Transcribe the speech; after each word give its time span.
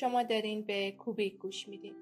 شما 0.00 0.22
دارین 0.22 0.62
به 0.62 0.92
کوبیک 0.92 1.38
گوش 1.38 1.68
میدین. 1.68 1.94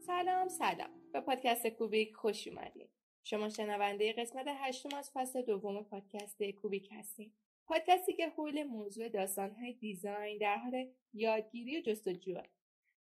سلام 0.00 0.48
سلام. 0.48 0.90
به 1.12 1.20
پادکست 1.20 1.66
کوبیک 1.66 2.14
خوش 2.16 2.48
اومدین. 2.48 2.85
شما 3.28 3.48
شنونده 3.48 4.12
قسمت 4.12 4.46
هشتم 4.48 4.96
از 4.96 5.10
فصل 5.14 5.42
دوم 5.42 5.84
پادکست 5.84 6.42
کوبیک 6.42 6.88
هستید 6.92 7.32
پادکستی 7.66 8.12
که 8.12 8.28
حول 8.28 8.62
موضوع 8.62 9.08
داستانهای 9.08 9.72
دیزاین 9.72 10.38
در 10.38 10.56
حال 10.56 10.88
یادگیری 11.12 11.78
و 11.78 11.82
جستجو 11.82 12.40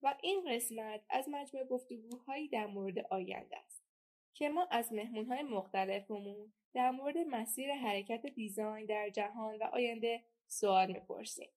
و 0.02 0.14
این 0.22 0.44
قسمت 0.48 1.00
از 1.10 1.28
مجموع 1.28 1.64
گفتگوهایی 1.64 2.48
در 2.48 2.66
مورد 2.66 2.98
آینده 2.98 3.58
است 3.58 3.84
که 4.34 4.48
ما 4.48 4.68
از 4.70 4.92
مهمونهای 4.92 5.42
مختلفمون 5.42 6.52
در 6.74 6.90
مورد 6.90 7.18
مسیر 7.18 7.74
حرکت 7.74 8.26
دیزاین 8.26 8.86
در 8.86 9.10
جهان 9.10 9.58
و 9.58 9.62
آینده 9.62 10.22
سوال 10.46 10.92
می‌پرسیم. 10.92 11.48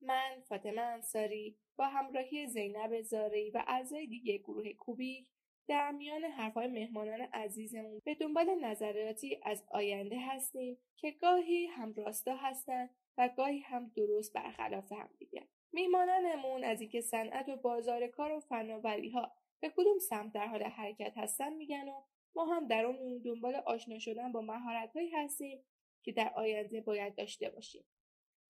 من 0.00 0.42
فاطمه 0.48 0.80
انصاری 0.80 1.56
با 1.76 1.86
همراهی 1.86 2.46
زینب 2.46 3.00
زاری 3.02 3.50
و 3.50 3.64
اعضای 3.66 4.06
دیگه 4.06 4.38
گروه 4.38 4.72
کوبیک 4.72 5.26
در 5.68 5.90
میان 5.90 6.24
حرفهای 6.24 6.66
مهمانان 6.66 7.20
عزیزمون 7.20 8.00
به 8.04 8.14
دنبال 8.14 8.64
نظراتی 8.64 9.40
از 9.42 9.64
آینده 9.68 10.18
هستیم 10.18 10.78
که 10.96 11.10
گاهی 11.10 11.66
هم 11.66 11.92
راستا 11.92 12.36
هستند 12.36 12.90
و 13.18 13.28
گاهی 13.36 13.58
هم 13.58 13.92
درست 13.96 14.32
برخلاف 14.32 14.92
هم 14.92 15.08
دیگه. 15.18 15.48
میهمانانمون 15.72 16.64
از 16.64 16.80
اینکه 16.80 17.00
صنعت 17.00 17.48
و 17.48 17.56
بازار 17.56 18.06
کار 18.06 18.32
و 18.32 18.40
فناوری 18.40 19.10
ها 19.10 19.32
به 19.60 19.72
کدوم 19.76 19.98
سمت 19.98 20.32
در 20.32 20.46
حال 20.46 20.62
حرکت 20.62 21.12
هستن 21.18 21.52
میگن 21.52 21.88
و 21.88 22.02
ما 22.34 22.44
هم 22.44 22.68
در 22.68 22.84
اون 22.84 23.18
دنبال 23.18 23.54
آشنا 23.54 23.98
شدن 23.98 24.32
با 24.32 24.40
مهارت 24.40 24.92
هستیم 25.14 25.64
که 26.02 26.12
در 26.12 26.32
آینده 26.34 26.80
باید 26.80 27.14
داشته 27.14 27.50
باشیم. 27.50 27.84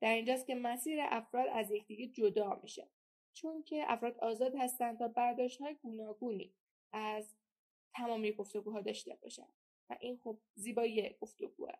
در 0.00 0.14
اینجاست 0.14 0.46
که 0.46 0.54
مسیر 0.54 0.98
افراد 1.02 1.48
از 1.52 1.70
یکدیگه 1.70 2.06
جدا 2.06 2.60
میشه 2.62 2.88
چون 3.32 3.62
که 3.62 3.84
افراد 3.88 4.18
آزاد 4.18 4.54
هستند 4.54 4.98
تا 4.98 5.08
برداشت 5.08 5.60
های 5.60 5.74
گوناگونی 5.74 6.54
از 6.92 7.34
تمامی 7.94 8.32
گفتگوها 8.32 8.80
داشته 8.80 9.18
باشن 9.22 9.48
و 9.90 9.96
این 10.00 10.16
خب 10.16 10.38
زیبایی 10.54 11.16
گفتگوه 11.20 11.72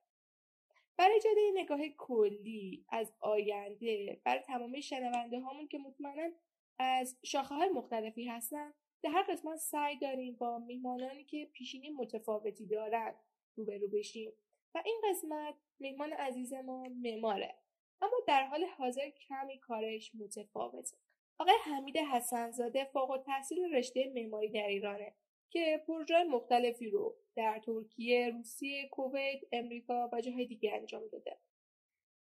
برای 0.97 1.15
ایجاد 1.15 1.37
نگاه 1.55 1.89
کلی 1.89 2.85
از 2.89 3.13
آینده 3.21 4.21
برای 4.25 4.41
تمامی 4.41 4.83
شنونده 4.83 5.41
هامون 5.41 5.69
که 5.69 5.79
مطمئنا 5.79 6.31
از 6.79 7.17
شاخه 7.23 7.55
های 7.55 7.69
مختلفی 7.69 8.29
هستن 8.29 8.75
در 9.03 9.11
هر 9.11 9.23
قسمت 9.23 9.57
سعی 9.57 9.99
داریم 9.99 10.35
با 10.35 10.59
میهمانانی 10.59 11.25
که 11.25 11.51
پیشینی 11.53 11.91
متفاوتی 11.91 12.67
دارن 12.67 13.15
روبرو 13.57 13.89
بشیم. 13.89 14.33
و 14.75 14.83
این 14.85 15.01
قسمت 15.11 15.55
میهمان 15.79 16.13
عزیز 16.13 16.53
ما 16.53 16.89
معماره. 16.89 17.55
اما 18.03 18.17
در 18.27 18.47
حال 18.47 18.65
حاضر 18.65 19.11
کمی 19.11 19.59
کارش 19.59 20.15
متفاوته. 20.15 20.97
آقای 21.41 21.55
حمید 21.65 21.97
حسنزاده 21.97 22.85
فوق 22.85 23.11
التحصیل 23.11 23.75
رشته 23.75 24.13
معماری 24.15 24.49
در 24.49 24.67
ایرانه 24.67 25.15
که 25.51 25.85
پروژه 25.87 26.25
مختلفی 26.25 26.91
رو 26.91 27.17
در 27.37 27.61
ترکیه، 27.67 28.31
روسیه، 28.31 28.89
کویت، 28.89 29.41
امریکا 29.53 30.11
و 30.13 30.21
جاهای 30.21 30.47
دیگه 30.47 30.73
انجام 30.75 31.03
داده. 31.13 31.39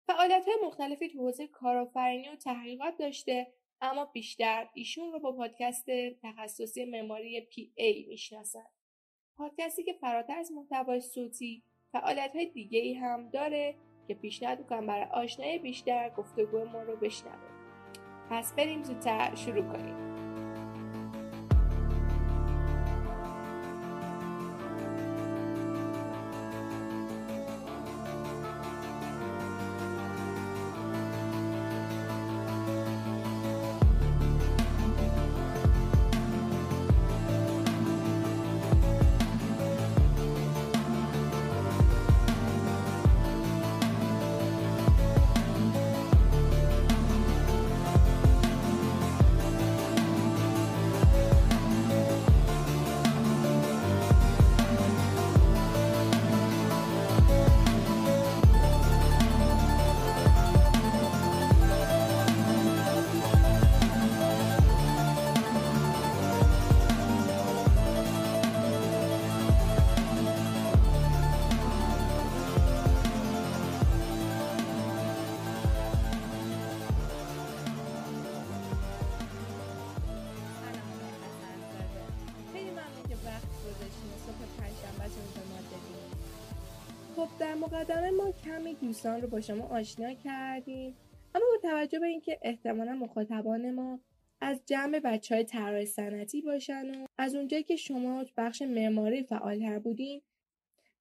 فعالیت 0.08 0.46
های 0.48 0.58
مختلفی 0.66 1.10
تو 1.10 1.20
حوزه 1.20 1.48
کارآفرینی 1.48 2.30
و 2.30 2.36
تحقیقات 2.36 2.98
داشته 2.98 3.48
اما 3.82 4.06
بیشتر 4.06 4.70
ایشون 4.74 5.12
رو 5.12 5.20
با 5.20 5.32
پادکست 5.32 5.86
تخصصی 6.24 6.86
معماری 6.86 7.42
پی 7.42 7.72
ای 7.76 8.06
می‌شناسن. 8.10 8.68
پادکستی 9.38 9.84
که 9.84 9.94
فراتر 9.94 10.40
از 10.40 10.52
محتوای 10.52 11.00
صوتی 11.00 11.64
فعالیت 11.92 12.32
های 12.36 12.46
دیگه 12.46 12.80
ای 12.80 12.94
هم 12.94 13.30
داره 13.30 13.76
که 14.08 14.14
پیشنهاد 14.14 14.60
می‌کنم 14.60 14.88
برای 14.88 15.06
آشنایی 15.12 15.58
بیشتر 15.58 16.10
گفتگو 16.10 16.66
ما 16.66 16.82
رو 16.82 16.96
بشنوید. 16.96 17.57
پس 18.30 18.54
بریم 18.54 18.84
زودتر 18.84 19.36
شروع 19.36 19.64
کنیم. 19.64 20.17
مقدمه 87.68 88.12
ما 88.12 88.32
کمی 88.46 88.74
دوستان 88.74 89.22
رو 89.22 89.28
با 89.28 89.42
شما 89.42 89.68
آشنا 89.68 90.14
کردیم. 90.14 90.96
اما 91.36 91.46
با 91.52 91.70
توجه 91.70 92.00
به 92.00 92.06
اینکه 92.08 92.40
احتمالا 92.42 92.94
مخاطبان 92.94 93.76
ما 93.76 94.00
از 94.42 94.62
جمع 94.66 95.00
بچه 95.00 95.36
های 95.36 95.44
طراح 95.44 95.86
صنعتی 95.86 96.42
باشن 96.42 96.86
و 96.86 97.06
از 97.18 97.36
اونجایی 97.36 97.64
که 97.64 97.76
شما 97.76 98.26
بخش 98.38 98.62
معماری 98.62 99.24
فعالتر 99.24 99.80
بودین 99.80 100.22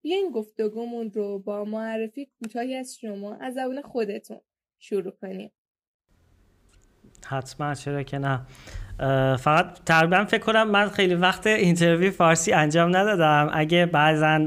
بیاین 0.02 0.30
گفتگومون 0.30 1.10
رو 1.10 1.38
با 1.38 1.64
معرفی 1.64 2.28
کوتاهی 2.38 2.74
از 2.76 2.96
شما 2.96 3.34
از 3.34 3.54
زبان 3.54 3.82
خودتون 3.82 4.40
شروع 4.78 5.12
کنیم. 5.22 5.52
حتما 7.26 7.74
چرا 7.74 8.02
که 8.02 8.18
نه. 8.18 8.46
فقط 9.36 9.84
تقریبا 9.84 10.24
فکر 10.24 10.42
کنم 10.42 10.70
من 10.70 10.88
خیلی 10.88 11.14
وقت 11.14 11.46
اینترویو 11.46 12.10
فارسی 12.10 12.52
انجام 12.52 12.96
ندادم. 12.96 13.50
اگه 13.52 13.86
بعضا 13.86 14.46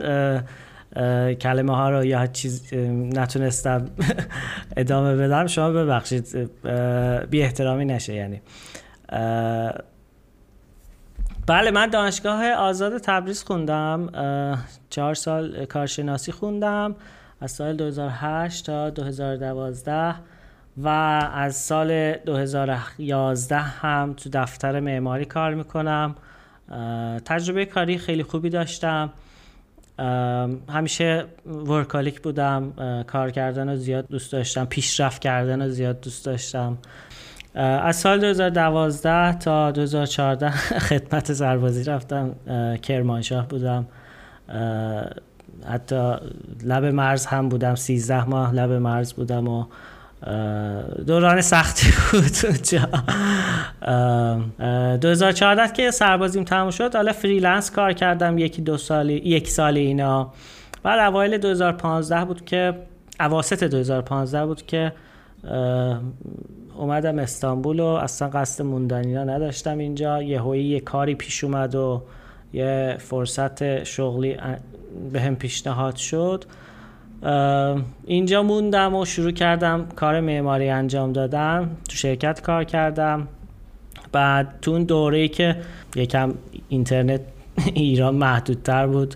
کلمه 1.41 1.75
ها 1.75 1.89
رو 1.89 2.06
یا 2.06 2.27
چیز 2.27 2.74
نتونستم 3.13 3.86
ادامه 4.77 5.15
بدم. 5.15 5.47
شما 5.47 5.69
ببخشید 5.69 6.50
بی 7.30 7.41
احترامی 7.41 7.86
نشه 7.86 8.13
یعنی. 8.13 8.41
بله 11.47 11.71
من 11.71 11.89
دانشگاه 11.89 12.51
آزاد 12.51 12.97
تبریز 12.97 13.44
خوندم. 13.44 14.09
چهار 14.89 15.13
سال 15.13 15.65
کارشناسی 15.65 16.31
خوندم 16.31 16.95
از 17.41 17.51
سال 17.51 17.75
2008 17.75 18.65
تا 18.65 18.89
2012 18.89 20.15
و 20.77 20.88
از 21.33 21.56
سال 21.56 22.13
2011 22.13 23.57
هم 23.57 24.13
تو 24.13 24.30
دفتر 24.33 24.80
معماری 24.80 25.25
کار 25.25 25.53
می‌کنم. 25.53 26.15
تجربه 27.25 27.65
کاری 27.65 27.97
خیلی 27.97 28.24
خوبی 28.24 28.50
داشتم. 28.50 29.09
همیشه 30.69 31.25
ورکالیک 31.46 32.22
بودم 32.22 32.74
کار 33.07 33.31
کردن 33.31 33.69
رو 33.69 33.75
زیاد 33.75 34.07
دوست 34.07 34.31
داشتم 34.31 34.66
پیشرفت 34.66 35.22
کردن 35.22 35.62
رو 35.62 35.69
زیاد 35.69 36.01
دوست 36.01 36.25
داشتم. 36.25 36.78
از 37.56 37.96
سال 37.96 38.19
2012 38.19 39.38
تا 39.38 39.72
2014 39.72 40.50
خدمت 40.90 41.34
سربازی 41.34 41.84
رفتم 41.84 42.36
کرمانشاه 42.81 43.48
بودم. 43.48 43.88
حتی 45.66 46.16
لب 46.63 46.86
مرز 46.86 47.25
هم 47.25 47.50
بودم 47.50 47.75
13 47.75 48.25
ماه 48.25 48.54
لب 48.54 48.72
مرز 48.72 49.13
بودم 49.13 49.48
و 49.48 49.66
دوران 51.07 51.42
سختی 51.42 51.88
بود. 52.12 52.24
اونجا 52.45 52.89
2014 54.98 55.74
که 55.74 55.92
سربازیم 55.92 56.44
تموم 56.44 56.71
شد 56.71 56.95
حالا 56.95 57.13
freelance 57.13 57.72
کار 57.71 57.94
کردم 57.94 58.38
یکی 58.38 58.62
دو 58.62 58.77
سالی 58.77 59.13
یک 59.13 59.50
سال 59.50 59.77
اینا. 59.77 60.33
بعد 60.83 61.00
اوایل 61.00 61.38
2015 61.38 62.25
بود 62.25 62.45
که 62.45 62.74
اواسط 63.19 63.63
2015 63.63 64.45
بود 64.45 64.66
که 64.66 64.94
اومدم 66.77 67.19
استانبول 67.19 67.80
و 67.80 67.86
اصلا 67.86 68.30
قصد 68.30 68.63
موندنی 68.63 69.13
نداشتم 69.13 69.77
اینجا. 69.77 70.22
یه 70.24 70.57
یه 70.57 70.80
کاری 70.80 71.15
پیش 71.15 71.44
اومد 71.44 71.75
و 71.75 72.04
یه 72.54 72.98
فرصت 73.00 73.83
شغلی 73.83 74.38
بهم 75.13 75.36
پیشنهاد 75.36 75.95
شد. 75.95 76.45
اینجا 78.06 78.44
موندم 78.44 78.95
و 78.95 79.06
شروع 79.06 79.31
کردم 79.31 79.88
کار 79.95 80.19
معماری 80.19 80.69
انجام 80.69 81.13
دادم 81.13 81.69
تو 81.89 81.95
شرکت 81.95 82.42
کار 82.42 82.63
کردم. 82.63 83.27
بعد 84.12 84.54
تو 84.62 84.71
اون 84.71 84.83
دوره 84.83 85.27
که 85.27 85.56
یکم 85.95 86.33
اینترنت 86.69 87.21
ایران 87.74 88.16
محدودتر 88.16 88.88
بود 88.88 89.16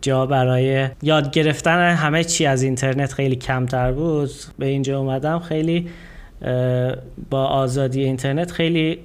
جا 0.00 0.26
برای 0.26 0.88
یاد 1.02 1.30
گرفتن 1.30 1.94
همه 1.94 2.24
چی 2.24 2.46
از 2.46 2.62
اینترنت 2.62 3.12
خیلی 3.12 3.36
کمتر 3.36 3.92
بود 3.92 4.30
به 4.58 4.66
اینجا 4.66 4.98
اومدم 4.98 5.38
خیلی 5.38 5.88
با 7.30 7.44
آزادی 7.44 8.04
اینترنت 8.04 8.50
خیلی 8.50 8.98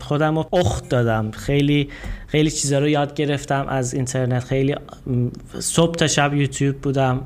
خودم 0.00 0.38
رو 0.38 0.48
اخت 0.52 0.88
دادم. 0.88 1.30
خیلی 1.30 1.88
خیلی 2.26 2.50
چیزا 2.50 2.78
رو 2.78 2.88
یاد 2.88 3.14
گرفتم 3.14 3.66
از 3.68 3.94
اینترنت. 3.94 4.44
خیلی 4.44 4.74
صبح 5.58 5.94
تا 5.94 6.06
شب 6.06 6.34
یوتیوب 6.34 6.76
بودم. 6.76 7.20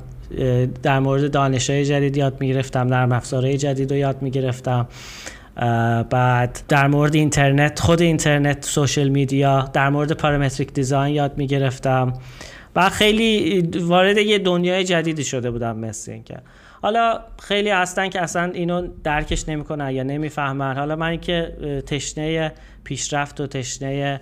در 0.83 0.99
مورد 0.99 1.31
دانشهای 1.31 1.85
جدید 1.85 2.17
یاد 2.17 2.37
می‌گرفتم 2.39 2.87
در 2.87 3.15
افزارهای 3.15 3.57
جدید 3.57 3.91
رو 3.91 3.97
یاد 3.97 4.21
می‌گرفتم. 4.21 4.87
بعد 6.09 6.59
در 6.67 6.87
مورد 6.87 7.15
اینترنت 7.15 7.79
خود 7.79 8.01
اینترنت 8.01 8.65
social 8.65 9.07
media 9.07 9.69
در 9.73 9.89
مورد 9.89 10.11
parametric 10.11 10.73
design 10.73 11.15
یاد 11.15 11.37
می‌گرفتم. 11.37 12.13
و 12.75 12.89
خیلی 12.89 13.61
وارد 13.81 14.17
یه 14.17 14.39
دنیای 14.39 14.83
جدیدی 14.83 15.23
شده 15.23 15.51
بودم 15.51 15.77
مثل 15.77 16.11
اینکه. 16.11 16.37
حالا 16.81 17.19
خیلی 17.39 17.69
هستن 17.69 18.09
که 18.09 18.21
اصلا 18.21 18.51
اینو 18.53 18.87
درکش 19.03 19.49
نمی‌کنن 19.49 19.91
یا 19.91 20.03
نمی‌فهمن. 20.03 20.77
حالا 20.77 20.95
من 20.95 21.17
که 21.17 21.53
تشنه 21.85 22.51
پیشرفت 22.83 23.41
و 23.41 23.47
تشنه 23.47 24.21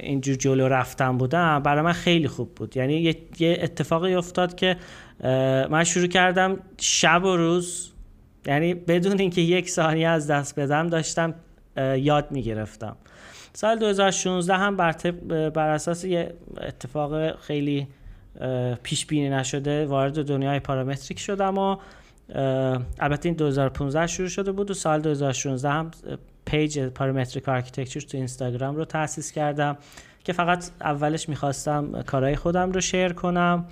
اینجور 0.00 0.36
جلو 0.36 0.68
رفتن 0.68 1.18
بودم 1.18 1.62
برای 1.62 1.82
من 1.82 1.92
خیلی 1.92 2.28
خوب 2.28 2.54
بود. 2.54 2.76
یعنی 2.76 3.14
یه 3.38 3.58
اتفاقی 3.60 4.14
افتاد 4.14 4.54
که 4.54 4.76
من 5.70 5.84
شروع 5.84 6.06
کردم 6.06 6.58
شب 6.78 7.24
و 7.24 7.36
روز 7.36 7.92
یعنی 8.46 8.74
بدون 8.74 9.18
اینکه 9.18 9.40
یک 9.40 9.70
ثانیه 9.70 10.08
از 10.08 10.30
دست 10.30 10.60
بدم 10.60 10.86
داشتم 10.86 11.34
یاد 11.96 12.26
می‌گرفتم. 12.30 12.96
سال 13.52 13.78
2016 13.78 14.54
هم 14.54 14.76
بر, 14.76 14.92
بر 15.54 15.68
اساس 15.68 16.04
یه 16.04 16.34
اتفاق 16.60 17.40
خیلی 17.40 17.86
پیش 18.82 19.06
بینی 19.06 19.30
نشده 19.30 19.86
وارد 19.86 20.24
دنیای 20.24 20.60
parametric 20.60 21.18
شدم 21.18 21.58
و 21.58 21.76
البته 22.98 23.28
این 23.28 23.36
2015 23.36 24.06
شروع 24.06 24.28
شده 24.28 24.52
بود 24.52 24.70
و 24.70 24.74
سال 24.74 25.00
2016 25.00 25.68
هم 25.68 25.90
page 26.46 26.80
Parametric 26.80 27.48
Architecture 27.48 28.00
تو 28.00 28.16
اینستاگرام 28.16 28.76
رو 28.76 28.84
تاسیس 28.84 29.32
کردم 29.32 29.76
که 30.24 30.32
فقط 30.32 30.64
اولش 30.80 31.28
می‌خواستم 31.28 32.02
کارهای 32.06 32.36
خودم 32.36 32.72
رو 32.72 32.80
share 32.80 33.12
کنم. 33.12 33.64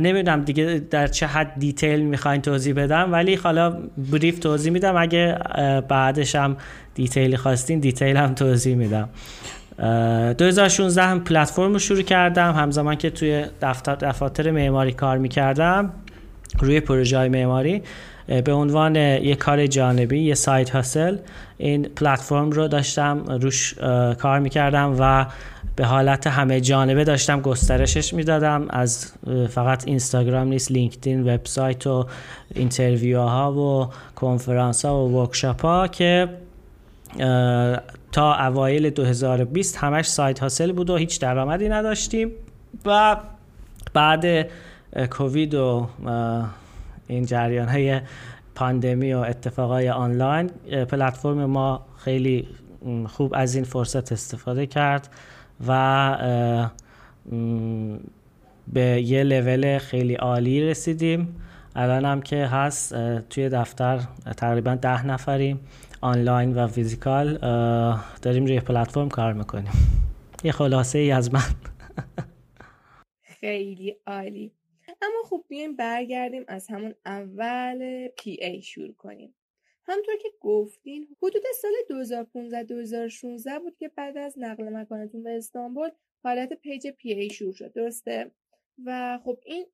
نمی‌دونم 0.00 0.42
دیگه 0.42 0.82
در 0.90 1.06
چه 1.06 1.26
حد 1.26 1.52
detail 1.58 2.00
می‌خواین 2.00 2.42
توضیح 2.42 2.74
بدم 2.74 3.12
ولی 3.12 3.34
حالا 3.34 3.78
brief 4.12 4.38
توضیح 4.38 4.72
میدم. 4.72 4.96
اگه 4.96 5.38
بعدش 5.88 6.34
هم 6.34 6.56
detail 6.94 7.30
ی 7.30 7.36
خواستین 7.36 7.80
detail 7.80 8.16
هم 8.16 8.34
توضیح 8.34 8.76
میدم. 8.76 9.08
2016 9.78 11.02
هم 11.02 11.24
پلتفرم 11.24 11.72
رو 11.72 11.78
شروع 11.78 12.02
کردم. 12.02 12.52
همزمان 12.52 12.96
که 12.96 13.10
توی 13.10 13.44
دفتر 13.62 13.94
دفاتر 13.94 14.50
معماری 14.50 14.92
کار 14.92 15.18
می‌کردم 15.18 15.92
روی 16.60 16.80
پروژه 16.80 17.18
های 17.18 17.28
معماری 17.28 17.82
به 18.44 18.52
عنوان 18.52 18.96
یک 18.96 19.38
کار 19.38 19.66
جانبی 19.66 20.18
یه 20.18 20.34
side 20.34 20.70
hustle 20.70 21.16
این 21.58 21.82
پلتفرم 21.82 22.50
رو 22.50 22.68
داشتم 22.68 23.24
روش 23.28 23.74
کار 24.18 24.38
می‌کردم 24.38 24.96
و 24.98 25.26
به 25.76 25.84
حالت 25.84 26.26
همه 26.26 26.60
جانبه 26.60 27.04
داشتم 27.04 27.40
گسترشش 27.40 28.14
می‌دادم. 28.14 28.66
از 28.70 29.12
فقط 29.48 29.88
اینستاگرام 29.88 30.48
نیست 30.48 30.72
LinkedIn 30.72 31.34
وبسایت 31.34 31.86
و 31.86 32.06
interview 32.54 33.42
ها 33.42 33.52
و 33.52 33.88
کنفرانس 34.14 34.84
ها 34.84 35.04
و 35.04 35.20
workshop 35.20 35.62
ها 35.62 35.88
که 35.88 36.28
تا 38.12 38.34
اوایل 38.34 38.90
2020 38.90 39.76
همش 39.76 40.06
side 40.06 40.42
hustle 40.42 40.72
بود 40.72 40.90
و 40.90 40.96
هیچ 40.96 41.20
درآمدی 41.20 41.68
نداشتیم. 41.68 42.30
و 42.86 43.16
بعد 43.94 44.48
کووید 45.10 45.54
و 45.54 45.88
این 47.06 47.26
جریان 47.26 47.68
های 47.68 48.00
پاندمی 48.54 49.14
و 49.14 49.18
اتفاقای 49.18 49.88
آنلاین 49.90 50.48
پلتفرم 50.88 51.44
ما 51.44 51.86
خیلی 51.96 52.48
خوب 53.06 53.32
از 53.36 53.54
این 53.54 53.64
فرصت 53.64 54.12
استفاده 54.12 54.66
کرد 54.66 55.08
و 55.66 56.60
به 58.72 58.80
یه 58.80 59.22
لول 59.22 59.78
خیلی 59.78 60.14
عالی 60.14 60.60
رسیدیم. 60.60 61.36
الان 61.76 62.04
هم 62.04 62.22
که 62.22 62.46
هست 62.46 62.94
توی 63.20 63.48
دفتر 63.48 64.00
تقریبا 64.36 64.74
ده 64.74 65.06
نفریم 65.06 65.60
آنلاین 66.00 66.54
و 66.54 66.66
فیزیکال 66.66 67.38
داریم 68.22 68.46
روی 68.46 68.60
پلتفرم 68.60 69.08
کار 69.08 69.32
می‌کنیم. 69.32 69.72
یه 70.44 70.52
خلاصه 70.52 70.98
ای 70.98 71.10
از 71.10 71.34
من. 71.34 71.40
خیلی 73.40 73.96
عالی. 74.06 74.52
اما 75.02 75.22
خب 75.24 75.44
بیایم 75.48 75.76
برگردیم 75.76 76.44
از 76.48 76.68
همون 76.68 76.94
اول 77.06 78.08
پی 78.08 78.30
ای 78.30 78.62
شروع 78.62 78.94
کنیم. 78.94 79.34
همطور 79.86 80.16
که 80.16 80.28
گفتین 80.40 81.16
حدود 81.22 81.42
سال 81.62 81.72
2015-2016 83.56 83.60
بود 83.60 83.76
که 83.76 83.88
بعد 83.88 84.18
از 84.18 84.34
نقل 84.38 84.68
مکانتون 84.68 85.22
به 85.22 85.36
استانبول 85.36 85.90
حالت 86.22 86.52
پیج 86.52 86.86
PA 86.86 87.30
شروع 87.30 87.52
شد 87.52 87.72
درسته؟ 87.72 88.30
و 88.84 89.18
خب 89.24 89.38
این 89.46 89.66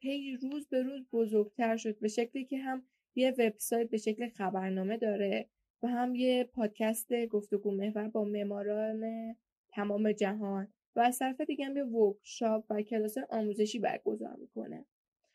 پیج 0.00 0.44
روز 0.44 0.68
به 0.68 0.82
روز 0.82 1.02
بزرگتر 1.12 1.76
شد 1.76 1.98
به 1.98 2.08
شکلی 2.08 2.44
که 2.44 2.58
هم 2.58 2.82
یه 3.14 3.30
وبسایت 3.30 3.90
به 3.90 3.96
شکل 3.96 4.28
خبرنامه 4.28 4.96
داره 4.96 5.48
و 5.82 5.88
هم 5.88 6.14
یه 6.14 6.44
پادکست 6.44 7.26
گفتگو 7.26 7.70
محور 7.70 8.08
با 8.08 8.24
معماران 8.24 9.02
تمام 9.68 10.12
جهان. 10.12 10.68
و 10.96 11.00
از 11.00 11.18
طرف 11.18 11.40
دیگه 11.40 11.64
هم 11.66 11.76
یه 11.76 11.84
ورکشاپ 11.84 12.64
و 12.70 12.82
کلاس 12.82 13.14
آموزشی 13.30 13.78
برگزار 13.78 14.36
می‌کنه. 14.40 14.84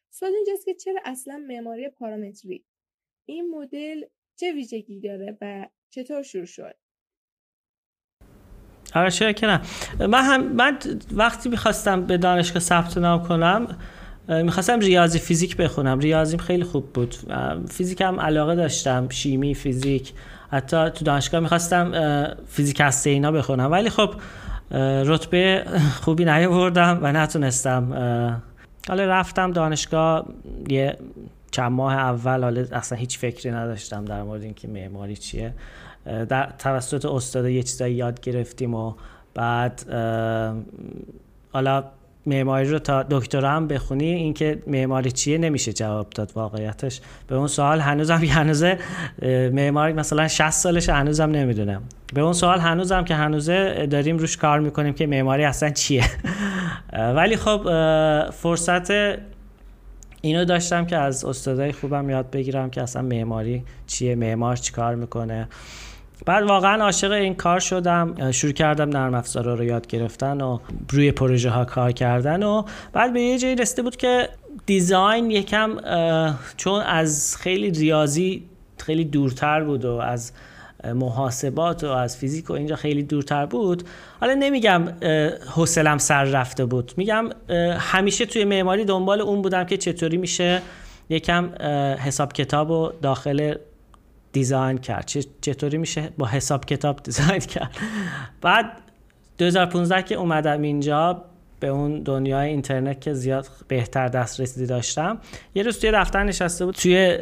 سوال 0.09 0.31
اینجاست 0.35 0.65
که 0.65 0.73
چرا 0.73 0.99
اصلا 1.05 1.43
معماری 1.47 1.89
پارامتری؟ 1.89 2.65
این 3.25 3.49
مدل 3.49 4.01
چه 4.35 4.53
ویژگی 4.53 4.99
داره 4.99 5.37
و 5.41 5.67
چطور 5.89 6.23
شروع 6.23 6.45
شد؟ 6.45 6.75
آره 8.95 9.11
چرا 9.11 9.31
که 9.31 9.47
من 9.99 10.23
هم 10.23 10.43
من 10.43 10.79
وقتی 11.11 11.49
می‌خواستم 11.49 12.05
به 12.05 12.17
دانشگاه 12.17 12.59
ثبت 12.59 12.97
نام 12.97 13.27
کنم 13.27 13.77
می‌خواستم 14.27 14.79
ریاضی 14.79 15.19
فیزیک 15.19 15.57
بخونم. 15.57 15.99
ریاضیم 15.99 16.39
خیلی 16.39 16.63
خوب 16.63 16.93
بود. 16.93 17.15
فیزیک 17.69 18.01
هم 18.01 18.19
علاقه 18.19 18.55
داشتم. 18.55 19.09
شیمی 19.09 19.55
فیزیک. 19.55 20.13
حتی 20.51 20.89
تو 20.89 21.05
دانشگاه 21.05 21.39
می‌خواستم 21.39 22.37
فیزیک 22.47 22.77
هسته 22.81 23.09
اینا 23.09 23.31
بخونم. 23.31 23.71
ولی 23.71 23.89
خب 23.89 24.13
رتبه 25.05 25.65
خوبی 26.01 26.25
نیاوردم 26.25 26.99
و 27.01 27.11
نتونستم 27.11 27.93
حالا 28.87 29.05
رفتم 29.05 29.51
دانشگاه 29.51 30.25
یه 30.69 30.97
چند 31.51 31.71
ماه 31.71 31.93
اول 31.93 32.43
حالا 32.43 32.65
اصلا 32.71 32.97
هیچ 32.97 33.19
فکری 33.19 33.51
نداشتم 33.51 34.05
در 34.05 34.23
مورد 34.23 34.43
اینکه 34.43 34.67
معماری 34.67 35.15
چیه. 35.15 35.53
در 36.05 36.53
توسط 36.59 37.05
استاد 37.05 37.45
یه 37.45 37.63
چیزایی 37.63 37.95
یاد 37.95 38.19
گرفتیم 38.19 38.73
و 38.73 38.93
بعد 39.33 39.85
حالا 41.53 41.83
معماری 42.25 42.69
رو 42.69 42.79
تا 42.79 43.03
دکترا 43.03 43.49
هم 43.49 43.67
بخونی 43.67 44.05
اینکه 44.05 44.63
معماری 44.67 45.11
چیه 45.11 45.37
نمیشه 45.37 45.73
جواب 45.73 46.09
داد 46.09 46.31
واقعیتش. 46.35 47.01
به 47.27 47.35
اون 47.35 47.47
سوال 47.47 47.79
هنوزم 47.79 48.25
هنوزه 48.39 48.77
معماری 49.53 49.93
مثلا 49.93 50.27
60 50.27 50.49
سالش 50.49 50.89
هنوزم 50.89 51.29
نمی‌دونم. 51.31 51.81
به 52.13 52.21
اون 52.21 52.33
سوال 52.33 52.59
هنوزم 52.59 53.03
که 53.03 53.15
هنوزه 53.15 53.87
داریم 53.87 54.17
روش 54.17 54.37
کار 54.37 54.59
می‌کنیم 54.59 54.93
که 54.93 55.07
معماری 55.07 55.43
اصلا 55.43 55.69
چیه. 55.69 56.03
ولی 57.17 57.35
خب 57.35 57.61
فرصت 58.29 58.91
اینو 60.21 60.45
داشتم 60.45 60.85
که 60.85 60.97
از 60.97 61.25
استادای 61.25 61.71
خوبم 61.71 62.09
یاد 62.09 62.31
بگیرم 62.31 62.69
که 62.69 62.81
اصلا 62.81 63.01
معماری 63.01 63.63
چیه 63.87 64.15
معمار 64.15 64.55
چی 64.55 64.73
کار 64.73 64.95
می‌کنه. 64.95 65.47
بعد 66.25 66.43
واقعا 66.43 66.83
عاشق 66.83 67.11
این 67.11 67.35
کار 67.35 67.59
شدم. 67.59 68.31
شروع 68.31 68.53
کردم 68.53 68.89
نرم 68.89 69.13
افزارا 69.13 69.53
رو 69.53 69.63
یاد 69.63 69.87
گرفتن 69.87 70.41
و 70.41 70.59
روی 70.89 71.11
پروژه 71.11 71.49
ها 71.49 71.65
کار 71.65 71.91
کردن 71.91 72.43
و 72.43 72.63
بعد 72.93 73.13
به 73.13 73.21
یه 73.21 73.37
جایی 73.37 73.55
رسیده 73.55 73.81
بود 73.81 73.95
که 73.95 74.29
دیزاین 74.65 75.31
یکم 75.31 75.77
چون 76.57 76.81
از 76.81 77.37
خیلی 77.39 77.71
ریاضی 77.71 78.45
خیلی 78.77 79.05
دورتر 79.05 79.63
بود 79.63 79.85
و 79.85 79.95
از 79.95 80.31
محاسبات 80.95 81.83
و 81.83 81.87
از 81.87 82.17
فیزیک 82.17 82.49
و 82.49 82.53
اینجا 82.53 82.75
خیلی 82.75 83.03
دورتر 83.03 83.45
بود. 83.45 83.83
حالا 84.19 84.33
نمیگم 84.33 84.87
حوصلم 85.55 85.97
سر 85.97 86.23
رفته 86.23 86.65
بود. 86.65 86.93
میگم 86.97 87.29
همیشه 87.79 88.25
توی 88.25 88.45
معماری 88.45 88.85
دنبال 88.85 89.21
اون 89.21 89.41
بودم 89.41 89.63
که 89.63 89.77
چطوری 89.77 90.17
میشه 90.17 90.61
یکم 91.09 91.49
حساب 91.99 92.33
کتاب 92.33 92.71
و 92.71 92.91
داخل 93.01 93.55
دیزاین 94.31 94.77
کرد. 94.77 95.11
چطوری 95.41 95.77
میشه 95.77 96.09
با 96.17 96.27
حساب 96.27 96.65
کتاب 96.65 97.03
دیزاین 97.03 97.39
کرد؟ 97.39 97.77
بعد 98.41 98.65
2015 99.37 100.01
که 100.01 100.15
اومدم 100.15 100.61
اینجا 100.61 101.25
به 101.59 101.67
اون 101.67 102.03
دنیای 102.03 102.49
اینترنت 102.49 103.01
که 103.01 103.13
زیاد 103.13 103.47
بهتر 103.67 104.07
دسترسی 104.07 104.65
داشتم 104.65 105.19
یه 105.55 105.63
روز 105.63 105.79
توی 105.79 105.91
دفتر 105.91 106.23
نشسته 106.23 106.65
بود 106.65 106.75
توی 106.75 107.17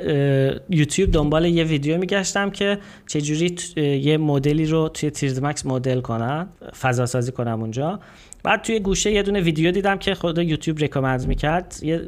یوتیوب 0.69 1.11
دنبال 1.11 1.45
یه 1.45 1.63
ویدیو 1.63 1.97
میگشتم 1.97 2.49
که 2.49 2.77
چجوری 3.07 3.55
یه 3.77 4.17
مدلی 4.17 4.65
رو 4.65 4.89
توی 4.89 5.11
تیرزمکس 5.11 5.65
مدل 5.65 6.01
کنن 6.01 6.47
فضا 6.81 7.05
سازی 7.05 7.31
کنم 7.31 7.61
اونجا. 7.61 7.99
بعد 8.43 8.61
توی 8.61 8.79
گوشه 8.79 9.11
یه 9.11 9.23
دونه 9.23 9.41
ویدیو 9.41 9.71
دیدم 9.71 9.97
که 9.97 10.15
خود 10.15 10.37
یوتیوب 10.37 10.77
ریکومند 10.77 11.27
می‌کرد. 11.27 11.75
یه, 11.81 12.01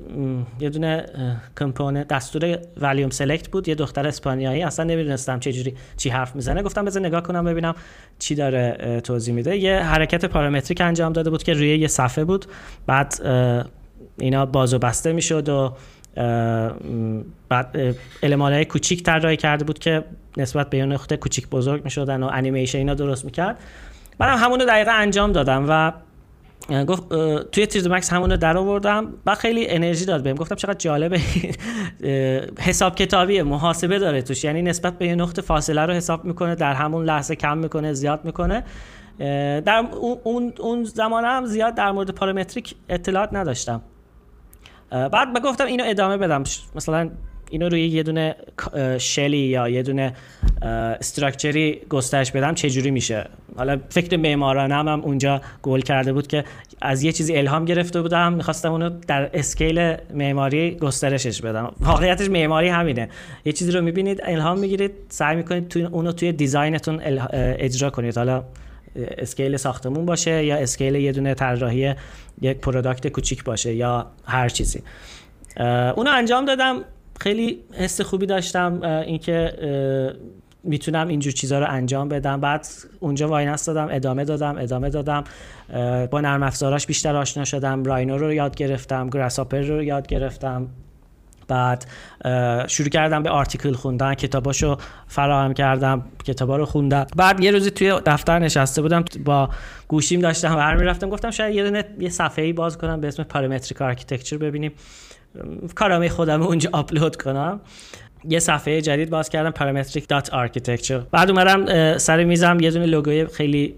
یه 0.59 0.69
دونه 0.69 1.05
کمپونه 1.59 2.03
دستور 2.03 2.57
ولیوم 2.81 3.09
سلکت 3.09 3.49
بود. 3.49 3.67
یه 3.67 3.75
دختر 3.75 4.07
اسپانیایی. 4.07 4.63
اصلا 4.63 4.85
نمی‌دونستم 4.85 5.39
چه 5.39 5.51
جوری 5.51 5.75
چی 5.97 6.09
حرف 6.09 6.35
می‌زنه. 6.35 6.63
گفتم 6.63 6.85
بذار 6.85 7.05
نگاه 7.05 7.23
کنم 7.23 7.45
ببینم 7.45 7.75
چی 8.19 8.35
داره 8.35 9.01
توضیح 9.03 9.33
میده. 9.33 9.57
یه 9.57 9.79
حرکت 9.79 10.25
پارامتریک 10.25 10.81
انجام 10.81 11.13
داده 11.13 11.29
بود 11.29 11.43
که 11.43 11.53
روی 11.53 11.77
یه 11.77 11.87
صفحه 11.87 12.23
بود. 12.23 12.45
بعد 12.87 13.13
اینا 14.19 14.45
باز 14.45 14.73
و 14.73 14.79
بسته 14.79 15.13
می‌شد 15.13 15.49
و 15.49 15.75
بعد 17.49 17.95
علمان 18.23 18.53
های 18.53 18.65
کوچیک 18.65 19.03
طراحی 19.03 19.37
کرده 19.37 19.65
بود 19.65 19.79
که 19.79 20.03
نسبت 20.37 20.69
به 20.69 20.77
یه 20.77 20.85
نقطه 20.85 21.17
کوچیک 21.17 21.49
بزرگ 21.49 21.83
می‌شدن 21.83 22.23
و 22.23 22.29
انیمیشن 22.33 22.77
اینا 22.77 22.93
درست 22.93 23.25
می‌کرد. 23.25 23.59
منم 24.19 24.37
همون 24.37 24.59
رو 24.59 24.65
دقیقا 24.65 24.91
انجام 24.91 25.31
دادم 25.31 25.65
و 25.69 25.91
گفت 26.69 27.09
توی 27.51 27.65
تیز 27.65 27.87
مکس 27.87 28.13
همونو 28.13 28.37
در 28.37 28.57
آوردم 28.57 29.13
و 29.25 29.35
خیلی 29.35 29.67
انرژی 29.67 30.05
داد 30.05 30.23
بهم. 30.23 30.35
گفتم 30.35 30.55
چقدر 30.55 30.77
جالبه. 30.77 31.19
حساب 32.59 32.95
کتابی 32.95 33.41
محاسبه 33.41 33.99
داره 33.99 34.21
توش. 34.21 34.43
یعنی 34.43 34.61
نسبت 34.61 34.97
به 34.97 35.07
یه 35.07 35.15
نقطه 35.15 35.41
فاصله 35.41 35.85
رو 35.85 35.93
حساب 35.93 36.25
می‌کنه 36.25 36.55
در 36.55 36.73
همون 36.73 37.05
لحظه 37.05 37.35
کم 37.35 37.57
می‌کنه 37.57 37.93
زیاد 37.93 38.25
می‌کنه. 38.25 38.63
در 39.65 39.85
اون 40.23 40.53
اون 40.59 40.83
زمان 40.83 41.25
هم 41.25 41.45
زیاد 41.45 41.75
در 41.75 41.91
مورد 41.91 42.11
پارامتریک 42.11 42.75
اطلاعات 42.89 43.29
نداشتم. 43.33 43.81
بعد 44.89 45.43
گفتم 45.43 45.65
اینو 45.65 45.83
ادامه 45.87 46.17
بدم. 46.17 46.43
مثلا 46.75 47.09
اینو 47.51 47.69
روی 47.69 47.87
یه 47.87 48.03
دونه 48.03 48.35
shell 48.97 49.31
ی 49.31 49.37
یا 49.37 49.69
یه 49.69 49.83
دونه 49.83 50.13
structure 50.61 51.69
ی 51.69 51.81
گسترش 51.89 52.31
بدم 52.31 52.53
چه 52.53 52.69
جوری 52.69 52.91
میشه؟ 52.91 53.29
حالا 53.57 53.79
فکر 53.89 54.17
معمارانم 54.17 54.87
هم 54.87 55.01
اونجا 55.01 55.41
گل 55.61 55.81
کرده 55.81 56.13
بود 56.13 56.27
که 56.27 56.43
از 56.81 57.03
یه 57.03 57.11
چیزی 57.11 57.37
الهام 57.37 57.65
گرفته 57.65 58.01
بودم 58.01 58.33
می‌خواستم 58.33 58.71
اونو 58.71 58.89
در 58.89 59.29
scale 59.33 59.95
معماری 60.13 60.75
گسترشش 60.75 61.41
بدم. 61.41 61.73
واقعیتش 61.79 62.29
معماری 62.29 62.67
همینه. 62.67 63.09
یه 63.45 63.53
چیزی 63.53 63.71
رو 63.71 63.81
می‌بینید 63.81 64.21
الهام 64.23 64.59
می‌گیرید 64.59 64.91
سعی 65.09 65.35
می‌کنید 65.35 65.67
تو 65.67 65.79
اونو 65.91 66.11
توی 66.11 66.31
design 66.31 66.78
تون 66.78 67.01
اجرا 67.33 67.89
کنید. 67.89 68.17
حالا 68.17 68.43
scale 68.95 69.57
ساختمون 69.57 70.05
باشه 70.05 70.45
یا 70.45 70.55
scale 70.55 70.95
یه 70.95 71.11
دونه 71.11 71.33
طراحی 71.33 71.93
یک 72.41 72.57
product 72.57 73.07
کوچیک 73.07 73.43
باشه 73.43 73.73
یا 73.73 74.11
هر 74.25 74.49
چیزی. 74.49 74.81
اونو 75.95 76.11
انجام 76.11 76.45
دادم. 76.45 76.83
خیلی 77.21 77.59
حس 77.73 78.01
خوبی 78.01 78.25
داشتم 78.25 78.83
اینکه 78.83 79.53
می‌تونم 80.63 81.07
اینجور 81.07 81.33
چیزها 81.33 81.59
رو 81.59 81.65
انجام 81.69 82.09
بدم. 82.09 82.39
بعد 82.41 82.67
اونجا 82.99 83.27
واینستادم 83.27 83.87
ادامه 83.91 84.25
دادم 84.25 84.57
ادامه 84.57 84.89
دادم. 84.89 85.23
با 86.11 86.21
نرم 86.21 86.43
افزاراش 86.43 86.87
بیشتر 86.87 87.15
آشنا 87.15 87.45
شدم. 87.45 87.83
Rhino 87.83 88.17
رو 88.17 88.33
یاد 88.33 88.55
گرفتم 88.55 89.09
Grasshopper 89.09 89.61
رو 89.61 89.83
یاد 89.83 90.07
گرفتم. 90.07 90.67
بعد 91.47 91.85
شروع 92.67 92.89
کردم 92.89 93.23
به 93.23 93.29
article 93.29 93.73
خوندن. 93.73 94.13
کتاباشو 94.13 94.77
فراهم 95.07 95.53
کردم 95.53 96.03
کتابا 96.25 96.57
رو 96.57 96.65
خوندم. 96.65 97.07
بعد 97.15 97.39
یه 97.39 97.51
روزی 97.51 97.71
توی 97.71 98.01
دفتر 98.05 98.39
نشسته 98.39 98.81
بودم 98.81 99.05
با 99.25 99.49
گوشیم 99.87 100.19
داشتم 100.19 100.55
ور 100.55 100.69
می 100.69 100.83
رفتم 100.83 101.09
گفتم 101.09 101.31
شاید 101.31 101.55
یه 101.55 101.85
یه 101.99 102.09
صفحه 102.09 102.45
ای 102.45 102.53
باز 102.53 102.77
کنم 102.77 103.01
به 103.01 103.07
اسم 103.07 103.23
Parametric 103.23 103.81
Architecture 103.81 104.37
ببینیم. 104.37 104.71
کارامو 105.75 106.09
خودم 106.09 106.41
اونجا 106.41 106.69
آپلود 106.73 107.15
کنم. 107.15 107.59
یه 108.29 108.39
صفحه 108.39 108.81
جدید 108.81 109.09
باز 109.09 109.29
کردم 109.29 109.51
parametric.architecture 109.51 111.03
بعد 111.11 111.29
اومدم 111.29 111.97
سر 111.97 112.23
میزم 112.23 112.57
یه 112.59 112.71
دونه 112.71 112.85
لوگوی 112.85 113.25
خیلی 113.25 113.75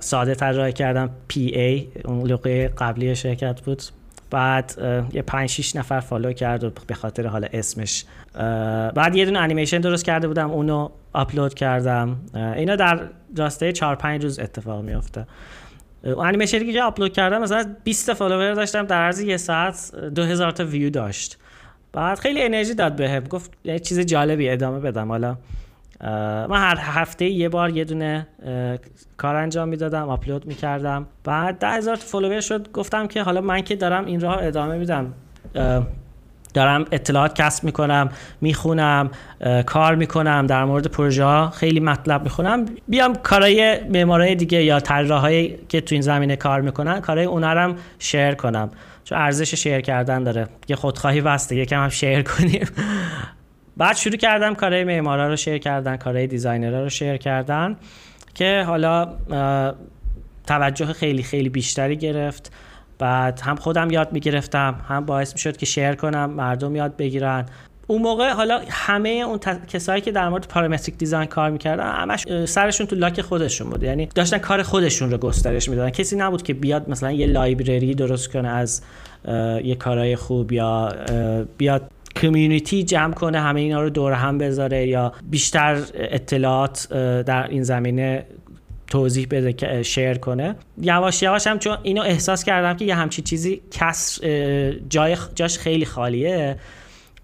ساده 0.00 0.34
طراحی 0.34 0.72
کردم 0.72 1.10
PA 1.32 1.82
اون 2.04 2.28
لوگوی 2.28 2.68
قبلی 2.68 3.14
شرکت 3.14 3.60
بود. 3.60 3.82
بعد 4.30 4.74
یه 5.12 5.22
5 5.22 5.48
6 5.48 5.76
نفر 5.76 6.00
follow 6.00 6.32
کرد 6.32 6.64
و 6.64 6.70
به 6.86 6.94
خاطر 6.94 7.26
حالا 7.26 7.48
اسمش. 7.52 8.04
بعد 8.94 9.16
یه 9.16 9.24
دونه 9.24 9.38
انیمیشن 9.38 9.78
درست 9.78 10.04
کرده 10.04 10.28
بودم 10.28 10.50
اونو 10.50 10.88
آپلود 11.12 11.54
کردم. 11.54 12.16
اینا 12.34 12.76
در 12.76 13.00
راسته 13.36 13.72
4 13.72 13.96
5 13.96 14.22
روز 14.22 14.38
اتفاق 14.38 14.84
میافته. 14.84 15.26
انیمیشنی 16.04 16.72
که 16.72 16.82
آپلود 16.82 17.12
کردم 17.12 17.42
مثلا 17.42 17.74
20 17.84 18.12
follower 18.12 18.54
داشتم 18.54 18.86
در 18.86 19.02
عرض 19.02 19.20
یه 19.20 19.36
ساعت 19.36 19.94
2000 20.14 20.50
تا 20.50 20.64
ویو 20.64 20.90
داشت. 20.90 21.38
بعد 21.92 22.18
خیلی 22.18 22.42
انرژی 22.42 22.74
داد 22.74 22.96
بهم 22.96 23.24
گفت 23.24 23.50
یه 23.64 23.78
چیز 23.78 24.00
جالبی 24.00 24.48
ادامه 24.48 24.80
بدم. 24.80 25.08
حالا 25.08 25.36
من 26.46 26.56
هر 26.56 26.78
هفته 26.80 27.24
یه 27.24 27.48
بار 27.48 27.70
یه 27.70 27.84
دونه 27.84 28.26
کار 29.16 29.36
انجام 29.36 29.68
می‌دادم 29.68 30.08
آپلود 30.08 30.46
می‌کردم. 30.46 31.06
بعد 31.24 31.58
ده 31.58 31.68
هزار 31.68 31.96
follower 31.96 32.40
شد. 32.40 32.72
گفتم 32.72 33.06
که 33.06 33.22
حالا 33.22 33.40
من 33.40 33.60
که 33.60 33.76
دارم 33.76 34.04
این 34.04 34.20
راه 34.20 34.38
ادامه 34.44 34.76
میدم. 34.76 35.14
دارم 36.54 36.84
اطلاعات 36.92 37.34
کسب 37.34 37.64
می‌کنم 37.64 38.08
می‌خونم 38.40 39.10
کار 39.66 39.94
می‌کنم 39.94 40.46
در 40.46 40.64
مورد 40.64 40.86
پروژه 40.86 41.50
خیلی 41.50 41.80
مطلب 41.80 42.22
می‌خونم. 42.22 42.66
بیام 42.88 43.14
کارهای 43.14 43.80
معمارای 43.88 44.34
دیگه 44.34 44.62
یا 44.62 44.80
طراحایی 44.80 45.58
که 45.68 45.80
تو 45.80 45.94
این 45.94 46.02
زمینه 46.02 46.36
کار 46.36 46.60
می‌کنن 46.60 47.00
کارهای 47.00 47.26
اونا 47.26 47.52
رو 47.52 47.74
شیر 47.98 48.34
کنم. 48.34 48.70
چون 49.04 49.18
ارزش 49.18 49.54
شیر 49.54 49.80
کردن 49.80 50.22
داره. 50.22 50.48
یه 50.68 50.76
خودخواهی 50.76 51.20
واسطه 51.20 51.56
یکم 51.56 51.82
هم 51.82 51.88
شیر 51.88 52.22
کنیم. 52.22 52.66
بعد 53.76 53.96
شروع 53.96 54.16
کردم 54.16 54.54
کارهای 54.54 54.84
معمارا 54.84 55.28
رو 55.28 55.36
شیر 55.36 55.58
کردن 55.58 55.96
کارهای 55.96 56.26
دیزاینرها 56.26 56.80
رو 56.80 56.88
شیر 56.88 57.16
کردن 57.16 57.76
که 58.34 58.64
حالا 58.66 59.14
توجه 60.46 60.86
خیلی 60.86 61.22
خیلی 61.22 61.48
بیشتری 61.48 61.96
گرفت. 61.96 62.52
بعد 63.00 63.40
هم 63.40 63.56
خودم 63.56 63.90
یاد 63.90 64.12
می‌گرفتم 64.12 64.80
هم 64.88 65.06
باعث 65.06 65.32
می‌شد 65.32 65.56
که 65.56 65.66
شیر 65.66 65.94
کنم 65.94 66.30
مردم 66.30 66.76
یاد 66.76 66.96
بگیرن. 66.96 67.46
اون 67.86 68.02
موقع 68.02 68.30
حالا 68.30 68.60
همه 68.68 69.08
اون 69.08 69.38
کسایی 69.68 70.00
که 70.00 70.12
در 70.12 70.28
مورد 70.28 70.48
پارامتریک 70.48 70.98
دیزاین 70.98 71.26
کار 71.26 71.50
می‌کردن 71.50 71.92
همش 71.92 72.44
سرشون 72.44 72.86
تو 72.86 72.96
لاک 72.96 73.20
خودشون 73.20 73.70
بود. 73.70 73.82
یعنی 73.82 74.06
داشتن 74.06 74.38
کار 74.38 74.62
خودشون 74.62 75.10
رو 75.10 75.18
گسترش 75.18 75.68
می‌دادن. 75.68 75.90
کسی 75.90 76.16
نبود 76.16 76.42
که 76.42 76.54
بیاد 76.54 76.90
مثلا 76.90 77.12
یه 77.12 77.26
لایبرری 77.26 77.94
درست 77.94 78.32
کنه 78.32 78.48
از 78.48 78.82
یه 79.64 79.74
کارهای 79.74 80.16
خوب 80.16 80.52
یا 80.52 80.92
بیاد 81.58 81.90
کمیونیتی 82.16 82.82
جمع 82.82 83.14
کنه 83.14 83.40
همه 83.40 83.60
اینا 83.60 83.82
رو 83.82 83.90
دور 83.90 84.12
هم 84.12 84.38
بذاره 84.38 84.86
یا 84.86 85.12
بیشتر 85.30 85.78
اطلاعات 85.94 86.88
در 87.26 87.46
این 87.48 87.62
زمینه 87.62 88.26
توضیح 88.90 89.26
بده 89.30 89.52
که 89.52 89.82
share 89.82 90.18
کنه. 90.18 90.54
یواش 90.80 91.22
یواش 91.22 91.46
هم 91.46 91.58
چون 91.58 91.78
اینو 91.82 92.02
احساس 92.02 92.44
کردم 92.44 92.76
که 92.76 92.84
یه 92.84 92.94
همچی 92.94 93.22
چیزی 93.22 93.62
کس 93.70 94.20
جای 94.88 95.16
جاش 95.34 95.58
خیلی 95.58 95.84
خالیه. 95.84 96.56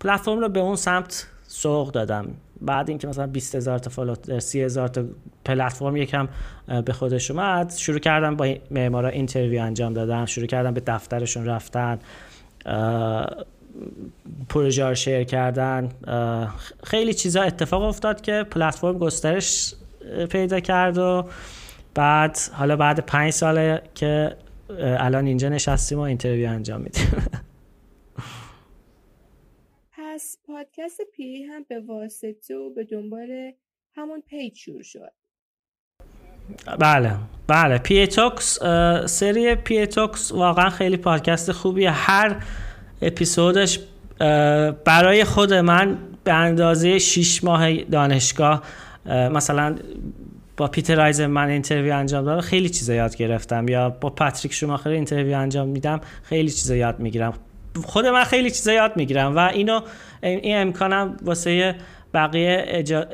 پلتفرم 0.01 0.39
رو 0.39 0.49
به 0.49 0.61
اون 0.61 0.77
سمت 0.77 1.27
سوق 1.49 1.93
دادم. 1.93 2.29
بعد 2.61 2.89
اینکه 2.89 3.09
مثلا 3.09 3.27
20 3.27 3.55
هزار 3.55 3.79
تا 3.79 3.91
follower 3.91 4.39
30 4.39 4.63
هزار 4.63 4.89
تا 4.89 5.05
پلتفرم 5.45 5.97
یکم 5.97 6.29
به 6.85 6.93
خودش 6.93 7.31
اومد 7.31 7.73
شروع 7.77 7.99
کردم 7.99 8.37
با 8.37 8.55
معمارا 8.71 9.09
interview 9.09 9.63
انجام 9.63 9.93
دادم. 9.93 10.27
شروع 10.27 10.47
کردم 10.47 10.75
به 10.75 10.83
دفترشون 10.87 11.47
رفتن 11.47 11.99
پروژه 14.49 14.85
رو 14.85 14.95
share 14.95 15.25
کردن. 15.25 15.89
خیلی 16.85 17.15
چیزا 17.15 17.43
اتفاق 17.43 17.83
افتاد 17.83 18.21
که 18.21 18.47
پلتفرم 18.51 18.99
گسترش 18.99 19.75
پیدا 20.31 20.61
کرد 20.61 20.99
و 20.99 21.25
بعد 21.97 22.39
حالا 22.53 22.77
بعد 22.77 23.07
پنج 23.07 23.31
ساله 23.31 23.83
که 23.95 24.37
الان 24.81 25.27
اینجا 25.27 25.49
نشستیم 25.49 25.99
و 25.99 26.01
interview 26.01 26.49
انجام 26.49 26.81
میدیم. 26.81 27.07
پس 29.93 30.39
پادکست 30.47 31.01
PA 31.17 31.43
هم 31.43 31.65
به 31.69 31.81
واسطه 31.81 32.57
و 32.57 32.75
به 32.75 32.85
دنبال 32.85 33.53
همون 33.95 34.23
پیج 34.29 34.57
شروع 34.57 34.83
شد. 34.83 35.13
بله 36.79 37.17
بله. 37.47 37.79
PA 37.79 38.07
Talks 38.07 38.59
سری 39.07 39.55
PA 39.55 39.87
Talks 39.87 40.33
واقعا 40.33 40.71
خیلی 40.71 40.97
پادکست 40.97 41.53
خوبیه. 41.53 41.91
هر 41.91 42.45
اپیزودش 43.03 43.81
برای 44.85 45.25
خود 45.25 45.53
من 45.53 45.99
به 46.25 46.33
اندازه 46.33 46.99
6 46.99 47.45
ماه 47.45 47.77
دانشگاه 47.85 48.63
مثلا 49.07 49.77
با 50.57 50.67
پیتر 50.69 50.95
رایزر 50.95 51.27
من 51.27 51.49
interview 51.49 51.95
انجام 51.95 52.25
دادم 52.25 52.41
خیلی 52.41 52.69
چیزا 52.69 52.95
یاد 52.95 53.17
گرفتم. 53.17 53.69
یا 53.69 53.91
با 53.91 54.11
پاتریک 54.11 54.53
شوماخر 54.53 54.91
interview 54.91 55.37
انجام 55.37 55.69
میدم 55.69 56.01
خیلی 56.23 56.51
چیزا 56.51 56.77
یاد 56.77 57.01
می‌گیرم. 57.01 57.33
خود 57.85 58.07
من 58.07 58.25
خیلی 58.25 58.51
چیزا 58.51 58.73
یاد 58.73 58.97
می‌گیرم 58.97 59.37
و 59.37 59.39
اینو 59.39 59.81
این 60.23 60.57
امکانم 60.57 61.17
واسه 61.23 61.75
بقیه 62.15 62.65
اجا... 62.67 63.07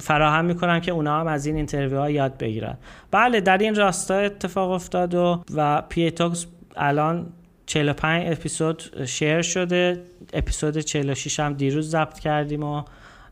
فراهم 0.00 0.44
می‌کنم 0.44 0.80
که 0.80 0.92
اونا 0.92 1.20
هم 1.20 1.26
از 1.26 1.46
این 1.46 1.56
interview 1.56 1.98
ها 1.98 2.10
یاد 2.10 2.38
بگیرن. 2.38 2.76
بله 3.10 3.40
در 3.40 3.58
این 3.58 3.74
راستا 3.74 4.14
اتفاق 4.14 4.70
افتاد 4.70 5.14
و 5.14 5.44
و 5.54 5.82
PA 5.88 6.05
Talks 6.05 6.46
الان 6.76 7.26
45 7.66 8.32
اپیزود 8.32 9.04
شیر 9.06 9.42
شده. 9.42 10.02
اپیزود 10.32 10.78
46 10.78 11.40
هم 11.40 11.52
دیروز 11.52 11.90
ضبط 11.90 12.18
کردیم 12.18 12.62
و 12.62 12.82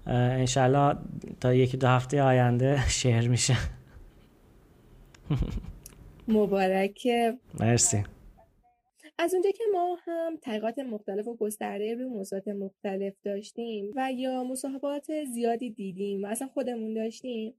انشالله 0.06 0.97
تا 1.40 1.54
یکی 1.54 1.76
دو 1.76 1.87
هفته 1.87 2.23
آینده 2.23 2.80
شیر 2.99 3.28
میشه. 3.28 3.56
مبارکه. 6.28 7.38
مرسی. 7.61 8.04
از 9.18 9.35
اونجا 9.35 9.50
که 9.50 9.64
ما 9.73 9.99
هم 10.04 10.37
تحقیقات 10.42 10.78
مختلف 10.78 11.28
و 11.28 11.37
گسترده 11.37 11.94
روی 11.94 12.04
موضوعات 12.04 12.49
مختلف 12.49 13.14
داشتیم 13.23 13.92
و 13.97 14.12
یا 14.12 14.44
مصاحبات 14.44 15.25
زیادی 15.25 15.71
دیدیم 15.71 16.25
و 16.25 16.26
اصلا 16.26 16.49
خودمون 16.49 16.94
داشتیم 16.94 17.54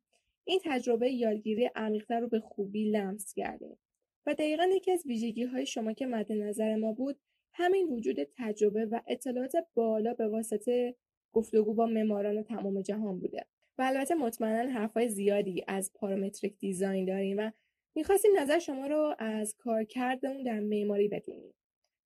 این 0.45 0.59
تجربه 0.65 1.11
یادگیری 1.11 1.69
عمیقتر 1.75 2.19
رو 2.19 2.27
به 2.27 2.39
خوبی 2.39 2.91
لمس 2.91 3.33
کردیم 3.33 3.77
و 4.25 4.33
دقیقا 4.33 4.63
یکی 4.63 4.91
از 4.91 5.03
ویژگی 5.05 5.43
های 5.43 5.65
شما 5.65 5.93
که 5.93 6.05
مد 6.05 6.31
نظر 6.31 6.75
ما 6.75 6.93
بود 6.93 7.19
همین 7.53 7.87
وجود 7.87 8.17
تجربه 8.37 8.85
و 8.85 8.99
اطلاعات 9.07 9.53
بالا 9.75 10.13
به 10.13 10.27
واسطه 10.27 10.95
گفتگو 11.33 11.73
با 11.73 11.85
معماران 11.85 12.43
تمام 12.43 12.81
جهان 12.81 13.19
بوده. 13.19 13.45
و 13.77 13.81
البته 13.81 14.15
مطمئنا 14.15 14.71
حرفهای 14.71 15.09
زیادی 15.09 15.63
از 15.67 15.91
پارامتریک 15.93 16.57
دیزاین 16.57 17.05
داریم 17.05 17.37
و 17.37 17.51
می‌خواستیم 17.95 18.31
نظر 18.39 18.59
شما 18.59 18.87
رو 18.87 19.15
از 19.19 19.55
کارکردمون 19.57 20.43
در 20.43 20.59
معماری 20.59 21.07
بدونیم. 21.07 21.53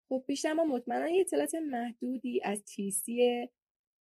خب 0.10 0.24
بیشتر 0.27 0.53
ما 0.53 0.63
مطمئنا 0.63 1.10
یه 1.10 1.22
اطلاعات 1.22 1.55
محدودی 1.55 2.41
از 2.43 2.63
تیسی 2.63 3.50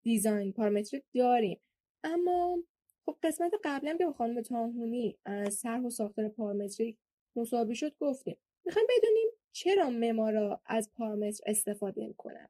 دیزاین 0.03 0.53
پارامتریک 0.53 1.05
داریم. 1.15 1.61
اما 2.05 2.59
خب 3.07 3.17
قسمت 3.23 3.53
قبلا 3.65 3.97
که 3.97 4.13
خانم 4.13 4.43
تاهونی 4.43 5.19
از 5.25 5.55
سرح 5.55 5.83
و 5.83 5.91
ساختار 5.91 6.29
پارامتریک 6.29 6.97
مصاحبه 7.37 7.75
شد 7.75 7.97
گفتیم 8.01 8.37
می‌خوایم 8.65 8.89
بدونیم 8.97 9.29
چرا 9.53 9.91
معمارا 9.91 10.61
از 10.67 10.91
پارامتر 10.93 11.45
استفاده 11.47 12.07
می‌کنن؟ 12.07 12.49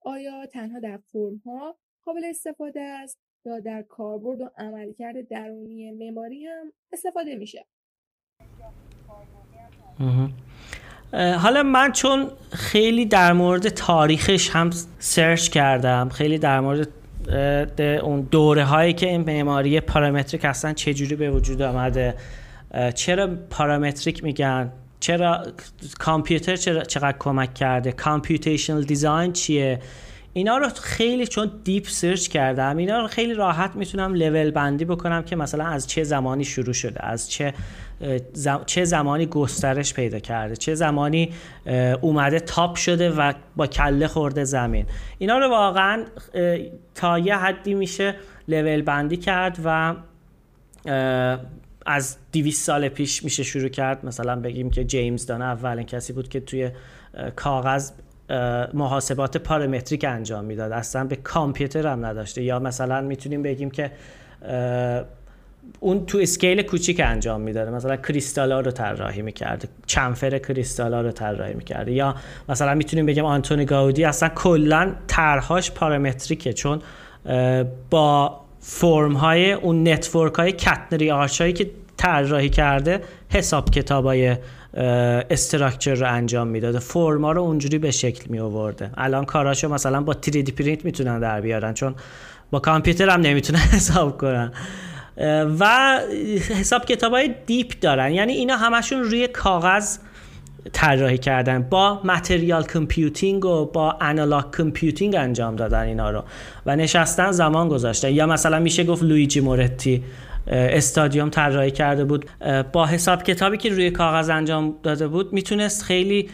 آیا 0.00 0.46
تنها 0.46 0.80
در 0.80 0.96
فرم 0.96 1.36
ها 1.36 1.78
قابل 2.06 2.24
استفاده 2.24 2.80
است 2.80 3.18
یا 3.46 3.60
در 3.60 3.82
کاربرد 3.82 4.40
و 4.40 4.50
عملکرد 4.58 5.28
درونی 5.28 5.90
معماری 5.90 6.46
هم 6.46 6.72
استفاده 6.92 7.34
میشه. 7.34 7.66
حالا 11.12 11.62
من 11.62 11.92
چون 11.92 12.30
خیلی 12.52 13.06
در 13.06 13.32
مورد 13.32 13.68
تاریخش 13.68 14.50
هم 14.50 14.70
سرچ 14.98 15.48
کردم 15.48 16.08
خیلی 16.08 16.38
در 16.38 16.60
مورد 16.60 17.80
اون 17.80 18.20
دوره 18.20 18.64
هایی 18.64 18.92
که 18.92 19.08
این 19.08 19.20
معماری 19.20 19.80
پارامتریک 19.80 20.44
اصلا 20.44 20.72
چجوری 20.72 21.16
به 21.16 21.30
وجود 21.30 21.62
آمده 21.62 22.14
چرا 22.94 23.36
پارامتریک 23.50 24.24
میگن؟ 24.24 24.72
چرا 25.00 25.46
کامپیوتر 25.98 26.56
چرا 26.56 26.84
چقدر 26.84 27.18
کمک 27.18 27.54
کرده؟ 27.54 27.92
computational 27.92 28.84
design 28.84 29.32
چیه؟ 29.32 29.80
اینا 30.36 30.56
رو 30.58 30.68
خیلی 30.82 31.26
چون 31.26 31.50
deep 31.64 31.88
search 31.88 32.28
کردم 32.28 32.76
اینا 32.76 33.00
رو 33.00 33.06
خیلی 33.06 33.34
راحت 33.34 33.76
می‌تونم 33.76 34.14
لول 34.14 34.50
بندی 34.50 34.84
بکنم 34.84 35.22
که 35.22 35.36
مثلا 35.36 35.64
از 35.64 35.86
چه 35.86 36.04
زمانی 36.04 36.44
شروع 36.44 36.72
شده 36.72 37.06
از 37.06 37.30
چه 37.30 37.54
چه 38.66 38.84
زمانی 38.84 39.26
گسترش 39.26 39.94
پیدا 39.94 40.18
کرده 40.18 40.56
چه 40.56 40.74
زمانی 40.74 41.32
اومده 42.00 42.40
top 42.40 42.76
شده 42.76 43.10
و 43.10 43.32
با 43.56 43.66
کله 43.66 44.06
خورده 44.06 44.44
زمین. 44.44 44.86
اینا 45.18 45.38
رو 45.38 45.50
واقعا 45.50 46.04
تا 46.94 47.18
یه 47.18 47.36
حدی 47.36 47.74
میشه 47.74 48.14
لول 48.48 48.82
بندی 48.82 49.16
کرد 49.16 49.58
و 49.64 49.94
از 51.86 52.16
200 52.32 52.64
سال 52.64 52.88
پیش 52.88 53.24
میشه 53.24 53.42
شروع 53.42 53.68
کرد. 53.68 54.06
مثلا 54.06 54.40
بگیم 54.40 54.70
که 54.70 54.84
جیمز 54.84 55.26
دان 55.26 55.42
اولین 55.42 55.86
کسی 55.86 56.12
بود 56.12 56.28
که 56.28 56.40
توی 56.40 56.70
کاغذ 57.36 57.90
محاسبات 58.74 59.36
پارامتریک 59.36 60.04
انجام 60.04 60.44
می‌داد. 60.44 60.72
اصلا 60.72 61.04
به 61.04 61.16
کامپیوتر 61.16 61.86
هم 61.86 62.06
نداشته. 62.06 62.42
یا 62.42 62.58
مثلا 62.58 63.00
می‌تونیم 63.00 63.42
بگیم 63.42 63.70
که 63.70 63.90
اون 65.80 66.06
تو 66.06 66.18
اسکیل 66.18 66.62
کوچیک 66.62 67.00
انجام 67.04 67.40
می‌داده. 67.40 67.70
مثلا 67.70 67.96
کریستالا 67.96 68.60
رو 68.60 68.70
طراحی 68.70 69.22
می‌کرده 69.22 69.68
چنفر 69.86 70.38
کریستالا 70.38 71.00
رو 71.00 71.12
طراحی 71.12 71.54
می‌کرده 71.54 71.92
یا 71.92 72.14
مثلا 72.48 72.74
می‌تونیم 72.74 73.06
بگیم 73.06 73.24
آنتونی 73.24 73.64
گاودی. 73.64 74.04
اصلا 74.04 74.28
کلا 74.28 74.92
طرحهاش 75.06 75.70
پارامتریکه. 75.70 76.52
چون 76.52 76.82
با 77.90 78.40
فرم 78.60 79.12
های 79.12 79.52
اون 79.52 79.88
network 79.88 80.34
های 80.34 80.52
catenary 80.52 81.10
arch 81.10 81.40
هایی 81.40 81.52
که 81.52 81.70
طراحی 82.06 82.48
کرده 82.48 83.00
حساب 83.28 83.70
کتاب 83.70 84.06
های 84.06 84.36
structure 85.30 85.94
رو 85.94 86.12
انجام 86.12 86.46
می‌داده. 86.46 86.78
فرما 86.78 87.32
رو 87.32 87.42
اونجوری 87.42 87.78
به 87.78 87.90
شکل 87.90 88.24
می 88.28 88.38
آورده 88.38 88.90
الان 88.96 89.24
کاراشو 89.24 89.68
مثلا 89.68 90.00
با 90.00 90.12
3D 90.12 90.52
پرینت 90.52 90.84
می‌تونن 90.84 91.20
در 91.20 91.40
بیارن 91.40 91.74
چون 91.74 91.94
با 92.50 92.58
کامپیوتر 92.58 93.08
هم 93.08 93.20
نمی‌تونن 93.20 93.58
حساب 93.76 94.18
کنن. 94.18 94.52
و 95.58 95.98
حساب 96.60 96.84
کتاب 96.84 97.12
های 97.12 97.34
deep 97.46 97.72
دارن. 97.80 98.12
یعنی 98.12 98.32
اینا 98.32 98.56
همشون 98.56 99.02
روی 99.02 99.28
کاغذ 99.28 99.98
طراحی 100.72 101.18
کردن. 101.18 101.62
با 101.62 102.00
material 102.04 102.64
computing 102.64 103.44
و 103.44 103.64
با 103.64 103.96
analog 104.00 104.44
computing 104.56 105.14
انجام 105.14 105.56
دادن 105.56 105.80
اینا 105.80 106.10
رو. 106.10 106.24
و 106.66 106.76
نشستن 106.76 107.30
زمان 107.30 107.68
گذاشته 107.68 108.12
یا 108.12 108.26
مثلا 108.26 108.58
میشه 108.58 108.84
گفت 108.84 109.02
لویجی 109.02 109.40
مورتی 109.40 110.04
استادیوم 110.46 111.30
طراحی 111.30 111.70
کرده 111.70 112.04
بود. 112.04 112.26
با 112.72 112.86
حساب 112.86 113.22
کتابی 113.22 113.56
که 113.56 113.68
روی 113.68 113.90
کاغذ 113.90 114.30
انجام 114.30 114.74
داده 114.82 115.08
بود 115.08 115.32
می‌تونست 115.32 115.82
خیلی 115.82 116.28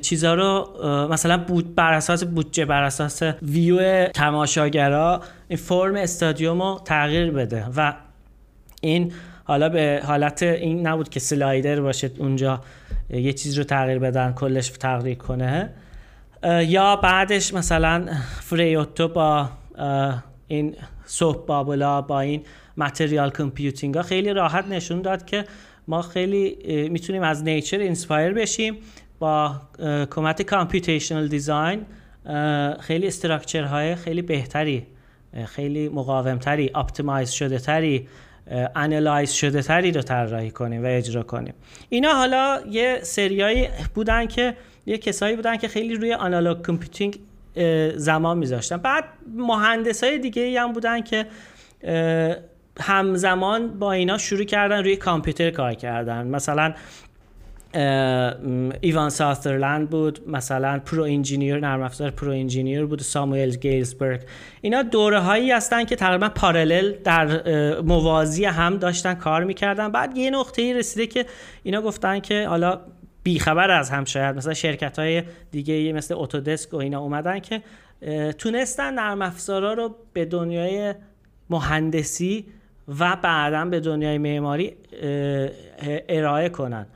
چیزا 0.00 0.34
رو 0.34 0.68
مثلا 1.10 1.38
بود 1.38 1.74
بر 1.74 1.92
اساس 1.92 2.24
بودجه 2.24 2.64
بر 2.64 2.82
اساس 2.82 3.22
ویو 3.42 4.06
تماشاگرا 4.06 5.22
این 5.48 5.58
فرم 5.58 5.94
استادیوم 5.94 6.62
رو 6.62 6.80
تغییر 6.84 7.30
بده. 7.30 7.66
و 7.76 7.94
این 8.80 9.12
حالا 9.44 9.68
به 9.68 10.02
حالت 10.04 10.42
این 10.42 10.86
نبود 10.86 11.08
که 11.08 11.20
سلایدر 11.20 11.80
باشه 11.80 12.10
اونجا 12.18 12.60
یه 13.10 13.32
چیز 13.32 13.58
رو 13.58 13.64
تغییر 13.64 13.98
بدن 13.98 14.32
کلش 14.32 14.68
تغییر 14.68 15.16
کنه. 15.16 15.70
یا 16.66 16.96
بعدش 16.96 17.54
مثلا 17.54 18.06
فرای 18.40 18.74
اوتو 18.74 19.08
با 19.08 19.50
این 20.48 20.76
soap 21.08 21.46
bubble 21.46 21.92
ا 21.92 22.00
با 22.02 22.20
این 22.20 22.42
material 22.76 23.30
computing 23.30 23.94
ها 23.94 24.02
خیلی 24.02 24.32
راحت 24.32 24.66
نشون 24.66 25.02
داد 25.02 25.24
که 25.24 25.44
ما 25.88 26.02
خیلی 26.02 26.56
می‌تونیم 26.88 27.22
از 27.22 27.44
nature 27.44 27.78
inspire 27.78 28.32
بشیم 28.32 28.76
با 29.18 29.60
کمک 30.10 30.42
computational 30.42 31.28
design 31.28 31.86
خیلی 32.80 33.06
structure 33.06 33.62
های 33.62 33.94
خیلی 33.94 34.22
بهتری 34.22 34.86
خیلی 35.46 35.88
مقاومتری 35.88 36.70
optimize 36.74 37.30
شده 37.30 37.58
تری 37.58 38.08
analyze 38.76 39.30
شده 39.30 39.62
تری 39.62 39.92
رو 39.92 40.02
طراحی 40.02 40.50
کنیم 40.50 40.82
و 40.84 40.86
اجرا 40.86 41.22
کنیم. 41.22 41.54
اینا 41.88 42.12
حالا 42.12 42.60
یه 42.70 42.98
سریایی 43.02 43.68
بودن 43.94 44.26
که 44.26 44.56
یه 44.86 44.98
کسایی 44.98 45.36
بودن 45.36 45.56
که 45.56 45.68
خیلی 45.68 45.94
روی 45.94 46.12
analog 46.12 46.66
computing 46.66 47.18
زمان 47.96 48.38
میذاشتن. 48.38 48.76
بعد 48.76 49.04
مهندس 49.36 50.04
های 50.04 50.18
دیگه 50.18 50.60
هم 50.60 50.72
بودن 50.72 51.00
که 51.00 51.26
همزمان 52.80 53.78
با 53.78 53.92
اینا 53.92 54.18
شروع 54.18 54.44
کردن 54.44 54.82
روی 54.82 54.96
کامپیوتر 54.96 55.50
کار 55.50 55.74
کردن. 55.74 56.26
مثلا 56.26 56.74
ایوان 58.80 59.10
ساسترلند 59.10 59.90
بود 59.90 60.28
مثلا 60.28 60.78
Pro/Engineer 60.78 61.60
نرم 61.60 61.82
افزار 61.82 62.10
Pro/Engineer 62.10 62.84
بود 62.84 63.00
ساموئل 63.00 63.50
گایزبرگ. 63.50 64.20
اینا 64.60 64.82
دوره 64.82 65.18
هایی 65.18 65.50
هستن 65.50 65.84
که 65.84 65.96
تقریبا 65.96 66.28
parallel 66.28 66.92
در 67.04 67.80
موازی 67.80 68.44
هم 68.44 68.76
داشتن 68.76 69.14
کار 69.14 69.44
می‌کردن. 69.44 69.92
بعد 69.92 70.16
یه 70.16 70.30
نقطه 70.30 70.74
رسیده 70.74 71.06
که 71.06 71.26
اینا 71.62 71.82
گفتن 71.82 72.20
که 72.20 72.46
حالا 72.48 72.80
بیخبر 73.28 73.70
از 73.70 73.90
هم 73.90 74.04
شاید. 74.04 74.36
مثلا 74.36 74.54
شرکت 74.54 74.98
های 74.98 75.22
دیگه 75.50 75.92
مثل 75.92 76.14
اتودسک 76.18 76.74
و 76.74 76.76
اینا 76.76 77.00
اومدن 77.00 77.38
که 77.38 77.62
تونستن 78.38 78.94
نرم 78.94 79.22
افزارا 79.22 79.72
رو 79.72 79.94
به 80.12 80.24
دنیای 80.24 80.94
مهندسی 81.50 82.46
و 82.98 83.16
بعدا 83.16 83.64
به 83.64 83.80
دنیای 83.80 84.18
معماری 84.18 84.76
ارائه 86.08 86.48
کنن. 86.48 86.86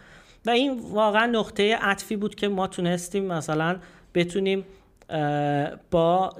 و 0.47 0.51
این 0.51 0.81
واقعا 0.93 1.27
نقطه 1.27 1.77
عطفی 1.77 2.17
بود 2.17 2.35
که 2.35 2.49
ما 2.49 2.67
تونستیم 2.67 3.25
مثلا 3.25 3.77
بتونیم 4.15 4.65
با 5.91 6.37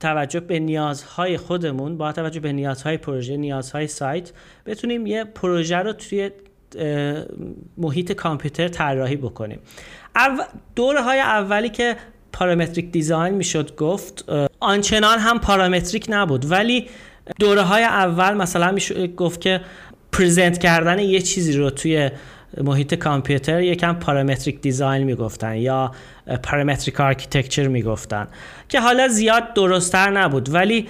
توجه 0.00 0.40
به 0.40 0.58
نیازهای 0.58 1.36
خودمون 1.36 1.98
با 1.98 2.12
توجه 2.12 2.40
به 2.40 2.52
نیازهای 2.52 2.96
پروژه 2.96 3.36
نیازهای 3.36 3.86
سایت 3.86 4.32
بتونیم 4.66 5.06
یه 5.06 5.24
پروژه 5.24 5.76
رو 5.76 5.92
توی 5.92 6.30
محیط 7.76 8.12
کامپیوتر 8.12 8.68
طراحی 8.68 9.16
بکنیم. 9.16 9.58
دوره 10.76 11.02
های 11.02 11.20
اولی 11.20 11.68
که 11.68 11.96
parametric 12.32 12.90
design 12.90 13.34
می‌شد 13.34 13.76
گفت 13.76 14.24
آنچنان 14.60 15.18
هم 15.18 15.38
parametric 15.38 16.06
نبود. 16.08 16.50
ولی 16.50 16.88
دوره 17.38 17.62
های 17.62 17.82
اول 17.82 18.34
مثلا 18.34 18.72
می‌شد 18.72 19.14
گفت 19.14 19.40
که 19.40 19.60
present 20.12 20.58
کردن 20.58 20.98
یه 20.98 21.20
چیزی 21.20 21.52
رو 21.52 21.70
توی 21.70 22.10
محیط 22.62 22.94
کامپیوتر 22.94 23.62
یکم 23.62 23.92
parametric 23.92 24.60
design 24.60 25.02
می‌گفتن 25.04 25.56
یا 25.56 25.90
parametric 26.42 27.00
architecture 27.00 27.68
می‌گفتن 27.68 28.26
که 28.68 28.80
حالا 28.80 29.08
زیاد 29.08 29.54
درستتر 29.54 30.10
نبود. 30.10 30.54
ولی 30.54 30.88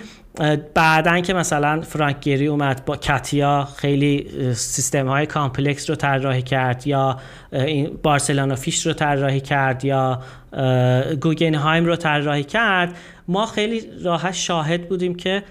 بعدا 0.74 1.20
که 1.20 1.34
مثلا 1.34 1.80
فرانک 1.80 2.20
گری 2.20 2.46
اومد 2.46 2.84
با 2.84 2.96
CATIA 2.96 3.68
خیلی 3.76 4.28
سیستم 4.54 5.08
های 5.08 5.26
complex 5.26 5.90
رو 5.90 5.96
طراحی 5.96 6.42
کرد 6.42 6.86
یا 6.86 7.20
Barcelona 8.02 8.54
Fish 8.54 8.86
رو 8.86 8.92
طراحی 8.92 9.40
کرد 9.40 9.84
یا 9.84 10.22
گوگنهایم 11.20 11.84
رو 11.84 11.96
طراحی 11.96 12.44
کرد 12.44 12.96
ما 13.28 13.46
خیلی 13.46 13.82
راحت 14.04 14.34
شاهد 14.34 14.88
بودیم 14.88 15.14
که 15.14 15.42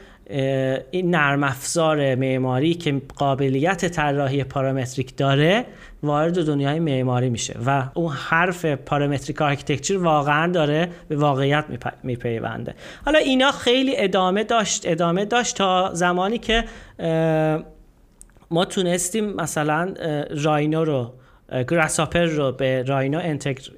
این 0.91 1.15
نرم 1.15 1.43
افزار 1.43 2.15
معماری 2.15 2.73
که 2.73 3.01
قابلیت 3.15 3.85
طراحی 3.85 4.43
parametric 4.43 5.17
داره 5.17 5.65
وارد 6.03 6.45
دنیای 6.45 6.79
معماری 6.79 7.29
میشه 7.29 7.59
و 7.65 7.83
اون 7.93 8.13
حرف 8.13 8.65
parametric 8.65 9.41
architecture 9.41 9.97
واقعا 9.97 10.51
داره 10.51 10.89
به 11.07 11.15
واقعیت 11.15 11.65
میپیونده. 12.03 12.75
حالا 13.05 13.19
اینا 13.19 13.51
خیلی 13.51 13.93
ادامه 13.97 14.43
داشت 14.43 14.81
ادامه 14.85 15.25
داشت 15.25 15.55
تا 15.55 15.93
زمانی 15.93 16.37
که 16.37 16.63
ما 18.51 18.65
تونستیم 18.65 19.33
مثلا 19.33 19.93
راینو 20.29 20.85
رو 20.85 21.13
گراساپر 21.69 22.25
رو 22.25 22.51
به 22.51 22.83
راینا 22.83 23.19
انتگر، 23.19 23.69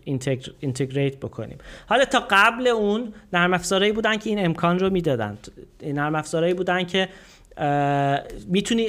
انتگریت 0.62 1.18
بکنیم. 1.18 1.58
حالا 1.88 2.06
تا 2.06 2.24
قبل 2.30 2.68
اون 2.68 3.14
نرم 3.34 3.54
افزارهایی 3.54 3.92
بودن 3.92 4.18
که 4.18 4.30
این 4.30 4.46
امکان 4.46 4.80
رو 4.80 4.90
می‌دادن. 4.90 5.38
نرم 5.84 6.16
افزارهایی 6.16 6.54
بودن 6.54 6.84
که 6.84 7.10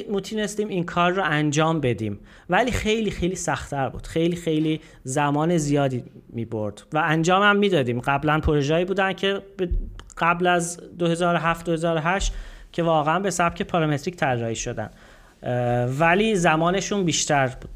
می‌تونستیم 0.09 0.67
این 0.67 0.83
کار 0.83 1.11
رو 1.11 1.23
انجام 1.25 1.81
بدیم. 1.81 2.19
ولی 2.49 2.71
خیلی 2.71 3.11
خیلی 3.11 3.35
سختتر 3.35 3.89
بود. 3.89 4.07
خیلی 4.07 4.35
خیلی 4.35 4.81
زمان 5.03 5.57
زیادی 5.57 6.03
می‌برد. 6.29 6.81
و 6.93 7.01
انجام 7.05 7.43
هم 7.43 7.55
می‌دادیم. 7.55 7.99
قبلا 7.99 8.39
پروژه‌ای 8.39 8.85
بودن 8.85 9.13
که 9.13 9.41
قبل 10.17 10.47
از 10.47 10.79
2007 10.99 11.65
2008 11.65 12.33
که 12.71 12.83
واقعا 12.83 13.19
به 13.19 13.29
سبک 13.29 13.61
parametric 13.61 14.15
طراحی 14.15 14.55
شدن. 14.55 14.89
ولی 15.99 16.35
زمانشون 16.35 17.03
بیشتر 17.03 17.47
بود. 17.47 17.69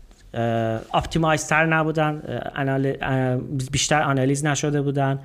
optimize 0.94 1.48
تر 1.47 1.65
نبودن. 1.65 2.21
بیشتر 3.71 4.01
آنالیز 4.01 4.45
نشده 4.45 4.82
بودن. 4.82 5.19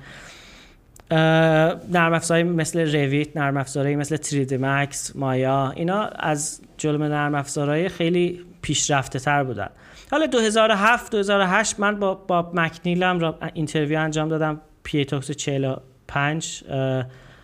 نرم 1.11 2.13
افزارهای 2.13 2.43
مثل 2.43 2.79
Revit 2.79 3.37
نرم 3.37 3.57
افزارهایی 3.57 3.95
مثل 3.95 4.17
3D 4.17 4.51
Max 4.51 5.15
Maya 5.15 5.73
اینا 5.75 6.03
از 6.03 6.61
جلو 6.77 6.97
نرم 6.97 7.35
افزارهای 7.35 7.89
خیلی 7.89 8.45
پیشرفته 8.61 9.19
تر 9.19 9.43
بودن. 9.43 9.69
حالا 10.11 10.25
2007 10.25 11.11
2008 11.11 11.79
من 11.79 11.99
با 11.99 12.13
با 12.15 12.51
McNeel 12.53 13.10
م 13.10 13.19
را 13.19 13.39
interview 13.53 13.99
انجام 13.99 14.29
دادم 14.29 14.61
PA 14.83 15.05
Talks 15.05 15.31
45 15.31 16.63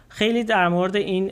خیلی 0.09 0.43
در 0.43 0.67
مورد 0.67 0.95
این 0.95 1.31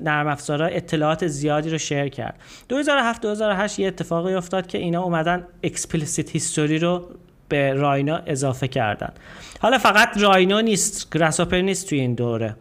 نرم 0.00 0.26
افزارها 0.26 0.66
اطلاعات 0.66 1.26
زیادی 1.26 1.70
رو 1.70 1.78
share 1.78 2.08
کرد. 2.08 2.40
2007 2.68 3.22
2008 3.22 3.78
یه 3.78 3.86
اتفاقی 3.88 4.34
افتاد 4.34 4.66
که 4.66 4.78
اینا 4.78 5.02
اومدن 5.02 5.46
explicit 5.62 6.30
history 6.30 6.78
رو 6.78 7.08
به 7.48 7.72
Rhino 7.72 8.20
اضافه 8.26 8.68
کردن. 8.68 9.12
حالا 9.60 9.78
فقط 9.78 10.08
Rhino 10.22 10.60
نیست 10.60 11.14
Grasshopper 11.14 11.60
نیست 11.60 11.88
توی 11.88 12.00
این 12.00 12.14
دوره. 12.14 12.56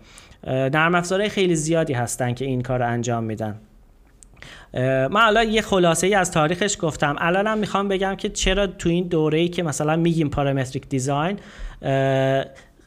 نرم 0.47 0.95
افزارهای 0.95 1.30
خیلی 1.30 1.56
زیادی 1.56 1.93
هستن 1.93 2.34
که 2.34 2.45
این 2.45 2.62
کار 2.62 2.84
انجام 2.84 3.23
میدن. 3.23 3.56
من 4.73 5.15
الان 5.15 5.50
یه 5.50 5.62
خلاصه 5.62 6.08
ای 6.08 6.13
از 6.13 6.32
تاریخش 6.32 6.78
گفتم. 6.80 7.15
الانم 7.19 7.58
می‌خوام 7.58 7.88
بگم 7.88 8.15
که 8.15 8.30
چرا 8.30 8.67
تو 8.67 8.89
این 8.89 9.08
دوره 9.08 9.39
ای 9.39 9.47
که 9.47 9.63
مثلا 9.63 9.95
میگیم 9.95 10.30
پارامتریک 10.30 10.89
دیزاین 10.89 11.39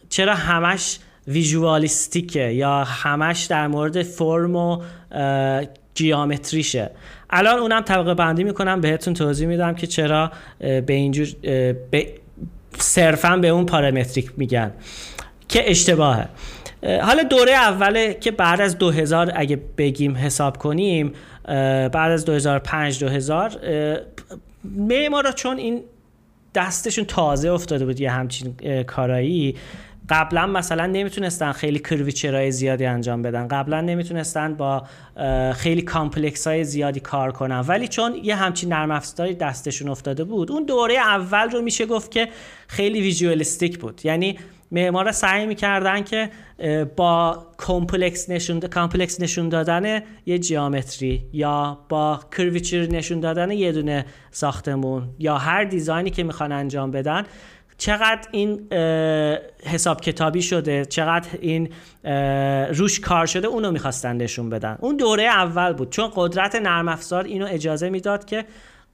چرا 0.08 0.34
همش 0.34 0.98
ویژوالیستیکه 1.28 2.40
یا 2.40 2.84
همش 2.84 3.44
در 3.44 3.66
مورد 3.66 4.02
فرم 4.02 4.56
و 4.56 4.82
جیامتریشه. 5.94 6.90
الان 7.30 7.58
اونم 7.58 7.80
طبقه 7.80 8.14
بندی 8.14 8.44
می‌کنم 8.44 8.80
بهتون 8.80 9.14
توضیح 9.14 9.48
میدم 9.48 9.74
که 9.74 9.86
چرا 9.86 10.30
به 10.58 10.84
اینجور 10.88 11.28
به 11.90 12.14
صرفا 12.78 13.36
به 13.36 13.48
اون 13.48 13.66
پارامتریک 13.66 14.32
میگن 14.36 14.72
که 15.48 15.70
اشتباهه. 15.70 16.28
حالا 16.82 17.22
دوره 17.22 17.52
اوله 17.52 18.14
که 18.14 18.30
بعد 18.30 18.60
از 18.60 18.78
2000 18.78 19.32
اگه 19.34 19.60
بگیم 19.78 20.16
حساب 20.16 20.56
کنیم 20.56 21.12
بعد 21.92 22.12
از 22.12 22.24
2005 22.24 23.00
2000 23.00 23.60
معمارا 24.64 25.32
چون 25.32 25.58
این 25.58 25.80
دستشون 26.54 27.04
تازه 27.04 27.50
افتاده 27.50 27.84
بود 27.84 28.00
یه 28.00 28.10
همچین 28.10 28.82
کارایی 28.82 29.56
قبلا 30.10 30.46
مثلا 30.46 30.86
نمی‌تونستن 30.86 31.52
خیلی 31.52 31.78
curvature 31.78 32.37
های 32.37 32.50
زیادی 32.52 32.86
انجام 32.86 33.22
بدن. 33.22 33.48
قبلا 33.48 33.80
نمی‌تونستن 33.80 34.54
با 34.54 34.82
خیلی 35.54 35.82
complex 35.82 36.46
های 36.46 36.64
زیادی 36.64 37.00
کار 37.00 37.32
کنن. 37.32 37.60
ولی 37.60 37.88
چون 37.88 38.14
یه 38.22 38.34
همچین 38.36 38.72
نرم 38.72 38.90
افزاری 38.90 39.34
دستشون 39.34 39.88
افتاده 39.88 40.24
بود 40.24 40.52
اون 40.52 40.64
دوره 40.64 40.94
اول 40.94 41.50
رو 41.50 41.62
میشه 41.62 41.86
گفت 41.86 42.10
که 42.10 42.28
خیلی 42.68 43.00
visualistic 43.00 43.78
بود. 43.78 44.00
یعنی 44.04 44.38
معمارا 44.72 45.12
سعی 45.12 45.46
می‌کردن 45.46 46.02
که 46.02 46.30
با 46.96 47.46
complex 47.58 48.30
نشون 48.30 48.60
complex 48.60 49.20
نشون 49.20 49.48
دادن 49.48 50.02
یه 50.26 50.38
geometry 50.38 51.22
یا 51.32 51.78
با 51.88 52.20
curvature 52.36 52.86
نشون 52.86 53.20
دادن 53.20 53.50
یه 53.50 53.72
دونه 53.72 54.04
ساختمون 54.30 55.08
یا 55.18 55.38
هر 55.38 55.64
design 55.64 56.04
ی 56.04 56.10
که 56.10 56.22
می‌خوان 56.22 56.52
انجام 56.52 56.90
بدن. 56.90 57.24
چقدر 57.80 58.28
این 58.30 58.68
حساب 59.64 60.00
کتابی 60.00 60.42
شده 60.42 60.84
چقدر 60.84 61.28
این 61.40 61.68
روش 62.74 63.00
کار 63.00 63.26
شده 63.26 63.46
اونو 63.46 63.70
می‌خواستن 63.70 64.16
نشون 64.16 64.50
بدن. 64.50 64.78
اون 64.80 64.96
دوره 64.96 65.22
اول 65.22 65.72
بود. 65.72 65.90
چون 65.90 66.10
قدرت 66.14 66.54
نرم 66.54 66.88
افزار 66.88 67.24
اینو 67.24 67.46
اجازه 67.50 67.88
می‌داد 67.88 68.24
که 68.24 68.44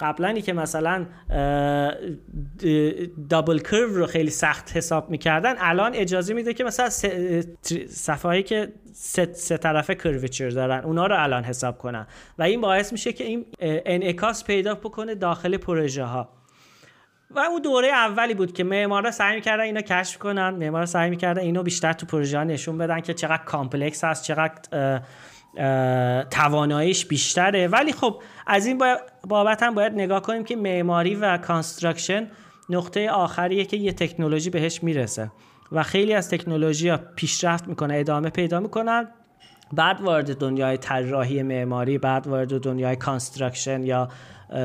قبلا 0.01 0.33
که 0.33 0.53
مثلا 0.53 1.07
double 3.31 3.59
curve 3.59 3.97
رو 3.97 4.07
خیلی 4.07 4.31
سخت 4.31 4.77
حساب 4.77 5.11
می‌کردن 5.11 5.55
الان 5.59 5.95
اجازه 5.95 6.35
میده 6.35 6.55
که 6.55 6.65
مثلا 6.65 6.91
صفحه 7.89 8.23
هایی 8.23 8.43
که 8.43 8.73
سه, 8.93 9.33
سه 9.33 9.57
طرفه 9.57 9.95
curvature 9.95 10.49
دارن 10.49 10.85
اونا 10.85 11.07
رو 11.07 11.23
الان 11.23 11.45
حساب 11.45 11.79
کنن. 11.79 12.07
و 12.39 12.43
این 12.43 12.61
باعث 12.61 12.93
میشه 12.93 13.13
که 13.13 13.25
این 13.25 13.47
انعکاس 13.61 14.45
پیدا 14.45 14.75
بکنه 14.75 15.15
داخل 15.15 15.57
پروژه 15.57 16.05
ها 16.05 16.36
و 17.31 17.39
اون 17.39 17.63
دوره 17.63 17.89
اولی 17.89 18.35
بود 18.35 18.53
که 18.53 18.65
معمارا 18.65 19.11
سعی 19.11 19.35
می‌کردن 19.35 19.63
اینو 19.63 19.81
کشف 19.81 20.19
کنن. 20.19 20.51
معمارا 20.51 20.87
سعی 20.87 21.11
می‌کردن 21.11 21.43
اینو 21.43 21.63
بیشتر 21.63 21.93
تو 21.93 22.07
پروژه 22.07 22.45
نشون 22.45 22.79
بدن 22.79 23.01
که 23.01 23.15
چقدر 23.15 23.45
complex 23.45 24.05
هست 24.05 24.25
چقدر 24.25 25.01
تواناییش 26.31 27.07
بیشتره. 27.07 27.69
ولی 27.69 27.93
خب 27.93 28.23
از 28.47 28.67
این 28.67 28.83
بابت 29.25 29.63
هم 29.63 29.75
باید 29.75 29.93
نگاه 29.93 30.23
کنیم 30.23 30.45
که 30.45 30.57
معماری 30.57 31.15
و 31.15 31.39
construction 31.39 32.31
نقطه 32.69 33.11
آخریه 33.11 33.65
که 33.65 33.77
یه 33.77 33.93
تکنولوژی 33.93 34.51
بهش 34.51 34.83
می‌رسه 34.83 35.33
و 35.73 35.83
خیلی 35.83 36.15
از 36.15 36.31
تکنولوژی 36.31 36.89
ها 36.89 36.97
پیشرفت 37.17 37.69
می‌کنه 37.69 37.97
ادامه 37.97 38.31
پیدا 38.31 38.61
می‌کنن. 38.61 39.09
بعد 39.73 40.01
وارد 40.01 40.39
دنیای 40.39 40.77
طراحی 40.77 41.43
معماری 41.43 41.99
بعد 41.99 42.27
وارد 42.27 42.61
دنیای 42.61 42.97
construction 42.97 43.85
یا 43.85 44.09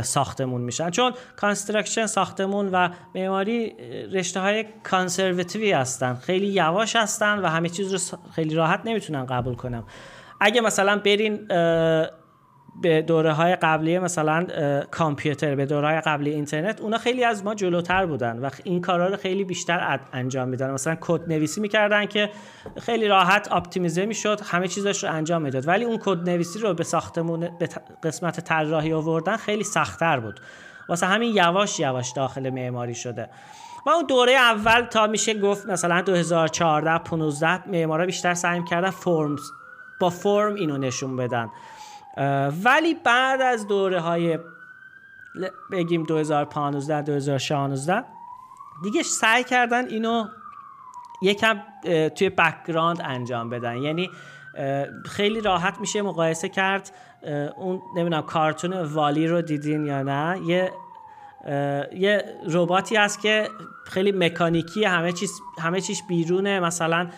ساختمون 0.02 0.62
میشن. 0.62 0.90
چون 0.90 1.14
construction 1.36 2.06
ساختمون 2.06 2.70
و 2.72 2.90
معماری 3.16 3.74
رشته 4.12 4.40
های 4.40 4.66
conservative 4.84 5.65
ی 5.65 5.72
هستن. 5.72 6.14
خیلی 6.14 6.48
یواش 6.48 6.96
هستن 6.96 7.40
و 7.40 7.48
همه 7.48 7.70
چیز 7.70 7.94
رو 7.94 8.20
خیلی 8.36 8.56
راحت 8.56 8.82
نمی‌تونن 8.86 9.26
قبول 9.26 9.56
کنم. 9.56 9.84
اگه 10.40 10.62
مثلا 10.62 10.98
برین 10.98 11.48
به 12.82 13.02
دوره 13.02 13.34
های 13.34 13.56
قبلی 13.56 14.00
مثلا 14.00 14.48
کامپیوتر 14.92 15.56
به 15.56 15.66
دوره 15.66 15.88
های 15.88 16.02
قبلی 16.02 16.30
اینترنت 16.30 16.82
اونا 16.82 16.98
خیلی 16.98 17.24
از 17.24 17.44
ما 17.44 17.56
جلوتر 17.56 18.06
بودن 18.06 18.40
و 18.40 18.50
این 18.64 18.82
کارا 18.82 19.08
رو 19.08 19.18
خیلی 19.18 19.44
بیشتر 19.44 20.00
انجام 20.14 20.50
میدن. 20.50 20.72
مثلا 20.72 20.98
کد 21.02 21.22
نویسی 21.28 21.62
می‌کردن 21.62 22.06
که 22.06 22.30
خیلی 22.82 23.08
راحت 23.08 23.48
اپتیمیزه 23.52 24.06
می‌شد 24.06 24.42
همه 24.44 24.68
چیزش 24.68 25.04
رو 25.04 25.12
انجام 25.12 25.42
می‌داد. 25.42 25.68
ولی 25.68 25.86
اون 25.86 26.00
کد 26.02 26.30
نویسی 26.30 26.60
رو 26.60 26.74
به 26.74 26.84
ساختمون 26.84 27.50
به 27.60 27.70
قسمت 28.04 28.40
طراحی 28.40 28.94
آوردن 28.94 29.38
خیلی 29.38 29.64
سختتر 29.64 30.20
بود. 30.20 30.40
واسه 30.90 31.06
همین 31.06 31.36
یواش 31.36 31.80
یواش 31.80 32.12
داخل 32.12 32.50
معماری 32.50 32.96
شده. 32.96 33.30
و 33.86 33.90
اون 33.90 34.06
دوره 34.06 34.32
اول 34.32 34.82
تا 34.82 35.08
میشه 35.08 35.34
گفت 35.34 35.66
مثلا 35.66 36.02
2014 36.02 36.98
15 36.98 37.70
معمارا 37.70 38.06
بیشتر 38.06 38.34
سعی 38.34 38.64
کردن 38.64 38.90
فرمز 38.90 39.42
با 40.00 40.10
فرم 40.10 40.56
اینو 40.56 40.78
نشون 40.78 41.16
بدن. 41.16 41.50
ولی 42.64 42.94
بعد 43.04 43.42
از 43.42 43.68
دوره 43.68 44.00
های 44.00 44.40
بگیم 45.72 46.04
2015 46.04 47.02
2016 47.02 48.04
دیگه 48.84 49.04
سعی 49.04 49.44
کردن 49.44 49.88
اینو 49.88 50.28
یکم 51.22 51.60
توی 52.16 52.30
background 52.30 53.02
انجام 53.04 53.50
بدن. 53.50 53.78
یعنی 53.78 54.10
خیلی 55.06 55.42
راحت 55.42 55.80
میشه 55.80 56.02
مقایسه 56.02 56.50
کرد 56.50 56.92
اون 57.58 57.82
نمی‌دونم 57.96 58.22
کارتون 58.22 58.74
WALL-E 58.74 59.28
رو 59.28 59.42
دیدین 59.42 59.86
یا 59.86 60.04
نه. 60.04 60.42
یه 60.46 60.72
یه 61.94 62.24
رباتی 62.48 62.96
هست 62.96 63.22
که 63.22 63.50
خیلی 63.86 64.12
مکانیکی 64.12 64.86
همه 64.86 65.12
چیز 65.12 65.42
همه 65.60 65.82
چیز 65.82 66.02
بیرونه. 66.08 66.60
مثلا 66.60 67.10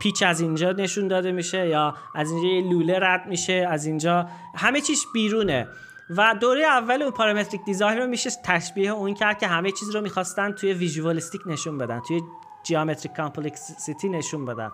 پیچ 0.00 0.22
از 0.22 0.40
اینجا 0.40 0.72
نشون 0.72 1.08
داده 1.08 1.32
میشه 1.32 1.68
یا 1.68 1.94
از 2.14 2.30
اینجا 2.30 2.48
یه 2.48 2.72
لوله 2.72 2.98
رد 2.98 3.26
میشه 3.26 3.66
از 3.70 3.86
اینجا 3.86 4.26
همه 4.56 4.80
چیز 4.80 5.06
بیرونه. 5.14 5.68
و 6.16 6.34
دوره 6.40 6.64
اول 6.64 7.02
اون 7.02 7.10
parametric 7.10 7.64
design 7.64 7.98
رو 7.98 8.06
میشه 8.06 8.30
تشبیه 8.44 8.90
اون 8.90 9.14
کرد 9.14 9.38
که 9.38 9.46
همه 9.46 9.70
چیز 9.70 9.90
رو 9.90 10.00
می‌خواستن 10.00 10.52
توی 10.52 10.72
visualistic 10.72 11.40
نشون 11.46 11.78
بدن 11.78 12.00
توی 12.00 12.20
geometric 12.62 13.12
complexity 13.16 14.08
نشون 14.08 14.44
بدن. 14.44 14.70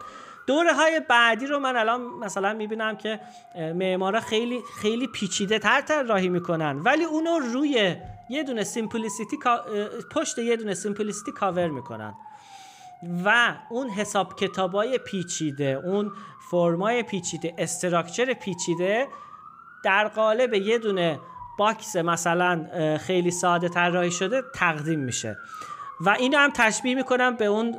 دوره 0.47 0.73
های 0.73 1.01
بعدی 1.09 1.47
رو 1.47 1.59
من 1.59 1.77
الان 1.77 2.01
مثلا 2.01 2.53
می‌بینم 2.53 2.97
که 2.97 3.21
معمارا 3.55 4.21
خیلی 4.21 4.61
خیلی 4.81 5.07
پیچیده 5.07 5.59
تر 5.59 6.03
طراحی 6.03 6.29
می‌کنن. 6.29 6.81
ولی 6.81 7.05
اونو 7.05 7.39
روی 7.39 7.97
یه 8.31 8.43
دونه 8.43 8.65
simplicity 8.65 9.39
پشت 10.13 10.39
یه 10.39 10.57
دونه 10.57 10.75
simplicity 10.75 11.33
cover 11.33 11.69
می‌کنن. 11.69 12.15
و 13.25 13.55
اون 13.71 13.89
حساب 13.89 14.37
کتابای 14.37 14.99
پیچیده 14.99 15.81
اون 15.85 16.13
فرمای 16.51 17.03
پیچیده 17.03 17.55
structure 17.59 18.35
پیچیده 18.35 19.09
در 19.85 20.09
قالب 20.09 20.55
یه 20.55 20.79
دونه 20.79 21.21
box 21.59 21.97
مثلا 21.97 22.67
خیلی 22.99 23.31
ساده 23.31 23.69
طراحی 23.69 24.11
شده 24.11 24.43
تقدیم 24.55 25.01
میشه. 25.01 25.39
و 26.01 26.11
اینو 26.11 26.39
هم 26.39 26.51
تشبیه 26.51 26.95
می‌کنم 26.95 27.37
به 27.37 27.45
اون 27.45 27.73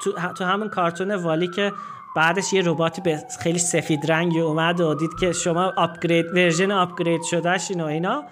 تو, 0.00 0.44
همون 0.44 0.68
کارتون 0.68 1.14
WALL-E 1.14 1.48
که 1.48 1.72
بعدش 2.16 2.52
یه 2.52 2.62
رباتی 2.64 3.00
به 3.00 3.24
خیلی 3.40 3.58
سفید 3.58 4.12
رنگی 4.12 4.40
اومد 4.40 4.80
و 4.80 4.94
دید 4.94 5.10
که 5.20 5.32
شما 5.32 5.72
upgrade 5.76 6.26
version 6.26 6.70
upgrade 6.72 7.22
شدهش 7.22 7.70
اینو 7.70 7.84
اینا. 7.84 8.24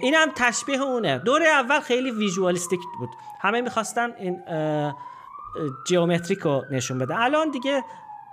این 0.00 0.14
هم 0.14 0.28
تشبیه 0.36 0.82
اونه. 0.82 1.18
دوره 1.18 1.46
اول 1.48 1.80
خیلی 1.80 2.10
visualistic 2.10 2.80
بود. 2.98 3.10
همه 3.40 3.60
می‌خواستن 3.60 4.12
این 4.18 4.42
geometric 5.86 6.38
رو 6.38 6.64
نشون 6.70 6.98
بده 6.98 7.20
الان 7.20 7.50
دیگه 7.50 7.84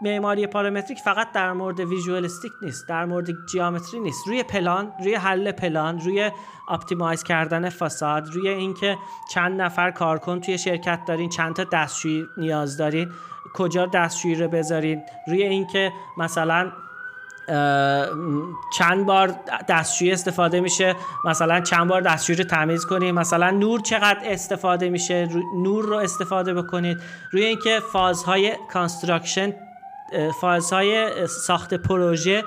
معماری 0.02 0.48
parametric 0.48 1.00
فقط 1.00 1.32
در 1.32 1.54
مورد 1.54 1.80
visualistic 1.80 2.52
نیست 2.62 2.90
در 2.90 3.06
مورد 3.06 3.46
geometry 3.52 4.00
نیست. 4.00 4.28
روی 4.28 4.44
پلان 4.44 4.94
روی 5.00 5.16
حل 5.16 5.52
پلان 5.52 6.00
روی 6.00 6.32
optimize 6.70 7.24
کردن 7.24 7.70
façade 7.70 8.30
روی 8.34 8.50
اینکه 8.50 8.98
چند 9.30 9.62
نفر 9.62 9.92
کارکن 9.92 10.40
توی 10.40 10.58
شرکت 10.58 11.00
دارین 11.06 11.30
چند 11.30 11.56
تا 11.56 11.64
دستشویی 11.64 12.28
نیاز 12.38 12.78
دارین 12.78 13.12
کجا 13.54 13.86
دستشویی 13.86 14.36
رو 14.36 14.48
بذارین 14.48 15.04
روی 15.28 15.44
اینکه 15.44 15.92
مثلا 16.18 16.72
چند 18.78 19.06
بار 19.06 19.36
دستشویی 19.68 20.12
استفاده 20.12 20.62
میشه 20.62 20.96
مثلا 21.26 21.62
چند 21.62 21.88
بار 21.88 22.02
دستشویی 22.02 22.38
رو 22.38 22.44
تمیز 22.44 22.86
کنید 22.86 23.16
مثلا 23.16 23.52
نور 23.52 23.80
چقدر 23.82 24.20
استفاده 24.24 24.90
میشه 24.90 25.30
نور 25.56 25.86
رو 25.86 25.96
استفاده 25.98 26.54
بکنید. 26.54 26.98
روی 27.32 27.46
اینکه 27.46 27.80
فازهای 27.92 28.54
construction 28.74 29.54
فازهای 30.42 31.28
ساخت 31.28 31.74
پروژه 31.74 32.44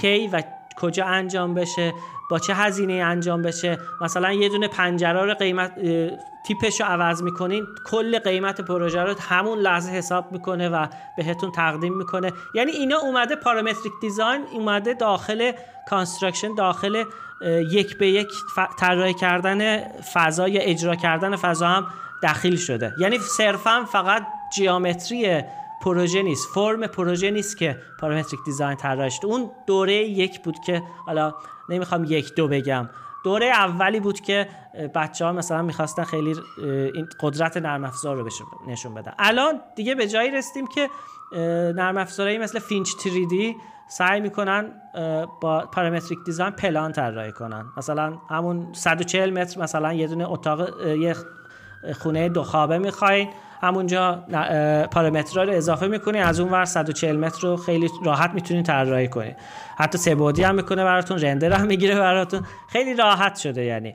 کی 0.00 0.28
و 0.28 0.42
کجا 0.76 1.04
انجام 1.06 1.54
بشه 1.54 1.94
با 2.30 2.38
چه 2.38 2.54
هزینه 2.54 2.92
انجام 2.92 3.42
بشه. 3.42 3.78
مثلا 4.00 4.32
یه 4.32 4.48
دونه 4.48 4.68
پنجره 4.68 5.24
رو 5.24 5.34
قیمت 5.34 5.72
تیپش 6.46 6.80
رو 6.80 6.86
عوض 6.86 7.22
می‌کنین 7.22 7.66
کل 7.86 8.18
قیمت 8.18 8.60
پروژه 8.60 9.02
رو 9.02 9.14
همون 9.20 9.58
لحظه 9.58 9.92
حساب 9.92 10.32
می‌کنه 10.32 10.68
و 10.68 10.86
بهتون 11.16 11.52
تقدیم 11.52 11.96
می‌کنه. 11.96 12.32
یعنی 12.54 12.70
اینا 12.70 12.98
اومده 12.98 13.36
parametric 13.36 13.92
design 14.00 14.44
اومده 14.52 14.94
داخل 14.94 15.52
construction 15.88 16.54
داخل 16.54 17.04
یک 17.70 17.98
به 17.98 18.08
یک 18.08 18.28
طراحی 18.78 19.14
کردن 19.14 19.88
فضا 20.02 20.48
یا 20.48 20.60
اجرا 20.60 20.94
کردن 20.94 21.36
فضا 21.36 21.66
هم 21.66 21.86
دخیل 22.22 22.56
شده. 22.56 22.92
یعنی 22.98 23.18
صرفا 23.18 23.84
فقط 23.92 24.22
geometry 24.54 25.42
پروژه 25.82 26.22
نیست. 26.22 26.48
فرم 26.54 26.86
پروژه 26.86 27.30
نیست 27.30 27.56
که 27.56 27.78
parametric 28.00 28.40
design 28.44 28.76
طراحی 28.76 29.10
اون 29.24 29.50
دوره 29.66 29.94
یک 29.94 30.42
بود 30.42 30.58
که 30.58 30.82
حالا 31.06 31.34
نمی‌خوام 31.68 32.04
یک 32.04 32.34
دو 32.34 32.48
بگم. 32.48 32.88
دوره 33.24 33.46
اولی 33.46 34.00
بود 34.00 34.20
که 34.20 34.48
بچه 34.94 35.24
ها 35.24 35.32
مثلا 35.32 35.62
می‌خواستن 35.62 36.04
خیلی 36.04 36.34
این 36.94 37.08
قدرت 37.20 37.56
نرم 37.56 37.84
افزار 37.84 38.16
رو 38.16 38.28
نشون 38.66 38.94
بدن. 38.94 39.12
الان 39.18 39.60
دیگه 39.76 39.94
به 39.94 40.08
جایی 40.08 40.30
رسیدیم 40.30 40.66
که 40.66 40.90
نرم 41.72 41.96
افزارهایی 41.96 42.38
مثل 42.38 42.58
Finch 42.58 42.90
3D 42.90 43.34
سعی 43.88 44.20
می‌کنن 44.20 44.72
با 45.40 45.60
parametric 45.72 46.18
design 46.26 46.50
پلان 46.50 46.92
طراحی 46.92 47.32
کنن. 47.32 47.66
مثلا 47.76 48.18
همون 48.30 48.72
140 48.72 49.30
متر 49.30 49.60
مثلا 49.60 49.92
یه 49.92 50.06
دونه 50.06 50.30
اتاق 50.30 50.86
یه 50.86 51.14
خونه 52.02 52.28
دو 52.28 52.42
خوابه 52.42 52.78
می‌خواین. 52.78 53.28
همونجا 53.60 54.24
پارامترها 54.90 55.42
رو 55.44 55.52
اضافه 55.52 55.86
می‌کنی 55.86 56.18
از 56.18 56.40
اون 56.40 56.50
ور 56.52 56.64
140 56.64 57.16
متر 57.16 57.48
رو 57.48 57.56
خیلی 57.56 57.88
راحت 58.04 58.30
می‌تونید 58.30 58.66
طراحی 58.66 59.08
کنید 59.08 59.36
حتی 59.78 59.98
سه 59.98 60.14
بعدی 60.14 60.42
هم 60.42 60.54
می‌کنه 60.54 60.84
براتون 60.84 61.18
رندر 61.18 61.52
هم 61.52 61.66
می‌گیره 61.66 61.94
براتون. 61.94 62.42
خیلی 62.68 62.94
راحت 62.94 63.36
شده 63.36 63.64
یعنی. 63.64 63.94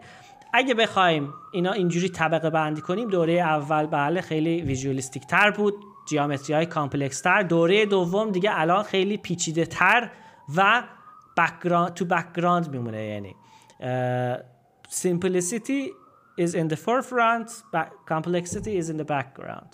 اگه 0.54 0.74
بخوایم 0.74 1.34
اینا 1.52 1.72
اینجوری 1.72 2.10
طبقه 2.10 2.50
بندی 2.50 2.82
کنیم 2.82 3.10
دوره 3.10 3.34
اول 3.34 3.86
بله 3.86 4.22
خیلی 4.22 4.62
visualistic 4.62 5.28
تر 5.28 5.52
بود 5.52 5.74
geometry 6.10 6.56
های 6.56 6.66
complex 6.66 7.22
تر. 7.22 7.44
دوره 7.44 7.86
دوم 7.86 8.32
دیگه 8.32 8.52
الان 8.54 8.84
خیلی 8.84 9.18
پیچیده 9.18 9.66
تر 9.66 10.10
و 10.56 10.84
background 11.38 11.94
تو 11.94 12.06
background 12.06 12.72
میمونه 12.72 13.06
یعنی. 13.06 13.36
simplicity 14.92 16.01
is 16.44 16.52
in 16.62 16.68
the 16.74 16.80
forefront 16.86 17.48
complexity 18.14 18.74
is 18.82 18.88
in 18.90 18.98
the 18.98 19.10
background. 19.16 19.72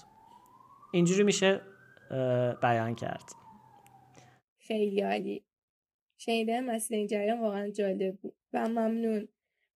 اینجوری 0.94 1.24
میشه 1.24 1.62
بیان 2.62 2.96
کرد. 2.96 3.32
خیلی 4.60 5.02
عالی. 5.02 5.44
شنیدن 6.18 6.66
مسیر 6.66 6.98
این 6.98 7.08
جریان 7.08 7.40
واقعا 7.40 7.70
جالب 7.70 8.18
بود 8.18 8.36
و 8.54 8.70
ممنون. 8.70 9.28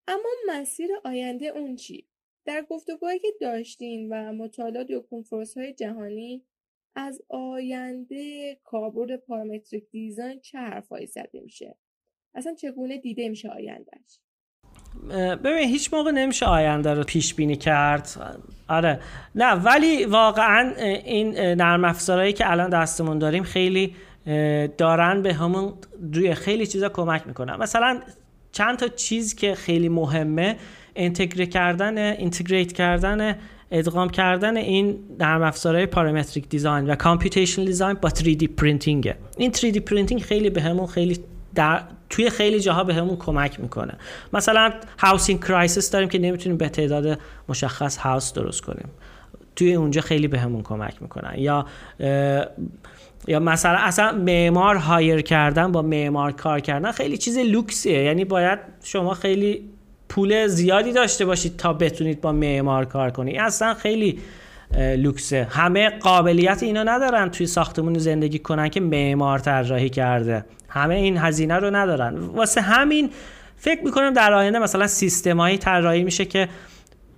اما 0.07 0.29
مسیر 0.47 0.89
آینده 1.05 1.45
اون 1.45 1.75
چی؟ 1.75 2.07
در 2.45 2.65
گفتگوهایی 2.69 3.19
که 3.19 3.27
داشتین 3.41 4.07
و 4.13 4.33
مطالعات 4.33 4.91
و 4.91 5.01
کنفرانس 5.01 5.57
های 5.57 5.73
جهانی 5.73 6.45
از 6.95 7.21
آینده 7.29 8.55
کاربرد 8.63 9.15
پارامتریک 9.15 9.89
دیزاین 9.89 10.39
چه 10.39 10.57
حرفایی 10.57 11.07
زده 11.07 11.39
میشه؟ 11.39 11.77
اصلا 12.35 12.53
چگونه 12.53 12.97
دیده 12.97 13.29
میشه 13.29 13.49
آیندهش 13.49 14.19
ببین 15.43 15.69
هیچ 15.69 15.93
موقع 15.93 16.11
نمیشه 16.11 16.45
آینده 16.45 16.93
رو 16.93 17.03
پیش 17.03 17.33
بینی 17.33 17.55
کرد. 17.55 18.09
آره. 18.67 18.99
نه 19.35 19.53
ولی 19.53 20.05
واقعا 20.05 20.73
این 21.05 21.37
نرم 21.39 21.85
افزارهایی 21.85 22.33
که 22.33 22.51
الان 22.51 22.69
دستمون 22.69 23.19
داریم 23.19 23.43
خیلی 23.43 23.95
دارن 24.77 25.21
به 25.21 25.33
همون 25.33 25.73
روی 26.13 26.33
خیلی 26.33 26.67
چیزا 26.67 26.89
کمک 26.89 27.27
می‌کنن. 27.27 27.55
مثلا 27.55 27.99
چند 28.51 28.77
تا 28.77 28.87
چیز 28.87 29.35
که 29.35 29.55
خیلی 29.55 29.89
مهمه 29.89 30.55
integrate 30.95 31.49
کردن 31.49 31.97
integrate 31.97 32.71
کردن 32.71 33.35
ادغام 33.71 34.09
کردن 34.09 34.57
این 34.57 34.99
نرم 35.19 35.41
افزارهای 35.41 35.85
parametric 35.85 36.49
design 36.49 36.89
و 36.89 36.95
computational 36.95 37.67
design 37.67 37.97
با 38.01 38.09
3D 38.09 38.47
printing 38.57 39.13
این 39.37 39.53
3D 39.53 39.79
printing 39.79 40.21
خیلی 40.21 40.49
بهمون 40.49 40.87
خیلی 40.87 41.19
در 41.55 41.81
توی 42.11 42.29
خیلی 42.29 42.59
جاها 42.59 42.83
بهمون 42.83 43.17
کمک 43.17 43.59
می‌کنه. 43.59 43.93
مثلا 44.33 44.73
housing 44.99 45.39
crisis 45.39 45.91
داریم 45.91 46.09
که 46.09 46.19
نمی‌تونیم 46.19 46.57
به 46.57 46.69
تعداد 46.69 47.19
مشخص 47.49 47.97
house 47.97 48.33
درست 48.33 48.61
کنیم. 48.61 48.89
توی 49.55 49.73
اونجا 49.73 50.01
خیلی 50.01 50.27
بهمون 50.27 50.63
کمک 50.63 51.01
می‌کنن. 51.01 51.33
یا 51.37 51.65
یا 53.27 53.39
مثلا 53.39 53.77
اصلا 53.77 54.11
معمار 54.11 54.75
hire 54.75 55.21
کردن 55.21 55.71
با 55.71 55.81
معمار 55.81 56.31
کار 56.31 56.59
کردن 56.59 56.91
خیلی 56.91 57.17
چیز 57.17 57.37
لوکسیه 57.37 58.03
یعنی 58.03 58.25
باید 58.25 58.59
شما 58.83 59.13
خیلی 59.13 59.69
پول 60.09 60.47
زیادی 60.47 60.91
داشته 60.91 61.25
باشید 61.25 61.57
تا 61.57 61.73
بتونید 61.73 62.21
با 62.21 62.31
معمار 62.31 62.85
کار 62.85 63.11
کنید 63.11 63.37
اصلا 63.39 63.73
خیلی 63.73 64.19
لوکسه 64.97 65.47
همه 65.49 65.89
قابلیت 65.89 66.63
اینو 66.63 66.83
ندارن 66.83 67.29
توی 67.29 67.47
ساختمون 67.47 67.97
زندگی 67.97 68.39
کنن 68.39 68.69
که 68.69 68.79
معمار 68.79 69.39
طراحی 69.39 69.89
کرده. 69.89 70.45
همه 70.71 70.95
این 70.95 71.17
هزینه 71.17 71.55
رو 71.55 71.75
ندارن. 71.75 72.15
واسه 72.17 72.61
همین 72.61 73.09
فکر 73.57 73.83
می‌کنم 73.83 74.13
در 74.13 74.33
آینده 74.33 74.59
مثلا 74.59 74.87
سیستمایی 74.87 75.57
طراحی 75.57 76.03
میشه 76.03 76.25
که 76.25 76.49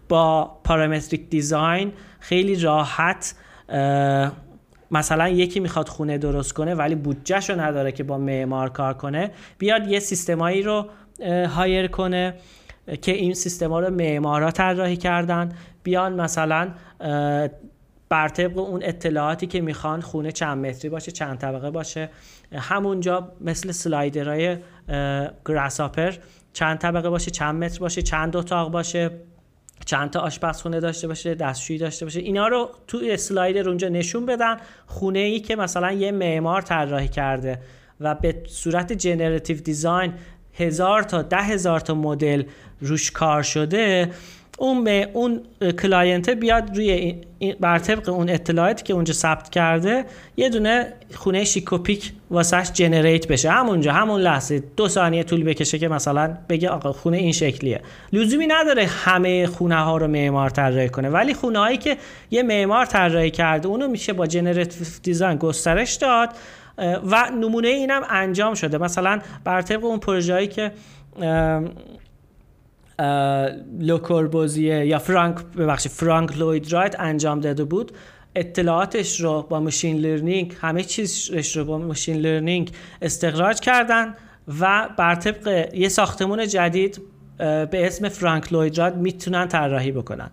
با 0.09 0.57
پارامتریک 0.63 1.29
دیزاین 1.29 1.93
خیلی 2.19 2.59
راحت 2.59 3.35
مثلا 4.91 5.29
یکی 5.29 5.59
می‌خواد 5.59 5.87
خونه 5.87 6.17
درست 6.17 6.53
کنه 6.53 6.75
ولی 6.75 6.95
بودجهش 6.95 7.49
رو 7.49 7.61
نداره 7.61 7.91
که 7.91 8.03
با 8.03 8.17
معمار 8.17 8.69
کار 8.69 8.93
کنه 8.93 9.31
بیاد 9.57 9.87
یه 9.87 9.99
سیستمایی 9.99 10.61
رو 10.61 10.89
هایر 11.55 11.87
کنه 11.87 12.33
که 13.01 13.11
این 13.11 13.33
سیستما 13.33 13.79
رو 13.79 13.89
معمارا 13.89 14.51
طراحی 14.51 14.97
کردن. 14.97 15.51
بیان 15.83 16.21
مثلا 16.21 16.71
بر 18.09 18.27
طبق 18.27 18.57
اون 18.57 18.81
اطلاعاتی 18.83 19.47
که 19.47 19.61
می‌خوان 19.61 20.01
خونه 20.01 20.31
چند 20.31 20.65
متری 20.65 20.89
باشه 20.89 21.11
چند 21.11 21.37
طبقه 21.37 21.71
باشه. 21.71 22.09
همونجا 22.53 23.31
مثل 23.41 23.71
سلایدرهای 23.71 24.57
گراساپر 25.45 26.13
چند 26.53 26.77
طبقه 26.77 27.09
باشه 27.09 27.31
چند 27.31 27.63
متر 27.63 27.79
باشه 27.79 28.01
چند 28.01 28.35
اتاق 28.35 28.71
باشه 28.71 29.11
چند 29.85 30.09
تا 30.09 30.19
آشپزخونه 30.19 30.79
داشته 30.79 31.07
باشه 31.07 31.35
دستشویی 31.35 31.79
داشته 31.79 32.05
باشه. 32.05 32.19
اینا 32.19 32.47
رو 32.47 32.69
تو 32.87 33.01
اسلایدر 33.03 33.69
اونجا 33.69 33.87
نشون 33.87 34.25
بدن 34.25 34.57
خونه 34.85 35.19
ای 35.19 35.39
که 35.39 35.55
مثلا 35.55 35.91
یه 35.91 36.11
معمار 36.11 36.61
طراحی 36.61 37.07
کرده 37.07 37.59
و 37.99 38.15
به 38.15 38.43
صورت 38.47 38.93
generative 38.93 39.57
design 39.57 40.13
هزار 40.53 41.03
تا 41.03 41.21
ده 41.21 41.37
هزار 41.37 41.79
تا 41.79 41.93
مدل 41.93 42.43
روش 42.81 43.11
کار 43.11 43.43
شده. 43.43 44.11
اون 44.57 44.83
به 44.83 45.09
اون 45.13 45.41
client 45.81 46.29
بیاد 46.29 46.77
روی 46.77 47.15
بر 47.59 47.79
طبق 47.79 48.09
اون 48.09 48.29
اطلاعاتی 48.29 48.83
که 48.83 48.93
اونجا 48.93 49.13
ثبت 49.13 49.49
کرده 49.49 50.05
یه 50.37 50.49
دونه 50.49 50.93
خونه 51.13 51.43
شیک 51.43 51.77
و 51.77 51.84
پیک 51.84 52.11
واسش 52.31 52.71
generate 52.73 53.27
بشه. 53.27 53.51
همونجا 53.51 53.93
همون 53.93 54.21
لحظه 54.21 54.63
دو 54.77 54.87
ثانیه 54.87 55.23
طول 55.23 55.43
بکشه 55.43 55.79
که 55.79 55.87
مثلا 55.87 56.37
بگه 56.49 56.69
آقا 56.69 56.93
خونه 56.93 57.17
این 57.17 57.31
شکلیه. 57.31 57.81
لزومی 58.13 58.47
نداره 58.47 58.85
همه 58.85 59.47
خونه 59.47 59.75
ها 59.75 59.97
رو 59.97 60.07
معمار 60.07 60.49
طراحی 60.49 60.89
کنه 60.89 61.09
ولی 61.09 61.33
خونه 61.33 61.59
هایی 61.59 61.77
که 61.77 61.97
یه 62.31 62.43
معمار 62.43 62.85
طراحی 62.85 63.31
کرده 63.31 63.67
اونو 63.67 63.87
میشه 63.87 64.13
با 64.13 64.27
generative 64.27 64.87
design 65.03 65.37
گسترش 65.37 65.93
داد 65.93 66.29
و 67.11 67.29
نمونه 67.41 67.67
اینم 67.67 68.01
انجام 68.09 68.53
شده. 68.53 68.77
مثلا 68.77 69.19
بر 69.43 69.61
طبق 69.61 69.85
اون 69.85 69.99
پروژه‌ای 69.99 70.47
که 70.47 70.71
لوکوربوزیه 73.79 74.85
یا 74.85 74.99
فرانک 74.99 75.37
ببخشید 75.57 75.91
فرانک 75.91 76.37
لوید 76.37 76.71
رایت 76.73 76.95
انجام 76.99 77.39
داده 77.39 77.63
بود. 77.63 77.91
اطلاعاتش 78.35 79.21
رو 79.21 79.41
با 79.41 79.59
machine 79.59 79.97
learning 79.97 80.55
همه 80.61 80.83
چیزش 80.83 81.57
رو 81.57 81.65
با 81.65 81.77
machine 81.77 82.17
learning 82.17 82.71
استخراج 83.01 83.59
کردن 83.59 84.15
و 84.59 84.89
بر 84.97 85.15
طبق 85.15 85.69
یه 85.73 85.89
ساختمون 85.89 86.47
جدید 86.47 87.01
به 87.37 87.69
اسم 87.87 88.09
فرانک 88.09 88.53
لوید 88.53 88.77
رایت 88.77 88.95
می‌تونن 88.95 89.47
طراحی 89.47 89.91
بکنن. 89.91 90.29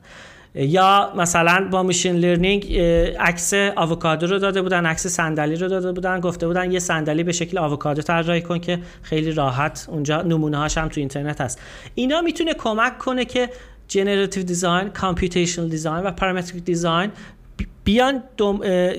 یا 0.54 1.12
مثلا 1.16 1.68
با 1.70 1.82
machine 1.82 2.16
learning 2.16 2.78
عکس 3.18 3.54
آووکادو 3.54 4.26
رو 4.26 4.38
داده 4.38 4.62
بودن 4.62 4.86
عکس 4.86 5.06
صندلی 5.06 5.56
رو 5.56 5.68
داده 5.68 5.92
بودن 5.92 6.20
گفته 6.20 6.46
بودن 6.46 6.72
یه 6.72 6.78
صندلی 6.78 7.22
به 7.22 7.32
شکل 7.32 7.58
آووکادو 7.58 8.02
طراحی 8.02 8.42
کن 8.42 8.58
که 8.58 8.78
خیلی 9.02 9.32
راحت 9.32 9.86
اونجا 9.90 10.22
نمونه 10.22 10.56
هاش 10.56 10.78
هم 10.78 10.88
تو 10.88 11.00
اینترنت 11.00 11.40
هست. 11.40 11.60
اینا 11.94 12.20
می‌تونه 12.20 12.54
کمک 12.54 12.98
کنه 12.98 13.24
که 13.24 13.48
generative 13.88 14.42
design 14.42 14.88
computational 14.88 15.68
design 15.68 16.04
و 16.04 16.10
parametric 16.10 16.64
design 16.64 17.10
بیان 17.84 18.22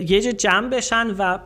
یه 0.07 0.21
جا 0.21 0.31
جمع 0.31 0.69
بشن 0.69 1.07
و 1.17 1.37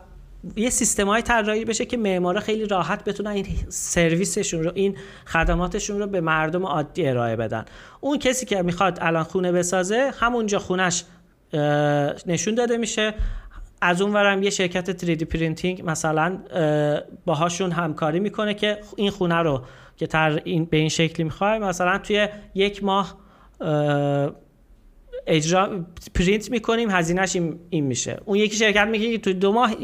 یه 0.56 0.70
سیستمای 0.70 1.22
طراحی 1.22 1.64
بشه 1.64 1.84
که 1.84 1.96
معمارا 1.96 2.40
خیلی 2.40 2.66
راحت 2.66 3.04
بتونن 3.04 3.30
این 3.30 3.46
سرویسشون 3.68 4.64
رو 4.64 4.72
این 4.74 4.96
خدماتشون 5.26 5.98
رو 5.98 6.06
به 6.06 6.20
مردم 6.20 6.66
عادی 6.66 7.08
ارائه 7.08 7.36
بدن. 7.36 7.64
اون 8.00 8.18
کسی 8.18 8.46
که 8.46 8.62
می‌خواد 8.62 8.98
الان 9.00 9.22
خونه 9.22 9.52
بسازه 9.52 10.12
همونجا 10.18 10.58
خونش 10.58 11.04
نشون 12.26 12.54
داده 12.54 12.76
میشه. 12.76 13.14
از 13.80 14.02
اون 14.02 14.12
ورم 14.12 14.42
یه 14.42 14.50
شرکت 14.50 15.04
3D 15.04 15.24
printing 15.24 15.82
مثلا 15.84 16.38
باهاشون 17.24 17.72
همکاری 17.72 18.20
می‌کنه 18.20 18.54
که 18.54 18.78
این 18.96 19.10
خونه 19.10 19.36
رو 19.36 19.62
که 19.96 20.06
تر 20.06 20.40
این 20.44 20.64
به 20.64 20.76
این 20.76 20.88
شکلی 20.88 21.24
می‌خوای 21.24 21.58
مثلا 21.58 21.98
توی 21.98 22.28
یک 22.54 22.84
ماه 22.84 23.16
اجرا 25.26 25.84
پرینت 26.14 26.50
می‌کنیم 26.50 26.90
هزینه‌ش 26.90 27.36
این 27.70 27.84
میشه. 27.84 28.20
اون 28.24 28.38
یکی 28.38 28.56
شرکت 28.56 28.86
میگه 28.86 29.12
که 29.12 29.18
تو 29.18 29.32
دو 29.32 29.52
ماه 29.52 29.74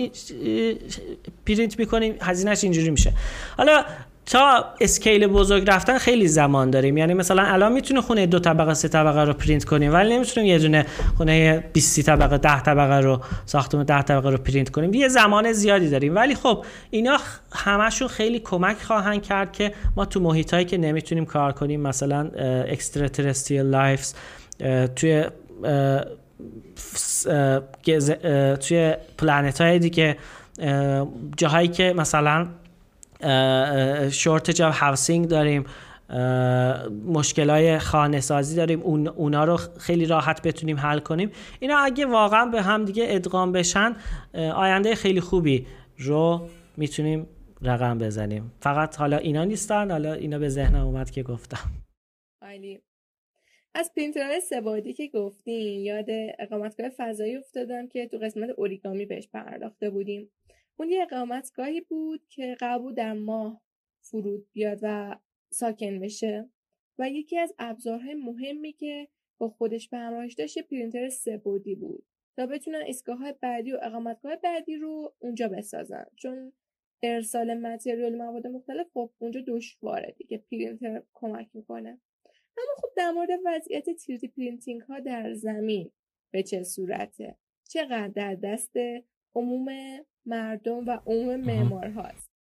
پرینت 1.46 1.78
می‌کنیم 1.78 2.14
هزینه‌ش 2.20 2.64
اینجوری 2.64 2.90
میشه. 2.90 3.12
حالا 3.56 3.84
تا 4.26 4.64
scale 4.80 5.26
بزرگ 5.26 5.64
رفتن 5.70 5.98
خیلی 5.98 6.28
زمان 6.28 6.70
داریم. 6.70 6.96
یعنی 6.96 7.14
مثلا 7.14 7.42
الان 7.42 7.72
می‌تونه 7.72 8.00
خونه 8.00 8.26
دو 8.26 8.38
طبقه 8.38 8.74
سه 8.74 8.88
طبقه 8.88 9.24
رو 9.24 9.32
پرینت 9.32 9.64
کنیم 9.64 9.92
ولی 9.92 10.14
نمی‌تونیم 10.16 10.50
یه 10.50 10.58
دونه 10.58 10.86
خونه 11.16 11.64
20 11.72 12.00
طبقه 12.00 12.38
10 12.38 12.60
طبقه 12.60 13.00
رو 13.00 13.20
ساختمون 13.46 13.84
10 13.84 14.02
طبقه 14.02 14.30
رو 14.30 14.38
پرینت 14.38 14.70
کنیم. 14.70 14.94
یه 14.94 15.08
زمان 15.08 15.52
زیادی 15.52 15.90
داریم. 15.90 16.14
ولی 16.14 16.34
خب 16.34 16.64
اینا 16.90 17.18
همشون 17.52 18.08
خیلی 18.08 18.38
کمک 18.38 18.76
خواهند 18.76 19.22
کرد 19.22 19.52
که 19.52 19.72
ما 19.96 20.04
تو 20.04 20.20
محیط 20.20 20.54
هایی 20.54 20.66
که 20.66 20.78
نمی‌تونیم 20.78 21.24
کار 21.24 21.52
کنیم 21.52 21.80
مثلا 21.80 22.30
extraterrestrial 22.68 23.66
lifes 23.66 24.14
توی 24.96 25.24
توی 28.60 28.94
planet 29.18 29.60
های 29.60 29.78
دیگه 29.78 30.16
جاهایی 31.36 31.68
که 31.68 31.94
مثلا 31.96 32.48
shortage 34.10 34.62
of 34.62 34.78
housing 34.78 35.28
داریم 35.28 35.64
مشکل 37.06 37.50
های 37.50 37.78
خانه 37.78 38.20
سازی 38.20 38.56
داریم 38.56 38.80
اون 38.80 39.08
اونا 39.08 39.44
رو 39.44 39.56
خیلی 39.78 40.06
راحت 40.06 40.42
بتونیم 40.42 40.76
حل 40.76 40.98
کنیم. 40.98 41.30
اینا 41.60 41.78
اگه 41.78 42.06
واقعا 42.06 42.46
به 42.46 42.62
هم 42.62 42.84
دیگه 42.84 43.06
ادغام 43.08 43.52
بشن 43.52 43.96
آینده 44.34 44.94
خیلی 44.94 45.20
خوبی 45.20 45.66
رو 45.98 46.48
می‌تونیم 46.76 47.26
رقم 47.62 47.98
بزنیم. 47.98 48.52
فقط 48.60 48.96
حالا 48.96 49.16
اینا 49.16 49.44
نیستن 49.44 49.90
حالا 49.90 50.12
اینا 50.12 50.38
به 50.38 50.48
ذهنم 50.48 50.86
اومد 50.86 51.10
که 51.10 51.22
گفتم. 51.22 51.70
از 53.74 53.92
پرینترهای 53.96 54.40
سبادی 54.40 54.92
که 54.92 55.08
گفتیم 55.08 55.80
یاد 55.80 56.06
اقامتگاه 56.38 56.88
فضایی 56.88 57.36
افتادم 57.36 57.88
که 57.88 58.06
تو 58.06 58.18
قسمت 58.18 58.50
اوریگامی 58.50 59.06
بهش 59.06 59.28
پرداخته 59.28 59.90
بودیم. 59.90 60.30
اون 60.76 60.88
یه 60.88 61.02
اقامتگاهی 61.02 61.80
بود 61.80 62.26
که 62.28 62.56
قبول 62.60 62.94
در 62.94 63.12
ماه 63.12 63.62
فرود 64.00 64.46
بیاد 64.52 64.78
و 64.82 65.16
ساکن 65.50 66.00
بشه 66.00 66.48
و 66.98 67.08
یکی 67.08 67.38
از 67.38 67.54
ابزارهای 67.58 68.14
مهمی 68.14 68.72
که 68.72 69.08
با 69.38 69.48
خودش 69.48 69.88
به 69.88 69.98
همراهش 69.98 70.34
داشت 70.34 70.58
پرینتر 70.58 71.08
سبودی 71.08 71.74
بود 71.74 72.04
تا 72.36 72.46
بتونن 72.46 72.82
ایستگاه 72.86 73.32
بعدی 73.32 73.72
و 73.72 73.78
اقامتگاه 73.82 74.36
بعدی 74.36 74.76
رو 74.76 75.14
اونجا 75.18 75.48
بسازن. 75.48 76.06
چون 76.16 76.52
ارسال 77.02 77.54
متریال 77.54 78.16
مواد 78.16 78.46
مختلف 78.46 78.86
خب 78.94 79.10
اونجا 79.18 79.40
دشواره 79.46 80.14
دیگه 80.18 80.38
پرینتر 80.38 81.02
کمک 81.14 81.48
می‌کنه. 81.54 82.00
اما 82.58 82.74
خب 82.82 82.88
در 82.96 83.10
مورد 83.10 83.28
وضعیت 83.44 83.90
3D 83.90 84.28
printing 84.28 84.80
ها 84.80 85.00
در 85.00 85.34
زمین 85.34 85.90
به 86.30 86.42
چه 86.42 86.62
صورته؟ 86.62 87.36
چقدر 87.68 88.08
در 88.08 88.34
دست 88.34 88.72
عموم 89.34 89.68
مردم 90.26 90.86
و 90.86 90.98
عموم 91.06 91.40
معمار 91.40 91.88
هاست 91.88 92.32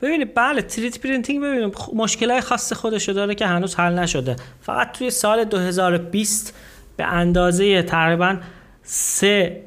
ببینید 0.00 0.34
بله 0.34 0.62
3D 0.62 1.00
printing 1.00 1.42
ببینید 1.42 1.74
مشکل 1.94 2.30
های 2.30 2.40
خاص 2.40 2.72
خودشو 2.72 3.12
داره 3.12 3.34
که 3.34 3.46
هنوز 3.46 3.74
حل 3.74 3.98
نشده. 3.98 4.36
فقط 4.60 4.92
توی 4.92 5.10
سال 5.10 5.44
2020 5.44 6.58
به 6.96 7.04
اندازه 7.04 7.82
تقریبا 7.82 8.40
سه 8.82 9.64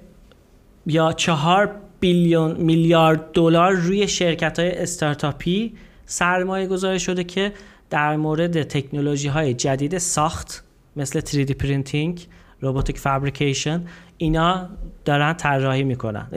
یا 0.85 1.13
چهار 1.13 1.81
billion 1.99 2.51
میلیارد 2.57 3.31
دلار 3.31 3.71
روی 3.71 4.07
شرکت 4.07 4.59
های 4.59 4.71
استارتاپی 4.71 5.77
سرمایه 6.05 6.67
گذاری 6.67 6.99
شده 6.99 7.23
که 7.23 7.51
در 7.89 8.15
مورد 8.15 8.63
تکنولوژی 8.63 9.27
های 9.27 9.53
جدید 9.53 9.97
ساخت 9.97 10.63
مثل 10.95 11.19
3D 11.21 11.51
printing 11.51 12.27
robotic 12.61 12.99
fabrication 12.99 13.85
اینا 14.17 14.69
دارن 15.05 15.33
طراحی 15.33 15.83
می‌کنن. 15.83 16.27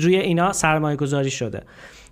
روی 0.00 0.16
اینا 0.16 0.52
سرمایه 0.52 0.96
گذاری 0.96 1.30
شده. 1.30 1.62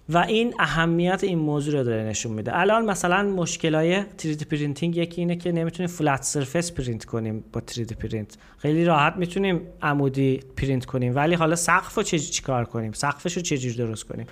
و 0.09 0.19
این 0.19 0.55
اهمیت 0.59 1.25
این 1.25 1.39
موضوع 1.39 1.75
رو 1.75 1.85
داره 1.85 2.03
نشون 2.03 2.33
میده. 2.33 2.59
الان 2.59 2.85
مثلا 2.85 3.23
مشکل 3.23 3.75
های 3.75 4.03
3D 4.03 4.45
printing 4.45 4.97
یکی 4.97 5.21
اینه 5.21 5.37
که 5.37 5.53
نمی‌تونیم 5.53 5.91
flat 5.91 6.23
surface 6.23 6.73
پرینت 6.73 7.05
کنیم 7.05 7.45
با 7.53 7.63
3D 7.71 7.95
پرینت. 7.95 8.37
خیلی 8.59 8.85
راحت 8.85 9.17
می‌تونیم 9.17 9.61
عمودی 9.83 10.41
پرینت 10.57 10.85
کنیم. 10.85 11.17
ولی 11.17 11.35
حالا 11.35 11.57
سقف 11.57 11.95
رو 11.95 12.03
چه 12.03 12.43
کار 12.43 12.65
کنیم؟ 12.65 12.93
سقفش 12.93 13.37
رو 13.37 13.43
چجوری 13.43 13.75
درست 13.75 14.05
کنیم؟ 14.05 14.27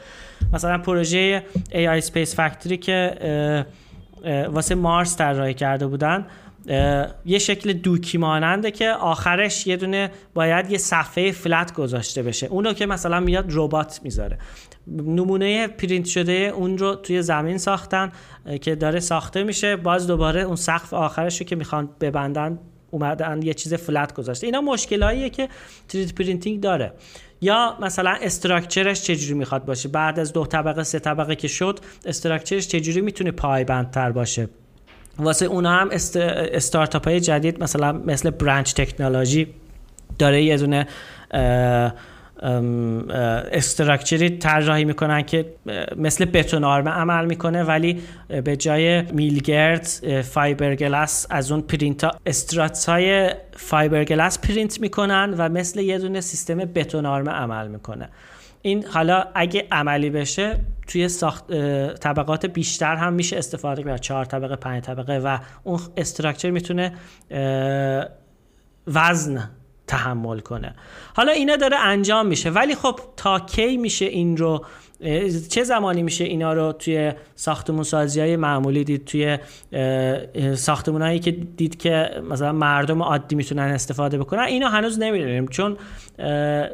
مثلا 0.53 0.79
پروژه 0.79 1.43
AI 1.71 2.05
Space 2.05 2.35
Factory 2.35 2.79
که 2.79 3.67
واسه 4.53 4.75
مارس 4.75 5.17
طراحی 5.17 5.55
کرده 5.55 5.87
بودن. 5.87 6.27
یه 7.25 7.39
شکل 7.39 7.73
دوکی 7.73 8.19
ماننده 8.19 8.71
که 8.71 8.91
آخرش 8.91 9.67
یه 9.67 9.77
دونه 9.77 10.11
باید 10.35 10.71
یه 10.71 10.79
صفحه 10.79 11.33
فلت 11.33 11.75
گذاشته 11.75 12.23
بشه. 12.23 12.47
اونو 12.47 12.73
که 12.73 12.87
مثلا 12.87 13.21
میاد 13.21 13.45
ربات 13.51 14.01
می‌ذاره. 14.03 14.39
نمونه 14.87 15.69
پرینت 15.69 16.07
شده 16.07 16.33
اون 16.33 16.79
رو 16.79 16.95
توی 16.95 17.23
زمین 17.23 17.59
ساختن 17.59 18.13
که 18.61 18.75
داره 18.75 19.01
ساخته 19.01 19.43
میشه. 19.43 19.77
باز 19.77 20.07
دوباره 20.07 20.41
اون 20.41 20.57
سقف 20.57 20.95
آخرش 20.95 21.41
رو 21.41 21.47
که 21.47 21.57
می‌خوان 21.57 21.89
ببندن 22.01 22.59
اومدن 22.91 23.43
یه 23.43 23.55
چیز 23.55 23.75
فلت 23.75 24.15
گذاشته. 24.15 24.47
اینا 24.47 24.61
مشکلاییه 24.61 25.31
که 25.31 25.49
3D 25.93 26.13
printing 26.13 26.61
داره. 26.61 26.93
یا 27.41 27.77
مثلا 27.81 28.17
structure 28.23 28.88
ش 28.88 29.03
چجوری 29.03 29.35
می‌خواد 29.35 29.65
باشه؟ 29.65 29.89
بعد 29.89 30.19
از 30.19 30.33
دو 30.33 30.47
طبقه 30.47 30.83
سه 30.83 30.99
طبقه 30.99 31.37
که 31.37 31.49
شد 31.49 31.79
structure 32.07 32.58
ش 32.58 32.69
چجوری 32.69 33.01
می‌تونه 33.01 33.31
پایبندتر 33.31 34.13
باشه؟ 34.13 34.49
واسه 35.19 35.47
اونا 35.47 35.71
هم 35.71 35.91
است... 35.91 36.17
استارتاپ 36.17 37.09
های 37.09 37.21
جدید 37.21 37.63
مثلا 37.63 37.93
مثل 37.93 38.31
Branch 38.31 38.75
Technology 38.75 39.55
داره 40.19 40.43
یه 40.43 40.57
دونه 40.57 40.87
structure 42.43 44.19
ی 44.19 44.39
طراحی 44.39 44.85
می‌کنن 44.85 45.23
که 45.23 45.55
مثل 45.97 46.25
بتون 46.25 46.65
آرمه 46.65 46.89
عمل 46.89 47.25
می‌کنه 47.25 47.65
ولی 47.65 48.01
به 48.45 48.57
جای 48.57 49.03
میلگرد 49.03 49.85
فایبرگلاس 50.23 51.27
از 51.31 51.53
اون 51.53 51.61
پرینت 51.61 52.11
struts 52.27 52.89
های 52.89 53.31
فایبرگلاس 53.57 54.39
پرینت 54.39 54.81
می‌کنن 54.81 55.35
و 55.39 55.49
مثل 55.49 55.81
یه 55.81 55.99
دونه 55.99 56.21
سیستم 56.21 56.59
بتون 56.59 57.07
آرمه 57.07 57.29
عمل 57.29 57.69
می‌کنه. 57.69 58.09
این 58.63 58.85
حالا 58.85 59.25
اگه 59.35 59.67
عملی 59.73 60.11
بشه 60.11 60.57
توی 60.87 61.09
ساخت 61.09 61.53
طبقات 61.95 62.47
بیشتر 62.47 62.97
هم 62.97 63.13
میشه 63.13 63.37
استفاده 63.37 63.83
کرد 63.83 64.01
چهار 64.01 64.25
طبقه 64.25 64.57
پنج 64.57 64.83
طبقه 64.83 65.19
و 65.19 65.39
اون 65.65 65.81
structure 65.97 66.51
می‌تونه 66.51 66.93
وزن 68.87 69.51
تحمل 69.91 70.41
کنه. 70.41 70.75
حالا 71.15 71.33
اینا 71.33 71.57
داره 71.57 71.77
انجام 71.77 72.27
میشه. 72.27 72.51
ولی 72.51 72.75
خب 72.75 73.01
تا 73.17 73.39
کی 73.39 73.77
میشه 73.77 74.05
این 74.05 74.37
رو 74.37 74.65
چه 75.49 75.65
زمانی 75.65 76.03
میشه 76.03 76.25
اینا 76.25 76.53
رو 76.53 76.73
توی 76.73 77.13
ساختمون 77.35 77.83
سازی 77.83 78.21
های 78.21 78.37
معمولی 78.37 78.85
دید؟ 78.85 79.05
توی 79.05 79.39
ساختمون 80.55 81.03
هایی 81.03 81.19
که 81.19 81.31
دید 81.31 81.79
که 81.79 82.11
مثلا 82.31 82.53
مردم 82.53 83.03
عادی 83.03 83.37
می‌تونن 83.37 83.63
استفاده 83.63 84.19
بکنن؟ 84.19 84.43
اینا 84.43 84.69
هنوز 84.69 84.99
نمی‌دونیم. 84.99 85.49
چون 85.49 85.77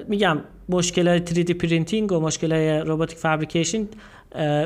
میگم 0.09 0.39
مشکل 0.69 1.19
3D 1.19 1.51
printing 1.51 2.13
و 2.13 2.21
مشکل 2.21 2.53
robotic 2.87 3.19
fabrication 3.19 3.89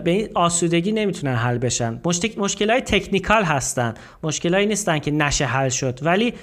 به 0.05 0.11
این 0.11 0.29
آسودگی 0.35 0.93
نمی‌تونن 0.93 1.35
حل 1.35 1.59
بشن. 1.59 2.01
مشکل 2.37 2.71
های 2.71 2.81
technical 2.81 3.43
هستن. 3.43 3.95
مشکل 4.23 4.55
هایی 4.55 4.67
نیستن 4.67 4.99
که 4.99 5.11
نشه 5.11 5.45
حل 5.45 5.69
شد. 5.69 5.99
ولی 6.03 6.35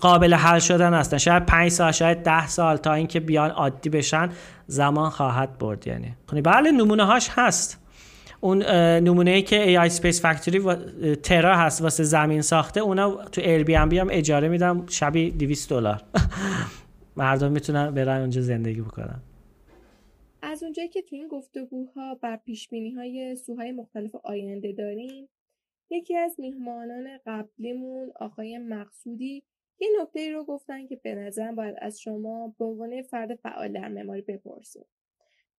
قابل 0.00 0.34
حل 0.34 0.58
شدن 0.58 0.94
هستن. 0.94 1.18
شاید 1.18 1.46
5 1.46 1.70
سال 1.70 1.92
شاید 1.92 2.22
10 2.22 2.46
سال 2.46 2.76
تا 2.76 2.94
اینکه 2.94 3.20
بیان 3.20 3.50
عادی 3.50 3.90
بشن 3.90 4.28
زمان 4.66 5.10
خواهد 5.10 5.58
برد 5.58 5.86
یعنی. 5.86 6.14
خب، 6.26 6.42
بله 6.42 6.70
نمونه 6.70 7.04
هاش 7.04 7.30
هست. 7.32 7.80
اون 8.40 8.62
نمونه 8.98 9.30
ای 9.30 9.42
که 9.42 9.88
AI 9.88 9.90
Space 9.90 10.20
Factory 10.20 10.60
ترا 11.22 11.56
هست 11.56 11.82
واسه 11.82 12.04
زمین 12.04 12.42
ساخته 12.42 12.80
اونا 12.80 13.14
تو 13.32 13.40
Airbnb 13.40 13.94
هم 13.94 14.08
اجاره 14.10 14.48
میدم 14.48 14.84
شبی 14.86 15.30
200 15.30 15.70
دلار. 15.70 16.02
مردم 17.16 17.52
می‌تونن 17.52 17.90
برن 17.90 18.20
اونجا 18.20 18.42
زندگی 18.42 18.80
بکنن. 18.80 19.20
از 20.54 20.62
اونجایی 20.62 20.88
که 20.88 21.02
تو 21.02 21.16
این 21.16 21.28
گفتگوها 21.28 22.14
بر 22.14 22.36
پیش 22.36 22.68
های 22.96 23.36
سوهای 23.36 23.72
مختلف 23.72 24.14
آینده 24.14 24.72
داریم 24.72 25.28
یکی 25.90 26.16
از 26.16 26.40
میهمانان 26.40 27.18
قبلیمون 27.26 28.12
آقای 28.16 28.58
مقصودی 28.58 29.42
یه 29.78 29.88
نکته 30.00 30.32
رو 30.32 30.44
گفتن 30.44 30.86
که 30.86 30.96
به 30.96 31.14
نظرم 31.14 31.54
باید 31.54 31.76
از 31.78 32.00
شما 32.00 32.54
به 32.58 32.64
عنوان 32.64 33.02
فرد 33.02 33.34
فعال 33.34 33.72
در 33.72 33.88
معماری 33.88 34.22
بپرسیم. 34.22 34.84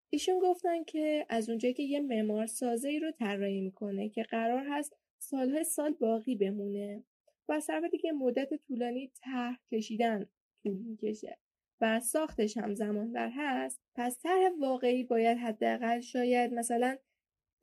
ایشون 0.10 0.40
گفتن 0.40 0.84
که 0.84 1.26
از 1.30 1.50
اونجایی 1.50 1.74
که 1.74 1.84
یه 1.84 2.00
معمار 2.00 2.46
سازه 2.46 2.90
ای 2.90 3.00
رو 3.00 3.12
طراحی 3.12 3.62
می‌کنه 3.62 4.10
که 4.10 4.24
قرار 4.24 4.66
هست 4.70 4.96
سالهای 5.18 5.64
سال 5.64 5.92
باقی 5.92 6.36
بمونه 6.36 7.04
و 7.50 7.60
طرف 7.60 7.84
دیگه 7.92 8.12
مدت 8.12 8.50
طولانی 8.68 9.12
طرح 9.16 9.60
کشیدن 9.72 10.26
طول 10.64 10.78
می‌کشه. 10.78 11.38
و 11.82 12.00
ساختش 12.00 12.58
هم 12.58 12.74
زمان 12.74 13.14
بر 13.14 13.30
هست 13.34 13.82
پس 13.96 14.20
طرح 14.20 14.50
واقعی 14.62 15.04
باید 15.04 15.38
حداقل 15.38 16.00
شاید 16.00 16.54
مثلا 16.54 16.98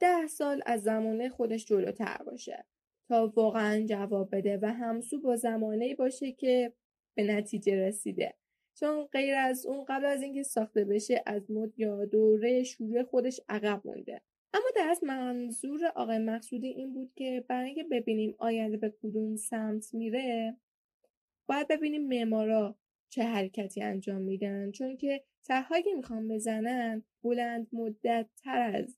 ده 0.01 0.27
سال 0.27 0.63
از 0.67 0.83
زمانه 0.83 1.29
خودش 1.29 1.67
جلوتر 1.67 2.23
باشه 2.27 2.65
تا 3.09 3.33
واقعا 3.37 3.87
جواب 3.87 4.37
بده 4.37 4.59
و 4.63 4.67
همسو 4.67 5.21
با 5.21 5.37
زمانه 5.37 5.95
باشه 5.95 6.33
که 6.33 6.73
به 7.15 7.23
نتیجه 7.23 7.77
رسیده. 7.77 8.35
چون 8.75 9.05
غیر 9.05 9.35
از 9.35 9.67
اون 9.67 9.85
قبل 9.85 10.05
از 10.05 10.23
اینکه 10.23 10.43
ساخته 10.43 10.85
بشه 10.85 11.23
از 11.27 11.51
مد 11.51 11.79
یا 11.79 12.05
دوره 12.05 12.63
شروع 12.63 13.03
خودش 13.03 13.41
عقب 13.49 13.81
مونده. 13.85 14.21
اما 14.55 14.65
در 14.77 14.89
از 14.89 15.05
منظور 15.05 15.87
آقای 15.87 16.19
مقصودی 16.19 16.67
این 16.67 16.93
بود 16.95 17.13
که 17.15 17.45
برای 17.49 17.67
اینکه 17.67 17.85
ببینیم 17.85 18.35
آینده 18.39 18.77
به 18.77 18.95
کدوم 19.03 19.37
سمت 19.37 19.95
میره 19.95 20.57
باید 21.49 21.69
ببینیم 21.69 22.09
معمارا 22.09 22.77
چه 23.13 23.23
حرکتی 23.23 23.83
انجام 23.83 24.23
میدن؟ 24.23 24.71
چون 24.71 24.97
که 24.97 25.23
طرحهایی 25.45 25.83
که 25.83 25.95
می‌خوان 25.95 26.29
بزنن 26.29 27.03
بلند 27.23 27.67
مدت 27.73 28.27
تر 28.45 28.61
از 28.61 28.97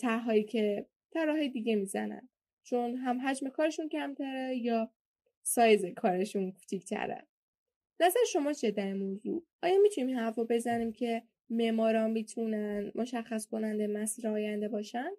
طرحهایی 0.00 0.44
که 0.44 0.86
طرحهای 1.10 1.48
دیگه 1.48 1.76
می‌زنن. 1.76 2.28
چون 2.64 2.96
هم 2.96 3.20
حجم 3.20 3.48
کارشون 3.48 3.88
کمتره 3.88 4.56
یا 4.56 4.90
سایز 5.42 5.84
کارشون 5.84 6.52
کوچیکتره. 6.52 7.26
نظر 8.00 8.20
شما 8.32 8.52
چه 8.52 8.70
در 8.70 8.94
موضوع؟ 8.94 9.42
آیا 9.62 9.78
می‌تونیم 9.82 10.18
حرف 10.18 10.38
بزنیم 10.38 10.92
که 10.92 11.22
معماران 11.50 12.10
می‌تونن 12.10 12.92
مشخص 12.94 13.46
کننده 13.46 13.86
مسیر 13.86 14.28
آینده 14.28 14.68
باشن؟ 14.68 15.10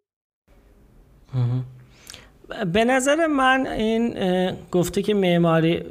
به 2.74 2.86
نظر 2.86 3.28
من 3.28 3.68
این 3.68 4.14
گفته 4.72 5.02
که 5.02 5.14
معماری 5.14 5.84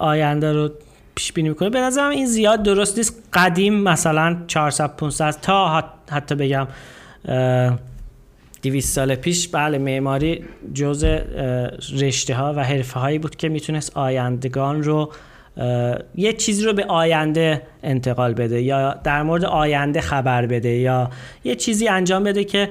آینده 0.00 0.52
رو 0.52 0.70
پیش 1.14 1.32
بینی 1.32 1.48
می‌کنه. 1.48 1.70
به 1.70 1.80
نظرم 1.80 2.10
این 2.10 2.26
زیاد 2.26 2.62
درست 2.62 2.98
نیست. 2.98 3.28
قدیم 3.32 3.74
مثلا 3.74 4.36
400 4.46 4.96
500 4.96 5.40
تا 5.40 5.84
حتی 6.10 6.34
بگم 6.34 6.66
200 8.62 8.94
سال 8.94 9.14
پیش 9.14 9.48
بله 9.48 9.78
معماری 9.78 10.44
جز 10.74 11.04
رشته 12.00 12.34
ها 12.34 12.54
و 12.56 12.64
حرفه 12.64 13.00
هایی 13.00 13.18
بود 13.18 13.36
که 13.36 13.48
می‌تونست 13.48 13.96
آیندگان 13.96 14.82
رو 14.82 15.12
یه 16.14 16.32
چیزی 16.32 16.64
رو 16.64 16.72
به 16.72 16.84
آینده 16.84 17.62
انتقال 17.82 18.34
بده 18.34 18.62
یا 18.62 18.94
در 18.94 19.22
مورد 19.22 19.44
آینده 19.44 20.00
خبر 20.00 20.46
بده 20.46 20.68
یا 20.68 21.10
یه 21.44 21.54
چیزی 21.54 21.88
انجام 21.88 22.22
بده 22.24 22.44
که 22.44 22.68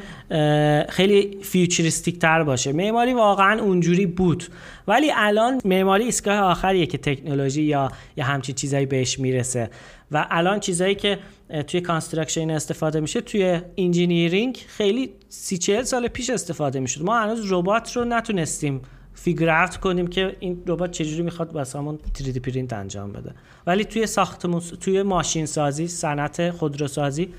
خیلی 0.89 1.37
فیوچریستیک 1.41 2.19
تر 2.19 2.43
باشه. 2.43 2.73
معماری 2.73 3.13
واقعا 3.13 3.61
اونجوری 3.61 4.05
بود. 4.05 4.43
ولی 4.87 5.11
الان 5.15 5.61
معماری 5.65 6.03
ایستگاه 6.03 6.37
آخریه 6.37 6.85
که 6.85 6.97
تکنولوژی 6.97 7.63
یا 7.63 7.91
یا 8.17 8.25
همچین 8.25 8.55
چیزایی 8.55 8.85
بهش 8.85 9.19
می‌رسه. 9.19 9.69
و 10.11 10.27
الان 10.29 10.59
چیزایی 10.59 10.95
که 10.95 11.19
توی 11.67 11.81
construction 11.81 12.49
استفاده 12.49 12.99
میشه 12.99 13.21
توی 13.21 13.59
engineering 13.77 14.57
خیلی 14.67 15.09
سی 15.29 15.57
چهل 15.57 15.83
سال 15.83 16.07
پیش 16.07 16.29
استفاده 16.29 16.79
می‌شد. 16.79 17.01
ما 17.01 17.19
هنوز 17.19 17.51
ربات 17.51 17.97
رو 17.97 18.05
نتونستیم 18.05 18.81
figure 19.13 19.67
کنیم 19.67 20.07
که 20.07 20.35
این 20.39 20.63
ربات 20.67 20.91
چجوری 20.91 21.21
می‌خواد 21.21 21.55
واسمون 21.55 21.99
3D 22.17 22.39
پرینت 22.39 22.73
انجام 22.73 23.11
بده. 23.11 23.31
ولی 23.67 23.85
توی 23.85 24.05
ساختمون 24.07 24.61
توی 24.81 25.03
ماشین 25.03 25.45
سازی 25.45 25.87
صنعت 25.87 26.51
خودروسازی 26.51 27.33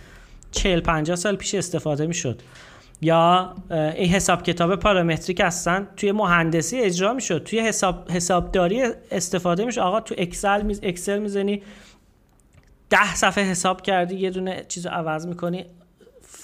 40 0.51 0.81
50 0.81 1.17
سال 1.17 1.37
پیش 1.37 1.55
استفاده 1.55 2.07
می‌شد. 2.07 2.43
یا 3.01 3.55
این 3.71 4.09
حساب 4.09 4.43
کتاب 4.43 4.77
پارامتریک 4.77 5.41
هستن 5.41 5.89
توی 5.97 6.13
مهندسی 6.13 6.81
اجرا 6.81 7.13
می‌شد. 7.13 7.43
توی 7.45 7.61
حساب 7.61 8.11
حسابداری 8.11 8.83
استفاده 9.11 9.65
میشه 9.65 9.81
آقا 9.81 10.01
تو 10.01 10.15
اکسل 10.19 10.63
میز 10.63 10.81
اکسل 10.83 11.19
می‌زنی 11.19 11.63
ده 12.91 13.15
صفحه 13.15 13.45
حساب 13.45 13.83
کردی 13.83 14.15
یه 14.15 14.31
دونه 14.31 14.65
چیزو 14.69 14.89
عوض 14.89 15.27
می‌کنی 15.27 15.67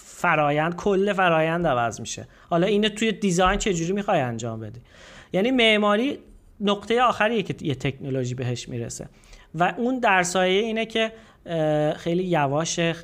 فرایند 0.05 0.77
کل 0.77 1.13
فرایند 1.13 1.67
عوض 1.67 2.01
میشه. 2.01 2.29
حالا 2.51 2.67
اینو 2.67 2.89
توی 2.89 3.13
دیزاین 3.13 3.59
چجوری 3.59 3.93
می‌خوای 3.93 4.21
انجام 4.21 4.61
بدی؟ 4.61 4.81
یعنی 5.33 5.51
معماری 5.51 6.19
نقطه 6.61 7.03
آخریه 7.03 7.43
که 7.43 7.55
یه 7.61 7.75
تکنولوژی 7.75 8.35
بهش 8.35 8.69
می‌رسه. 8.69 9.09
و 9.55 9.75
اون 9.77 9.99
در 9.99 10.23
سایه 10.23 10.63
اینه 10.63 10.87
که 10.87 11.13
خیلی 11.97 12.25
یواشه 12.25 12.95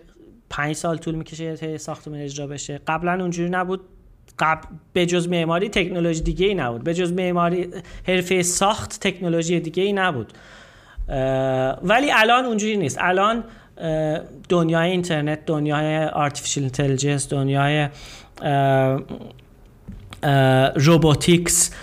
پنج 0.50 0.76
سال 0.76 0.96
طول 0.96 1.14
می‌کشه 1.14 1.56
تا 1.56 1.78
ساختمان 1.78 2.20
اجرا 2.20 2.46
بشه. 2.46 2.80
قبلا 2.86 3.12
اونجوری 3.20 3.50
نبود. 3.50 3.80
قبل 4.38 4.68
به 4.92 5.06
جز 5.06 5.28
معماری 5.28 5.68
تکنولوژی 5.68 6.20
دیگه 6.20 6.46
ای 6.46 6.54
نبود. 6.54 6.84
به 6.84 6.94
جز 6.94 7.12
معماری 7.12 7.68
حرفه 8.08 8.42
ساخت 8.42 9.00
تکنولوژی 9.00 9.60
دیگه 9.60 9.82
ای 9.82 9.92
نبود 9.92 10.32
ولی 11.82 12.10
الان 12.12 12.44
اونجوری 12.44 12.76
نیست. 12.76 12.98
الان 13.00 13.44
دنیای 14.48 14.90
اینترنت 14.90 15.46
دنیای 15.46 16.04
artificial 16.06 16.60
intelligence 16.60 17.28
دنیای 17.28 17.88
robotics 20.74 21.74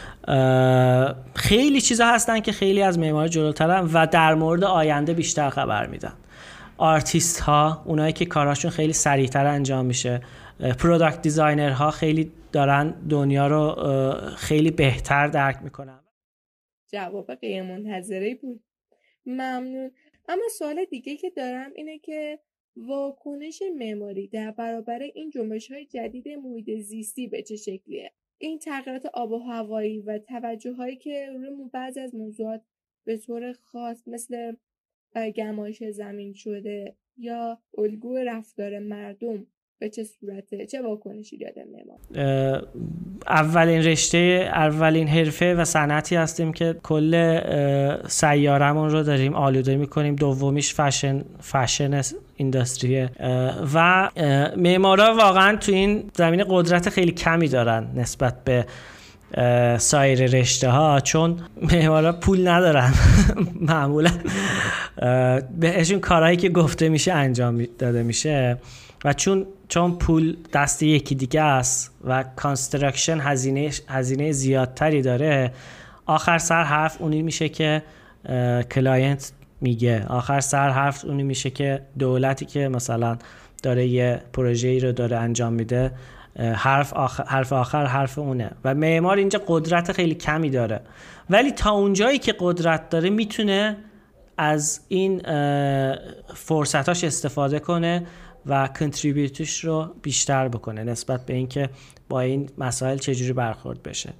خیلی 1.35 1.81
چیزا 1.81 2.05
هستن 2.05 2.39
که 2.39 2.51
خیلی 2.51 2.81
از 2.81 2.99
معماری 2.99 3.29
جلوترن 3.29 3.89
و 3.93 4.07
در 4.07 4.33
مورد 4.33 4.63
آینده 4.63 5.13
بیشتر 5.13 5.49
خبر 5.49 5.87
میدن. 5.87 6.13
آرتیست 6.77 7.39
ها 7.39 7.83
اونایی 7.85 8.13
که 8.13 8.25
کاراشون 8.25 8.71
خیلی 8.71 8.93
سریعتر 8.93 9.45
انجام 9.45 9.85
میشه. 9.85 10.21
product 10.79 11.21
designer 11.21 11.71
ها 11.71 11.91
خیلی 11.91 12.31
دارن 12.51 12.91
دنیا 13.09 13.47
رو 13.47 13.75
خیلی 14.35 14.71
بهتر 14.71 15.27
درک 15.27 15.57
می‌کنن. 15.63 15.99
جواب 16.91 17.35
غیر 17.35 17.63
منتظره 17.63 18.35
بود. 18.35 18.63
ممنون. 19.25 19.91
اما 20.29 20.43
سوال 20.57 20.85
دیگه 20.85 21.17
که 21.17 21.29
دارم 21.29 21.71
اینه 21.75 21.99
که 21.99 22.39
واکنش 22.75 23.63
معماری 23.77 24.27
در 24.27 24.51
برابر 24.51 24.99
این 24.99 25.29
جنبش 25.29 25.71
های 25.71 25.85
جدید 25.85 26.27
محیط 26.27 26.79
زیستی 26.79 27.27
به 27.27 27.41
چه 27.41 27.55
شکلیه؟ 27.55 28.11
این 28.43 28.59
تغییرات 28.59 29.05
آب 29.05 29.31
و 29.31 29.37
هوایی 29.37 29.99
و 29.99 30.19
توجه 30.19 30.73
هایی 30.73 30.95
که 30.95 31.29
روی 31.33 31.69
بعضی 31.73 31.99
از 31.99 32.15
موضوعات 32.15 32.61
به 33.05 33.17
طور 33.17 33.53
خاص 33.53 34.07
مثل 34.07 34.55
گمایش 35.35 35.83
زمین 35.83 36.33
شده 36.33 36.95
یا 37.17 37.59
الگو 37.77 38.17
رفتار 38.17 38.79
مردم 38.79 39.47
به 39.83 39.89
چه 39.89 40.03
صورته؟ 40.03 40.65
چه 40.65 40.81
واکنشی 40.81 41.37
داده 41.37 41.65
معمار 41.73 42.67
اولین 43.27 43.83
رشته 43.83 44.49
اولین 44.53 45.07
حرفه 45.07 45.55
و 45.55 45.65
صنعتی 45.65 46.15
هستیم 46.15 46.53
که 46.53 46.75
کل 46.83 47.39
سیارمون 48.07 48.89
رو 48.89 49.03
داریم 49.03 49.33
آلوده 49.33 49.75
می‌کنیم. 49.75 50.15
دومیش 50.15 50.73
فشن 50.73 51.23
فشن 51.41 52.01
اینداستریه 52.35 53.09
و 53.73 54.09
معمارا 54.57 55.15
واقعا 55.15 55.55
تو 55.55 55.71
این 55.71 56.11
زمینه 56.13 56.45
قدرت 56.49 56.89
خیلی 56.89 57.11
کمی 57.11 57.47
دارن 57.47 57.87
نسبت 57.95 58.43
به 58.43 58.65
سایر 59.77 60.25
رشته 60.25 60.69
ها 60.69 60.99
چون 60.99 61.39
معمارا 61.61 62.13
پول 62.13 62.47
ندارن. 62.47 62.93
معمولا 63.69 64.11
بهشون 65.59 65.99
کارهایی 65.99 66.37
که 66.37 66.49
گفته 66.49 66.89
میشه 66.89 67.13
انجام 67.13 67.65
داده 67.79 68.03
میشه. 68.03 68.57
و 69.05 69.13
چون 69.13 69.45
چون 69.67 69.97
پول 69.97 70.37
دست 70.53 70.83
یکی 70.83 71.15
دیگه 71.15 71.41
است 71.41 71.91
و 72.03 72.23
construction 72.35 73.19
هزینه 73.19 73.71
هزینه 73.87 74.31
زیادتری 74.31 75.01
داره 75.01 75.53
آخر 76.05 76.37
سر 76.37 76.63
حرف 76.63 77.01
اونی 77.01 77.21
میشه 77.21 77.49
که 77.49 77.83
client 78.71 79.31
میگه. 79.61 80.05
آخر 80.09 80.39
سر 80.39 80.69
حرف 80.69 81.05
اونی 81.05 81.23
میشه 81.23 81.49
که 81.49 81.81
دولتی 81.99 82.45
که 82.45 82.67
مثلا 82.67 83.17
داره 83.63 83.87
یه 83.87 84.21
پروژه 84.33 84.67
ای 84.67 84.79
رو 84.79 84.91
داره 84.91 85.17
انجام 85.17 85.53
میده 85.53 85.91
حرف 86.39 86.93
آخر, 86.93 87.23
حرف 87.23 87.53
آخر 87.53 87.85
حرف 87.85 88.19
اونه. 88.19 88.51
و 88.63 88.75
معمار 88.75 89.17
اینجا 89.17 89.41
قدرت 89.47 89.91
خیلی 89.91 90.15
کمی 90.15 90.49
داره. 90.49 90.81
ولی 91.29 91.51
تا 91.51 91.71
اونجایی 91.71 92.19
که 92.19 92.35
قدرت 92.39 92.89
داره 92.89 93.09
می‌تونه 93.09 93.77
از 94.37 94.81
این 94.87 95.21
فرصتاش 96.35 97.03
استفاده 97.03 97.59
کنه 97.59 98.05
و 98.45 98.67
کنتریبیوتش 98.67 99.63
رو 99.63 99.95
بیشتر 100.01 100.47
بکنه 100.47 100.83
نسبت 100.83 101.25
به 101.25 101.33
اینکه 101.33 101.69
با 102.09 102.21
این 102.21 102.49
مسائل 102.57 102.97
چجوری 102.97 103.33
برخورد 103.33 103.83
بشه. 103.83 104.13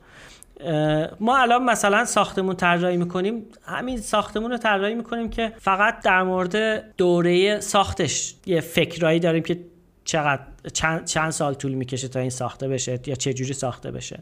ما 1.19 1.37
الان 1.37 1.63
مثلا 1.63 2.05
ساختمون 2.05 2.55
طراحی 2.55 2.97
می‌کنیم. 2.97 3.45
همین 3.63 3.97
ساختمون 3.97 4.51
رو 4.51 4.57
طراحی 4.57 4.95
می‌کنیم 4.95 5.29
که 5.29 5.53
فقط 5.57 6.03
در 6.03 6.23
مورد 6.23 6.83
دوره 6.95 7.59
ساختش 7.59 8.35
یه 8.45 8.61
فکرایی 8.61 9.19
داریم 9.19 9.43
که 9.43 9.59
چقدر 10.05 10.41
چند, 10.73 11.05
چند 11.05 11.31
سال 11.31 11.53
طول 11.53 11.73
می‌کشه 11.73 12.07
تا 12.07 12.19
این 12.19 12.29
ساخته 12.29 12.67
بشه 12.67 12.99
یا 13.05 13.15
چه 13.15 13.33
جوری 13.33 13.53
ساخته 13.53 13.91
بشه. 13.91 14.19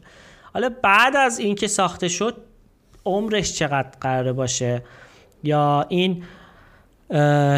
حالا 0.52 0.70
بعد 0.82 1.16
از 1.16 1.38
اینکه 1.38 1.66
ساخته 1.66 2.08
شد 2.08 2.36
عمرش 3.04 3.52
چقدر 3.52 3.88
قراره 4.00 4.32
باشه 4.32 4.82
یا 5.42 5.86
این 5.88 6.24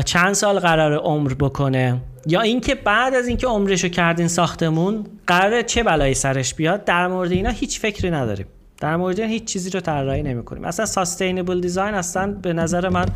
چند 0.05 0.32
سال 0.32 0.59
قرار 0.59 0.94
عمر 0.94 1.34
بکنه؟ 1.34 2.00
یا 2.26 2.40
اینکه 2.40 2.74
بعد 2.74 3.14
از 3.14 3.28
اینکه 3.28 3.46
عمرشو 3.46 3.88
کردین 3.88 4.28
ساختمون 4.28 5.07
قراره 5.26 5.62
چه 5.62 5.82
بلایی 5.82 6.14
سرش 6.14 6.55
بیاد؟ 6.55 6.84
در 6.84 7.09
مورد 7.09 7.32
اینا 7.32 7.50
هیچ 7.50 7.80
فکری 7.80 8.11
نداریم. 8.11 8.46
در 8.80 8.96
مورد 8.96 9.20
این 9.20 9.30
هیچ 9.30 9.44
چیزی 9.44 9.70
رو 9.70 9.80
طراحی 9.80 10.22
نمی‌کنیم. 10.22 10.64
اصلا 10.64 10.86
ساستینبل 10.86 11.61
دیزاین 11.61 11.94
اصلا 11.94 12.32
به 12.32 12.52
نظر 12.52 12.88
من 12.88 13.07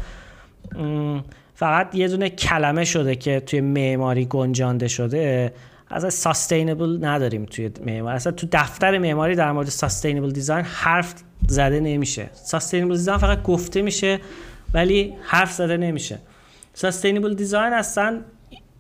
فقط 1.54 1.94
یه 1.94 2.08
دونه 2.08 2.30
کلمه 2.30 2.84
شده 2.84 3.16
که 3.16 3.40
توی 3.40 3.60
معماری 3.60 4.24
گنجانده 4.24 4.88
شده. 4.88 5.52
اصلا 5.90 6.10
ساستینبل 6.10 6.98
نداریم 7.00 7.44
توی 7.44 7.70
معماری 7.86 8.16
اصلا 8.16 8.32
تو 8.32 8.46
دفتر 8.52 8.98
معماری 8.98 9.34
در 9.34 9.52
مورد 9.52 9.68
ساستینبل 9.68 10.30
دیزاین 10.30 10.64
حرف 10.64 11.14
زده 11.48 11.80
نمیشه. 11.80 12.30
sustainable 12.32 12.96
design 12.96 13.18
فقط 13.18 13.42
گفته 13.42 13.82
میشه 13.82 14.20
ولی 14.74 15.14
حرف 15.22 15.52
زده 15.52 15.76
نمیشه. 15.76 16.18
sustainable 16.74 17.34
design 17.34 17.72
اصلا 17.72 18.20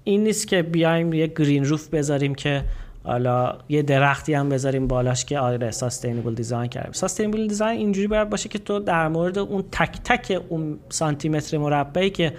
این 0.04 0.24
نیست 0.24 0.48
که 0.48 0.62
بیایم 0.62 1.12
یه 1.12 1.26
green 1.26 1.64
roof 1.64 1.88
بذاریم 1.88 2.34
که 2.34 2.64
حالا 3.04 3.58
یه 3.68 3.82
درختی 3.82 4.34
هم 4.34 4.48
بذاریم 4.48 4.86
بالاش 4.86 5.24
که 5.24 5.38
آره 5.38 5.70
sustainable 5.70 6.34
design 6.34 6.68
کردیم. 6.68 6.92
sustainable 6.92 7.46
design 7.46 7.78
اینجوری 7.78 8.06
باید 8.06 8.30
باشه 8.30 8.48
که 8.48 8.58
تو 8.58 8.78
در 8.78 9.08
مورد 9.08 9.38
اون 9.38 9.64
تک 9.72 9.98
تک 10.04 10.42
اون 10.48 10.78
سانتی 10.88 11.28
متر 11.28 11.58
مربعی 11.58 12.10
که 12.10 12.32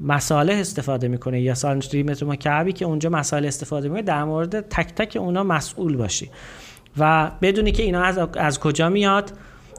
مصالح 0.00 0.54
استفاده 0.54 1.08
می‌کنه 1.08 1.40
یا 1.40 1.54
سانتی 1.54 2.02
متر 2.02 2.26
مکعبی 2.26 2.72
که 2.72 2.84
اونجا 2.84 3.10
مصالح 3.10 3.48
استفاده 3.48 3.88
می‌کنه 3.88 4.02
در 4.02 4.24
مورد 4.24 4.60
تک 4.60 4.94
تک 4.94 5.16
اونا 5.16 5.44
مسئول 5.44 5.96
باشی. 5.96 6.30
و 6.98 7.30
بدونی 7.42 7.72
که 7.72 7.82
اینا 7.82 8.02
از, 8.02 8.18
از 8.36 8.60
کجا 8.60 8.88
میاد. 8.88 9.32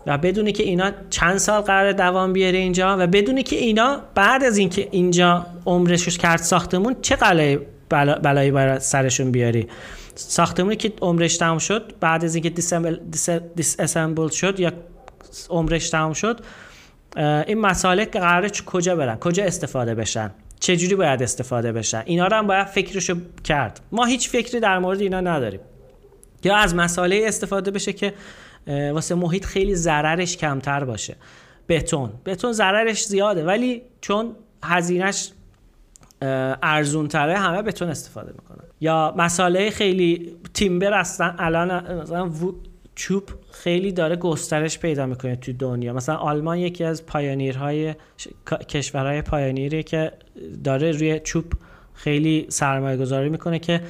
و 0.08 0.18
بدونی 0.18 0.52
که 0.52 0.64
اینا 0.64 0.92
چند 1.10 1.38
سال 1.38 1.62
قرار 1.62 1.92
دوام 1.92 2.34
بیاره 2.34 2.58
اینجا 2.58 2.98
و 3.00 3.08
بدونی 3.08 3.44
که 3.44 3.56
اینا 3.56 4.02
بعد 4.16 4.44
از 4.44 4.58
اینکه 4.58 4.88
اینجا 4.92 5.46
عمرش 5.66 6.18
کرد 6.18 6.40
ساختمون 6.40 6.96
چه 7.02 7.16
بلایی 7.16 7.60
بلایی 8.24 8.52
برای 8.52 8.80
سرشون 8.80 9.32
بیاری. 9.32 9.68
ساختمونی 10.16 10.76
که 10.76 10.94
عمرش 11.02 11.38
تمام 11.38 11.58
شد 11.58 11.94
بعد 12.00 12.26
از 12.26 12.36
اینکه 12.36 12.50
دیس 13.56 13.76
اسمبل 13.80 14.30
شد 14.30 14.60
یا 14.60 14.72
عمرش 15.50 15.90
تمام 15.90 16.14
شد 16.14 16.40
این 17.18 17.60
مسائل 17.60 18.06
قراره 18.06 18.50
کجا 18.66 18.96
برن؟ 18.96 19.16
کجا 19.16 19.44
استفاده 19.44 19.96
بشن؟ 19.96 20.32
چجوری 20.60 20.96
باید 20.96 21.24
استفاده 21.24 21.72
بشن؟ 21.72 22.04
اینا 22.06 22.28
رو 22.28 22.38
هم 22.38 22.48
باید 22.48 22.68
فکرشو 22.68 23.16
کرد. 23.44 23.80
ما 23.92 24.06
هیچ 24.06 24.30
فکری 24.30 24.60
در 24.60 24.80
مورد 24.80 25.02
اینا 25.02 25.22
نداریم. 25.22 25.60
یا 26.44 26.56
از 26.56 26.76
مسائل 26.76 27.22
استفاده 27.24 27.72
بشه 27.72 27.94
که 27.94 28.14
واسه 28.68 29.16
محیط 29.16 29.46
خیلی 29.46 29.76
ضررش 29.76 30.38
کمتر 30.38 30.84
باشه. 30.84 31.16
بتون. 31.70 32.10
بتون 32.26 32.52
ضررش 32.52 33.06
زیاده 33.06 33.46
ولی 33.46 33.82
چون 34.02 34.36
هزینهش 34.64 35.32
ارزون 36.22 37.08
تره 37.08 37.38
همه 37.38 37.62
بتون 37.62 37.90
استفاده 37.90 38.32
می‌کنن. 38.32 38.68
یا 38.82 39.14
مساله 39.18 39.70
خیلی 39.70 40.36
تیمبر 40.54 41.00
هستن 41.00 41.36
الان 41.40 42.02
مثلا 42.02 42.32
چوب 42.96 43.24
خیلی 43.52 43.92
داره 43.92 44.16
گسترش 44.16 44.80
پیدا 44.80 45.06
می‌کنه 45.06 45.36
تو 45.36 45.54
دنیا. 45.54 45.94
مثلا 45.94 46.16
آلمان 46.16 46.58
یکی 46.58 46.84
از 46.84 47.06
پایانیرهای 47.06 47.96
کشورهای 48.70 49.22
پایانیری 49.22 49.84
که 49.84 50.12
داره 50.64 50.92
روی 50.92 51.20
چوب 51.20 51.46
خیلی 51.96 52.46
سرمایه 52.50 52.98
گذاری 52.98 53.30
می‌کنه 53.30 53.60
که 53.60 53.82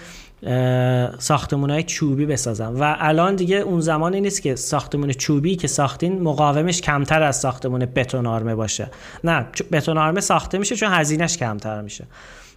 ساختمون 1.19 1.69
های 1.69 1.83
چوبی 1.83 2.25
بسازن. 2.25 2.73
و 2.73 2.95
الان 2.99 3.35
دیگه 3.35 3.55
اون 3.55 3.81
زمانی 3.81 4.21
نیست 4.21 4.41
که 4.41 4.55
ساختمون 4.55 5.11
چوبی 5.11 5.55
که 5.55 5.67
ساختین 5.67 6.21
مقاومش 6.21 6.81
کمتر 6.81 7.23
از 7.23 7.39
ساختمون 7.39 7.85
بتون 7.85 8.27
آرمه 8.27 8.55
باشه. 8.55 8.91
نه 9.23 9.45
بتون 9.71 9.97
آرمه 9.97 10.21
ساخته 10.21 10.57
میشه 10.57 10.75
چون 10.75 10.89
هزینهش 10.91 11.37
کمتر 11.37 11.81
میشه. 11.81 12.05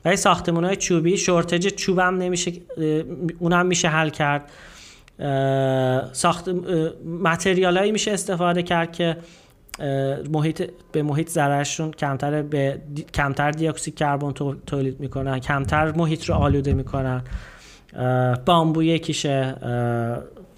ولی 0.05 0.17
ساختمون 0.17 0.65
های 0.65 0.77
چوبی 0.77 1.17
شورتج 1.17 1.67
چوبم 1.67 2.19
نمیشه 2.19 2.53
اونم 3.39 3.67
میشه 3.67 3.89
حل 3.89 4.09
کرد. 4.09 4.51
ساخت 6.13 6.49
متریال 7.23 7.91
میشه 7.91 8.11
استفاده 8.11 8.63
کرد 8.63 8.93
که 8.93 9.17
محیط 10.33 10.71
به 10.93 11.03
محیط 11.03 11.29
ضررشون 11.29 11.91
کمتر 11.91 12.43
به 12.43 12.83
کمتر 13.15 13.51
دی 13.51 13.69
اکسید 13.69 13.95
کربن 13.95 14.33
تولید 14.67 15.01
می‌کنن 15.01 15.39
کمتر 15.39 15.93
محیط 15.93 16.25
رو 16.25 16.35
آلوده 16.35 16.73
می‌کنن. 16.73 17.23
بامبو 18.47 18.83
یکیشه. 18.83 19.55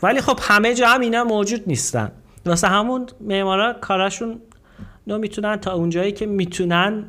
ولی 0.02 0.20
خب 0.20 0.38
همه 0.42 0.74
جا 0.74 0.88
هم 0.88 1.00
اینا 1.00 1.24
موجود 1.24 1.62
نیستن. 1.66 2.12
واسه 2.46 2.68
همون 2.68 3.06
معمارا 3.20 3.72
کاراشون 3.72 4.40
نو 5.06 5.18
می‌تونن 5.18 5.56
تا 5.56 5.72
اونجایی 5.72 6.12
که 6.12 6.26
می‌تونن 6.26 7.04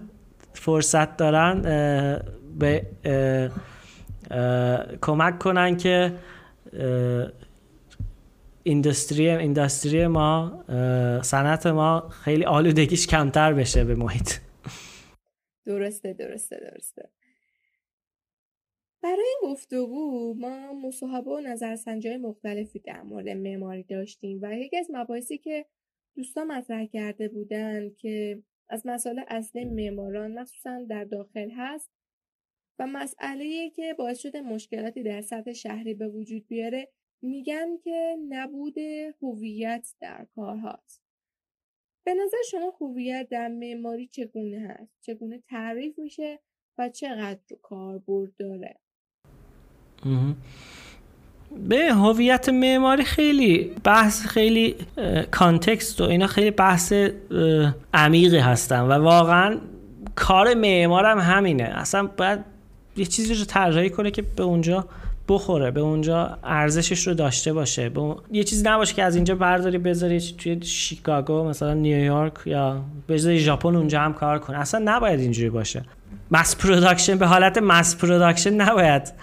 فرصت 0.54 1.18
دارن 1.18 1.62
به 2.60 2.86
کمک 5.02 5.40
کنن 5.40 5.78
که 5.78 6.14
اینداستری 8.64 9.30
اینداستری 9.30 10.08
ما 10.08 10.64
صنعت 11.24 11.68
ما 11.68 12.10
خیلی 12.10 12.46
آلودگیش 12.46 13.08
کمتر 13.08 13.54
بشه 13.54 13.84
به 13.84 13.96
محیط. 13.96 14.34
درسته 15.66 16.14
درسته 16.14 16.58
درسته. 16.60 17.10
برای 19.02 19.26
این 19.42 19.52
گفتگو 19.52 20.34
ما 20.38 20.74
مصاحبه 20.74 21.32
و 21.32 21.40
نظرسنجی 21.40 22.18
مختلفی 22.18 22.80
در 22.80 23.02
مورد 23.02 23.30
معماری 23.30 23.84
داشتیم 23.84 24.40
و 24.42 24.54
یکی 24.54 24.78
از 24.78 24.88
مباحثی 24.94 25.38
که 25.38 25.66
دوستان 26.16 26.48
مطرح 26.48 26.86
کرده 26.86 27.28
بودن 27.30 27.90
که 27.90 28.44
از 28.70 28.88
مسائل 28.88 29.22
اصلی 29.28 29.66
معماران 29.66 30.40
مخصوصا 30.40 30.84
در 30.90 31.04
داخل 31.04 31.50
هست 31.58 31.92
و 32.80 32.88
مسئله 32.88 33.70
که 33.70 33.96
باعث 33.98 34.20
شده 34.20 34.42
مشکلاتی 34.42 35.04
در 35.04 35.22
سطح 35.22 35.54
شهری 35.54 35.94
به 35.94 36.08
وجود 36.08 36.48
بیاره 36.48 36.88
میگن 37.22 37.78
که 37.84 38.16
نبود 38.30 38.76
هویت 39.22 39.88
در 40.02 40.28
کارهاست. 40.36 41.02
به 42.06 42.14
نظر 42.14 42.38
شما 42.52 42.74
هویت 42.82 43.28
در 43.32 43.48
معماری 43.48 44.08
چگونه 44.08 44.68
هست؟ 44.70 44.98
چگونه 45.02 45.44
تعریف 45.50 46.00
میشه 46.00 46.40
و 46.78 46.90
چقدر 46.90 47.40
کاربرد 47.62 48.32
داره؟ 48.40 48.80
به 51.70 51.94
هویت 51.94 52.50
معماری 52.50 53.04
خیلی 53.04 53.76
بحث 53.84 54.26
خیلی 54.26 54.76
کانتکست 55.32 56.02
و 56.02 56.04
اینا 56.04 56.28
خیلی 56.28 56.52
بحث 56.52 56.94
عمیقی 57.94 58.38
هستن 58.38 58.82
و 58.82 58.92
واقعا 58.92 59.60
کار 60.16 60.54
معمارم 60.54 61.20
همینه. 61.20 61.64
اصلا 61.64 62.08
باید 62.08 62.40
یه 62.98 63.06
چیزی 63.06 63.34
رو 63.34 63.46
طراحی 63.46 63.90
کنه 63.90 64.12
که 64.12 64.22
به 64.22 64.44
اونجا 64.44 64.88
بخوره 65.30 65.72
به 65.72 65.80
اونجا 65.80 66.38
ارزشش 66.44 67.08
رو 67.08 67.14
داشته 67.14 67.54
باشه. 67.54 67.90
به 67.90 68.16
یه 68.32 68.44
چیزی 68.44 68.64
نباشه 68.66 68.96
که 68.96 69.04
از 69.04 69.16
اینجا 69.16 69.36
برداری 69.36 69.78
بذاری 69.78 70.20
توی 70.20 70.62
شیکاگو 70.62 71.44
مثلا 71.44 71.74
نیویورک 71.74 72.34
یا 72.46 72.82
بذاری 73.10 73.40
ژاپن 73.40 73.76
اونجا 73.76 74.02
هم 74.02 74.14
کار 74.14 74.40
کنه. 74.40 74.60
اصلا 74.60 74.82
نباید 74.86 75.20
اینجوری 75.20 75.50
باشه. 75.50 75.84
mass 76.32 76.56
production 76.56 77.18
به 77.18 77.26
حالت 77.26 77.58
mass 77.58 77.96
production 77.96 78.54
نباید 78.54 79.14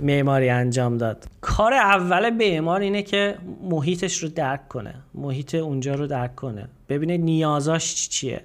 معماری 0.00 0.48
انجام 0.48 0.98
داد. 0.98 1.24
کار 1.40 1.74
اول 1.74 2.30
معمار 2.30 2.80
اینه 2.80 3.02
که 3.02 3.34
محیطش 3.62 4.22
رو 4.22 4.28
درک 4.28 4.68
کنه. 4.68 4.94
محیط 5.14 5.54
اونجا 5.54 5.94
رو 5.94 6.06
درک 6.06 6.34
کنه. 6.34 6.68
ببینه 6.88 7.16
نیازاش 7.16 8.08
چیه. 8.08 8.40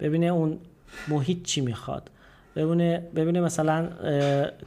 ببینه 0.00 0.26
اون 0.26 0.58
محیط 1.08 1.42
چی 1.42 1.60
می‌خواد. 1.60 2.10
ببینه 2.56 3.02
ببینه 3.16 3.40
مثلا 3.40 3.88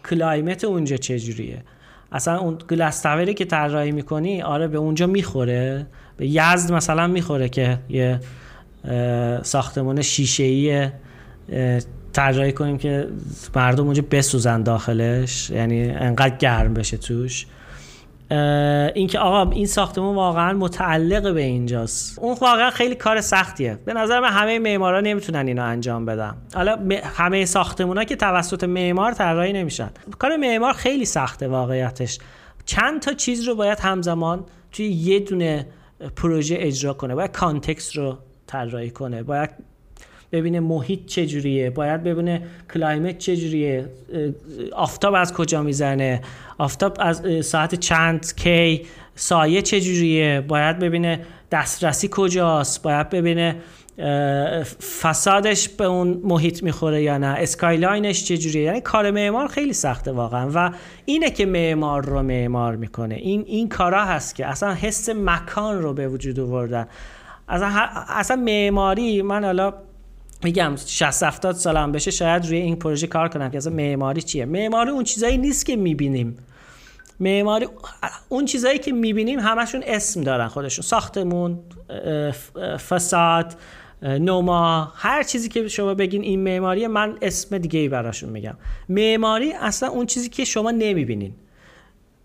کلایمت 0.09 0.63
اونجا 0.63 0.97
چجوریه. 0.97 1.63
اصلا 2.11 2.39
اون 2.39 2.57
گلاس 2.69 3.07
که 3.07 3.45
طراحی 3.45 3.91
می‌کنی 3.91 4.41
آره 4.41 4.67
به 4.67 4.77
اونجا 4.77 5.07
می‌خوره. 5.07 5.87
به 6.17 6.27
یزد 6.27 6.71
مثلا 6.71 7.07
می‌خوره 7.07 7.49
که 7.49 7.79
یه 7.89 8.19
ساختمون 9.43 10.01
شیشه 10.01 10.91
طراحی 12.13 12.51
کنیم 12.51 12.77
که 12.77 13.07
مردم 13.55 13.85
اونجا 13.85 14.03
بسوزن 14.11 14.63
داخلش 14.63 15.49
یعنی 15.49 15.89
انقدر 15.89 16.37
گرم 16.37 16.73
بشه 16.73 16.97
توش. 16.97 17.45
اینکه 18.95 19.19
آقا 19.19 19.51
این 19.51 19.65
ساختمون 19.65 20.15
واقعا 20.15 20.53
متعلق 20.53 21.33
به 21.33 21.41
اینجاست. 21.41 22.19
اون 22.19 22.37
واقعا 22.41 22.69
خیلی 22.69 22.95
کار 22.95 23.21
سختیه. 23.21 23.79
به 23.85 23.93
نظر 23.93 24.19
من 24.19 24.29
همه 24.29 24.59
معمارا 24.59 25.01
نمی‌تونن 25.01 25.47
اینو 25.47 25.63
انجام 25.63 26.05
بدن. 26.05 26.35
حالا 26.53 26.79
همه 27.03 27.45
ساختمونا 27.45 28.03
که 28.03 28.15
توسط 28.15 28.63
معمار 28.63 29.11
طراحی 29.11 29.53
نمیشن. 29.53 29.89
کار 30.19 30.37
معمار 30.37 30.73
خیلی 30.73 31.05
سخته 31.05 31.47
واقعیتش. 31.47 32.19
چند 32.65 33.01
تا 33.01 33.13
چیز 33.13 33.47
رو 33.47 33.55
باید 33.55 33.79
همزمان 33.79 34.45
توی 34.71 34.85
یه 34.85 35.19
دونه 35.19 35.67
پروژه 36.15 36.55
اجرا 36.59 36.93
کنه. 36.93 37.15
باید 37.15 37.31
context 37.31 37.95
رو 37.95 38.17
طراحی 38.47 38.89
کنه. 38.89 39.23
باید 39.23 39.49
ببینه 40.31 40.59
محیط 40.59 41.05
چجوریه 41.05 41.69
باید 41.69 42.03
ببینه 42.03 42.41
climate 42.73 43.17
چجوریه 43.17 43.85
آفتاب 44.71 45.13
از 45.13 45.33
کجا 45.33 45.63
می‌زنه 45.63 46.21
آفتاب 46.57 46.97
از 46.99 47.45
ساعت 47.45 47.75
چند 47.75 48.35
کی 48.35 48.81
سایه 49.15 49.61
چجوریه 49.61 50.41
باید 50.47 50.79
ببینه 50.79 51.19
دسترسی 51.51 52.09
کجاست 52.11 52.83
باید 52.83 53.09
ببینه 53.09 53.55
facade 55.01 55.52
ش 55.52 55.69
به 55.69 55.85
اون 55.85 56.21
محیط 56.23 56.63
می‌خوره 56.63 57.01
یا 57.01 57.17
نه 57.17 57.27
skyline 57.27 58.02
ش 58.02 58.23
چجوریه. 58.23 58.63
یعنی 58.63 58.81
کار 58.81 59.11
معمار 59.11 59.47
خیلی 59.47 59.73
سخته 59.73 60.11
واقعا 60.11 60.51
و 60.53 60.71
اینه 61.05 61.29
که 61.29 61.45
معمار 61.45 62.05
رو 62.05 62.21
معمار 62.21 62.75
می‌کنه. 62.75 63.15
این 63.15 63.43
این 63.47 63.69
کارا 63.69 64.05
هست 64.05 64.35
که 64.35 64.45
اصلا 64.45 64.73
حس 64.73 65.09
مکان 65.09 65.81
رو 65.81 65.93
به 65.93 66.07
وجود 66.07 66.39
آوردن. 66.39 66.87
اصلا 67.47 67.67
اصلا 68.07 68.37
معماری 68.37 69.21
من 69.21 69.43
حالا 69.43 69.73
میگم 70.43 70.75
60 70.85 71.23
70 71.23 71.55
سالم 71.55 71.91
بشه 71.91 72.11
شاید 72.11 72.45
روی 72.45 72.57
این 72.57 72.75
پروژه 72.75 73.07
کار 73.07 73.29
کنم 73.29 73.49
که 73.49 73.69
معماری 73.69 74.21
چیه؟ 74.21 74.45
معماری 74.45 74.89
اون 74.89 75.03
چیزایی 75.03 75.37
نیست 75.37 75.65
که 75.65 75.75
می‌بینیم. 75.75 76.37
معماری 77.19 77.67
اون 78.29 78.45
چیزایی 78.45 78.79
که 78.79 78.91
می‌بینیم 78.91 79.39
همشون 79.39 79.83
اسم 79.87 80.21
دارن 80.21 80.47
خودشون. 80.47 80.83
ساختمون 80.83 81.59
فساد 82.89 83.55
نوما 84.03 84.93
هر 84.95 85.23
چیزی 85.23 85.49
که 85.49 85.67
شما 85.67 85.93
بگین 85.93 86.21
این 86.21 86.39
معماری 86.39 86.87
من 86.87 87.17
اسم 87.21 87.57
دیگه 87.57 87.79
ای 87.79 87.89
براشون 87.89 88.29
میگم. 88.29 88.57
معماری 88.89 89.53
اصلا 89.53 89.89
اون 89.89 90.05
چیزی 90.05 90.29
که 90.29 90.45
شما 90.45 90.71
نمی‌بینین. 90.71 91.35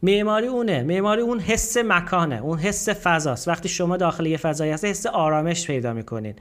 معماری 0.02 0.46
اونه. 0.46 0.82
معماری 0.82 1.22
اون 1.22 1.40
حس 1.40 1.76
مکانه 1.76 2.40
اون 2.42 2.58
حس 2.58 2.88
فضاست. 2.88 3.48
وقتی 3.48 3.68
شما 3.68 3.96
داخل 3.96 4.26
یه 4.26 4.36
فضایی 4.36 4.72
هست 4.72 4.84
حس 4.84 5.06
آرامش 5.06 5.66
پیدا 5.66 5.92
می‌کنین. 5.92 6.34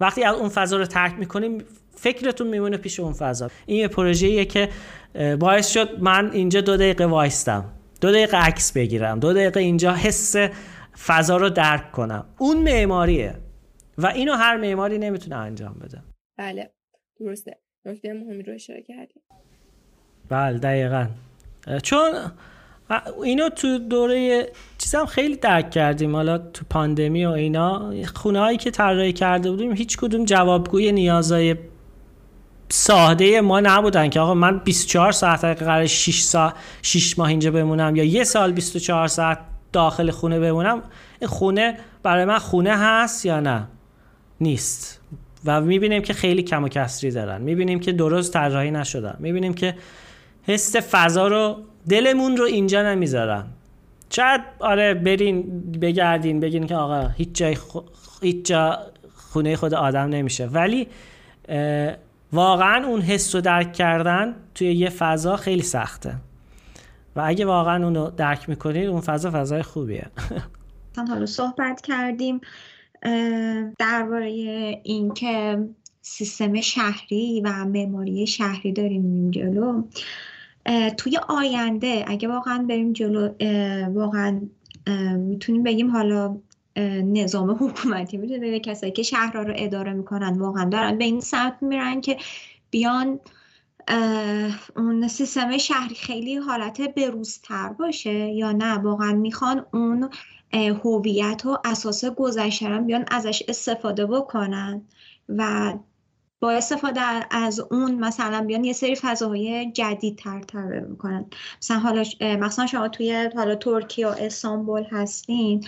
وقتی 0.00 0.24
از 0.24 0.34
اون 0.34 0.48
فضا 0.48 0.76
رو 0.76 0.86
ترک 0.86 1.14
می‌کنیم 1.18 1.64
فکرتون 1.94 2.46
میمونه 2.46 2.76
پیش 2.76 3.00
اون 3.00 3.12
فضا. 3.12 3.50
این 3.66 3.78
یه 3.78 3.88
پروژه‌ایه 3.88 4.44
که 4.44 4.68
باعث 5.40 5.72
شد 5.72 6.00
من 6.02 6.30
اینجا 6.32 6.60
دو 6.60 6.76
دقیقه 6.76 7.06
وایستم 7.06 7.64
دو 8.00 8.12
دقیقه 8.12 8.36
عکس 8.36 8.72
بگیرم 8.72 9.20
دو 9.20 9.32
دقیقه 9.32 9.60
اینجا 9.60 9.94
حس 9.94 10.36
فضا 11.06 11.36
رو 11.36 11.50
درک 11.50 11.92
کنم. 11.92 12.26
اون 12.38 12.56
معماریه 12.56 13.34
و 13.98 14.06
اینو 14.06 14.32
هر 14.32 14.56
معماری 14.56 14.98
نمی‌تونه 14.98 15.36
انجام 15.36 15.74
بده. 15.74 16.02
بله 16.38 16.70
درسته. 17.20 17.58
نکته 17.84 18.12
مهمی 18.12 18.42
رو 18.42 18.54
اشاره 18.54 18.82
کردیم. 18.82 19.22
بله 20.28 20.58
دقیقا. 20.58 21.06
چون 21.82 22.12
اینو 23.24 23.48
تو 23.48 23.78
دوره 23.78 24.48
چیزم 24.78 25.06
خیلی 25.06 25.36
درک 25.36 25.70
کردیم. 25.70 26.16
حالا 26.16 26.38
تو 26.38 26.64
پاندمی 26.70 27.24
و 27.24 27.30
اینا 27.30 27.92
خونه 28.14 28.40
هایی 28.40 28.58
که 28.58 28.70
طراحی 28.70 29.12
کرده 29.12 29.50
بودیم 29.50 29.72
هیچ 29.72 29.96
کدوم 29.96 30.24
جوابگوی 30.24 30.92
نیازهای 30.92 31.56
ساده 32.68 33.40
ما 33.40 33.60
نبودن 33.60 34.08
که 34.08 34.20
آقا 34.20 34.34
من 34.34 34.58
24 34.58 35.12
ساعت 35.12 35.44
قرار 35.44 35.86
6 35.86 36.20
ساعت 36.20 36.54
6 36.82 37.18
ماه 37.18 37.28
اینجا 37.28 37.50
بمونم 37.50 37.96
یا 37.96 38.04
یه 38.04 38.24
سال 38.24 38.52
24 38.52 39.08
ساعت 39.08 39.38
داخل 39.72 40.10
خونه 40.10 40.40
بمونم 40.40 40.82
این 41.20 41.28
خونه 41.28 41.78
برای 42.02 42.24
من 42.24 42.38
خونه 42.38 42.76
هست 42.76 43.26
یا 43.26 43.40
نه؟ 43.40 43.68
نیست. 44.40 45.00
و 45.44 45.60
می‌بینیم 45.60 46.02
که 46.02 46.12
خیلی 46.12 46.42
کم 46.42 46.64
و 46.64 46.68
کسری 46.68 47.10
دارن. 47.10 47.42
می‌بینیم 47.42 47.80
که 47.80 47.92
درست 47.92 48.32
طراحی 48.32 48.70
نشدن. 48.70 49.16
می‌بینیم 49.18 49.54
که 49.54 49.74
حس 50.42 50.76
فضا 50.76 51.28
رو 51.28 51.56
دلمون 51.90 52.36
رو 52.36 52.44
اینجا 52.44 52.82
نمی‌ذارن. 52.82 53.44
شاید 54.10 54.40
آره 54.60 54.94
برین 54.94 55.60
بگردین 55.80 56.40
بگین 56.40 56.66
که 56.66 56.74
آقا 56.74 57.08
هیچ 57.08 57.28
جای 57.32 57.56
هیچ 58.22 58.46
جا 58.46 58.78
خونه 59.16 59.56
خود 59.56 59.74
آدم 59.74 60.08
نمیشه. 60.08 60.46
ولی 60.46 60.86
واقعا 62.32 62.86
اون 62.86 63.00
حس 63.00 63.34
رو 63.34 63.40
درک 63.40 63.72
کردن 63.72 64.34
توی 64.54 64.72
یه 64.72 64.90
فضا 64.90 65.36
خیلی 65.36 65.62
سخته. 65.62 66.14
و 67.16 67.22
اگه 67.26 67.44
واقعا 67.44 67.84
اون 67.84 67.94
رو 67.94 68.12
درک 68.16 68.48
می‌کنید 68.48 68.86
اون 68.86 69.00
فضا 69.00 69.30
فضای 69.30 69.62
خوبیه. 69.62 70.06
حالا 71.08 71.26
صحبت 71.26 71.80
کردیم 71.80 72.40
درباره 73.78 74.26
اینکه 74.82 75.58
سیستم 76.02 76.60
شهری 76.60 77.42
و 77.44 77.64
معماری 77.64 78.26
شهری 78.26 78.72
داریم 78.72 79.30
جلو 79.30 79.82
توی 80.96 81.18
آینده 81.28 82.04
اگه 82.06 82.28
واقعا 82.28 82.66
بریم 82.68 82.92
جلو 82.92 83.28
واقعا 83.94 84.40
می‌تونیم 85.16 85.62
بگیم 85.62 85.90
حالا 85.90 86.36
نظام 87.02 87.50
حکومتی 87.50 88.16
می‌تونه 88.16 88.60
کسایی 88.60 88.92
که 88.92 89.02
شهرها 89.02 89.42
رو 89.42 89.52
اداره 89.56 89.92
می‌کنن 89.92 90.38
واقعا 90.38 90.64
دارن 90.64 90.98
به 90.98 91.04
این 91.04 91.20
سمت 91.20 91.56
میرن 91.60 92.00
که 92.00 92.16
بیان 92.70 93.20
اون 94.76 95.08
سیستم 95.08 95.58
شهری 95.58 95.94
خیلی 95.94 96.36
حالت 96.36 96.94
بروزتر 96.94 97.68
باشه 97.68 98.14
یا 98.14 98.52
نه. 98.52 98.74
واقعا 98.78 99.12
می‌خوان 99.12 99.66
اون 99.72 100.10
هویت 100.54 101.46
و 101.46 101.58
اساس 101.64 102.04
گذشته 102.04 102.78
بیان 102.78 103.04
ازش 103.10 103.42
استفاده 103.48 104.06
بکنن 104.06 104.82
و 105.28 105.72
با 106.40 106.50
استفاده 106.50 107.00
از 107.30 107.60
اون 107.60 107.94
مثلا 107.94 108.44
بیان 108.46 108.64
یه 108.64 108.72
سری 108.72 108.94
فضاهای 108.94 109.72
جدید 109.72 110.16
تر 110.16 110.40
تر 110.40 110.80
می‌کنن. 110.80 111.26
مثلا 111.62 111.78
حالا 111.78 112.04
مثلا 112.20 112.66
شما 112.66 112.88
توی 112.88 113.30
حالا 113.36 113.54
ترکیه 113.54 114.06
و 114.06 114.10
استانبول 114.10 114.84
هستین 114.90 115.66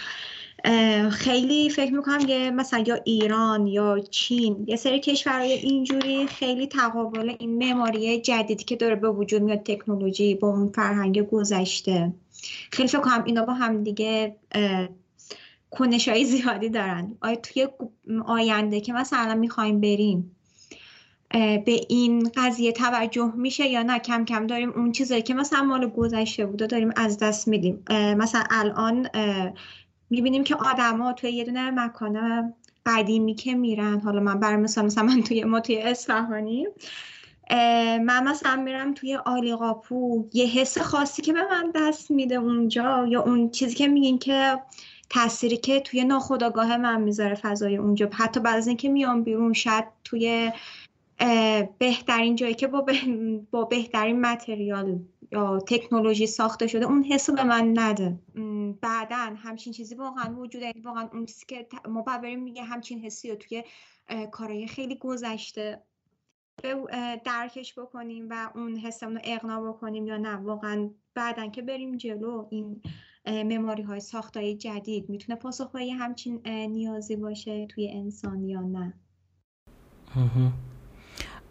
خیلی 1.11 1.71
فکر 1.71 1.95
می‌کنم 1.95 2.29
یه 2.29 2.51
مثلا 2.51 2.85
یا 2.87 2.95
ایران 3.05 3.67
یا 3.67 3.99
چین 3.99 4.65
یه 4.67 4.77
سری 4.77 5.01
کشورهای 5.01 5.53
اینجوری 5.53 6.27
خیلی 6.27 6.67
تقابل 6.67 7.35
این 7.39 7.59
معماری 7.59 8.21
جدیدی 8.21 8.65
که 8.65 8.77
داره 8.77 8.95
به 8.95 9.11
وجود 9.11 9.43
میاد 9.43 9.63
تکنولوژی 9.63 10.35
با 10.35 10.49
اون 10.49 10.69
فرهنگ 10.69 11.31
گذشته. 11.31 12.13
خیلی 12.71 12.89
فکر 12.89 13.01
کنم 13.01 13.25
اینا 13.25 13.45
با 13.45 13.53
هم 13.53 13.83
دیگه 13.83 14.37
کنش 15.71 16.23
زیادی 16.25 16.69
دارن. 16.69 17.17
آیا 17.21 17.37
توی 17.37 17.69
آینده 18.27 18.81
که 18.81 18.93
مثلا 18.93 19.35
می‌خوایم 19.35 19.81
بریم. 19.81 20.37
به 21.33 21.81
این 21.89 22.31
قضیه 22.37 22.73
توجه 22.73 23.33
میشه 23.37 23.67
یا 23.67 23.83
نه؟ 23.83 23.99
کم 23.99 24.25
کم 24.25 24.47
داریم 24.47 24.71
اون 24.71 24.93
چیزایی 24.93 25.23
که 25.23 25.35
مثلا 25.35 25.63
مال 25.63 25.87
گذشته 25.87 26.47
بوده 26.47 26.67
داریم 26.67 26.91
از 26.97 27.19
دست 27.19 27.49
میدیم. 27.49 27.85
مثلا 27.91 28.45
الان 28.51 29.09
می‌بینیم 30.11 30.45
که 30.45 30.55
آدما 30.55 31.13
توی 31.13 31.31
یه 31.31 31.45
دونه 31.45 31.71
مکان 31.71 32.55
قدیمی 32.87 33.35
که 33.35 33.55
میرن 33.55 34.01
حالا 34.01 34.21
من 34.21 34.41
برای 34.41 34.57
مثلا 34.57 34.85
مثلا 34.85 35.05
من 35.05 35.23
توی 35.23 35.45
ما 35.45 35.61
توی 35.61 35.79
اصفهانی 35.79 36.67
من 38.05 38.29
مثلا 38.29 38.57
میرم 38.57 38.95
توی 38.95 39.17
آلیقاپو 39.17 40.25
یه 40.33 40.47
حس 40.47 40.79
خاصی 40.79 41.23
که 41.23 41.33
به 41.33 41.43
من 41.51 41.73
دست 41.75 42.11
میده 42.11 42.35
اونجا 42.35 43.07
یا 43.09 43.23
اون 43.23 43.51
چیزی 43.51 43.75
که 43.75 43.89
میگین 43.89 44.19
که 44.19 44.59
تأثیری 45.11 45.57
که 45.57 45.81
توی 45.81 46.05
ناخودآگاه 46.05 46.77
من 46.77 47.01
می‌ذاره 47.01 47.35
فضای 47.35 47.77
اونجا. 47.77 48.11
حتی 48.13 48.41
بعد 48.41 48.57
از 48.57 48.67
اینکه 48.67 48.89
میام 48.89 49.23
بیرون 49.23 49.53
شاید 49.53 49.85
توی 50.05 50.53
بهترین 51.79 52.37
جایی 52.37 52.55
که 52.55 52.67
با, 52.67 52.87
با 53.51 53.65
بهترین 53.65 54.21
متریال 54.21 54.99
یا 55.33 55.59
تکنولوژی 55.59 56.27
ساخته 56.27 56.67
شده 56.67 56.87
اون 56.87 57.05
حس 57.05 57.31
به 57.31 57.45
من 57.45 57.73
نده. 57.79 58.19
بعدا 58.81 59.35
همچین 59.37 59.73
چیزی 59.73 59.95
واقعا 59.95 60.35
وجود 60.35 60.63
واقعا 60.85 61.09
اون 61.13 61.27
چیزی 61.27 61.45
که 61.49 61.67
ما 61.89 62.05
میگه 62.23 62.63
همچین 62.63 63.01
حسی 63.01 63.31
رو 63.31 63.37
توی 63.37 63.65
کارهای 64.33 64.67
خیلی 64.67 64.95
گذشته 64.95 65.83
درکش 67.25 67.79
بکنیم 67.79 68.27
و 68.31 68.51
اون 68.55 68.77
حسمون 68.77 69.15
رو 69.15 69.21
اقنا 69.25 69.73
بکنیم 69.73 70.07
یا 70.07 70.17
نه. 70.17 70.37
واقعا 70.37 70.91
بعدا 71.15 71.47
که 71.47 71.63
بریم 71.63 71.97
جلو 71.97 72.47
این 72.51 72.83
مماری 73.27 73.83
های 73.83 74.01
ساخت 74.01 74.37
های 74.37 74.57
جدید 74.57 75.09
می‌تونه 75.09 75.39
پاسخگوی 75.39 75.91
همچین 75.91 76.49
نیازی 76.49 77.17
باشه 77.17 77.67
توی 77.67 77.89
انسان 77.89 78.45
یا 78.45 78.61
نه. 78.61 78.95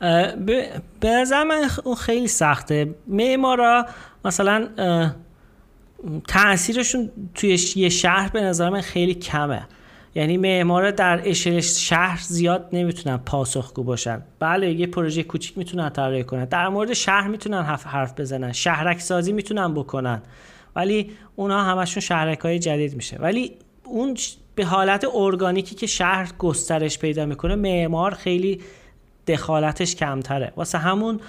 به 0.01 0.81
نظر 1.03 1.43
من 1.43 1.67
خیلی 1.97 2.27
سخته. 2.27 2.95
معمارا 3.07 3.85
مثلا 4.25 4.67
تاثیرشون 6.27 7.11
توی 7.35 7.59
یه 7.75 7.89
شهر 7.89 8.29
به 8.29 8.41
نظر 8.41 8.69
من 8.69 8.81
خیلی 8.81 9.13
کمه. 9.13 9.67
یعنی 10.15 10.37
معمارا 10.37 10.91
در 10.91 11.29
اشل 11.29 11.59
شهر 11.59 12.19
زیاد 12.21 12.69
نمی‌تونن 12.73 13.17
پاسخگو 13.17 13.83
باشن. 13.83 14.21
بله 14.39 14.71
یه 14.71 14.87
پروژه 14.87 15.23
کوچیک 15.23 15.57
می‌تونن 15.57 15.89
طراحی 15.89 16.23
کنن. 16.23 16.45
در 16.45 16.69
مورد 16.69 16.93
شهر 16.93 17.27
می‌تونن 17.27 17.61
حرف 17.63 18.19
بزنن. 18.19 18.51
شهرک 18.51 18.99
سازی 18.99 19.33
می‌تونن 19.33 19.73
بکنن. 19.73 20.21
ولی 20.75 21.11
اونها 21.35 21.63
همشون 21.63 22.01
شهرک 22.01 22.39
های 22.39 22.59
جدید 22.59 22.95
میشه. 22.95 23.17
ولی 23.17 23.51
اون 23.83 24.17
به 24.55 24.65
حالت 24.65 25.05
ارگانیکی 25.13 25.75
که 25.75 25.87
شهر 25.87 26.29
گسترش 26.39 26.99
پیدا 26.99 27.25
می‌کنه 27.25 27.55
معمار 27.55 28.13
خیلی 28.13 28.61
دخالتش 29.27 29.95
کمتره. 29.95 30.53
واسه 30.55 30.77
همون 30.77 31.19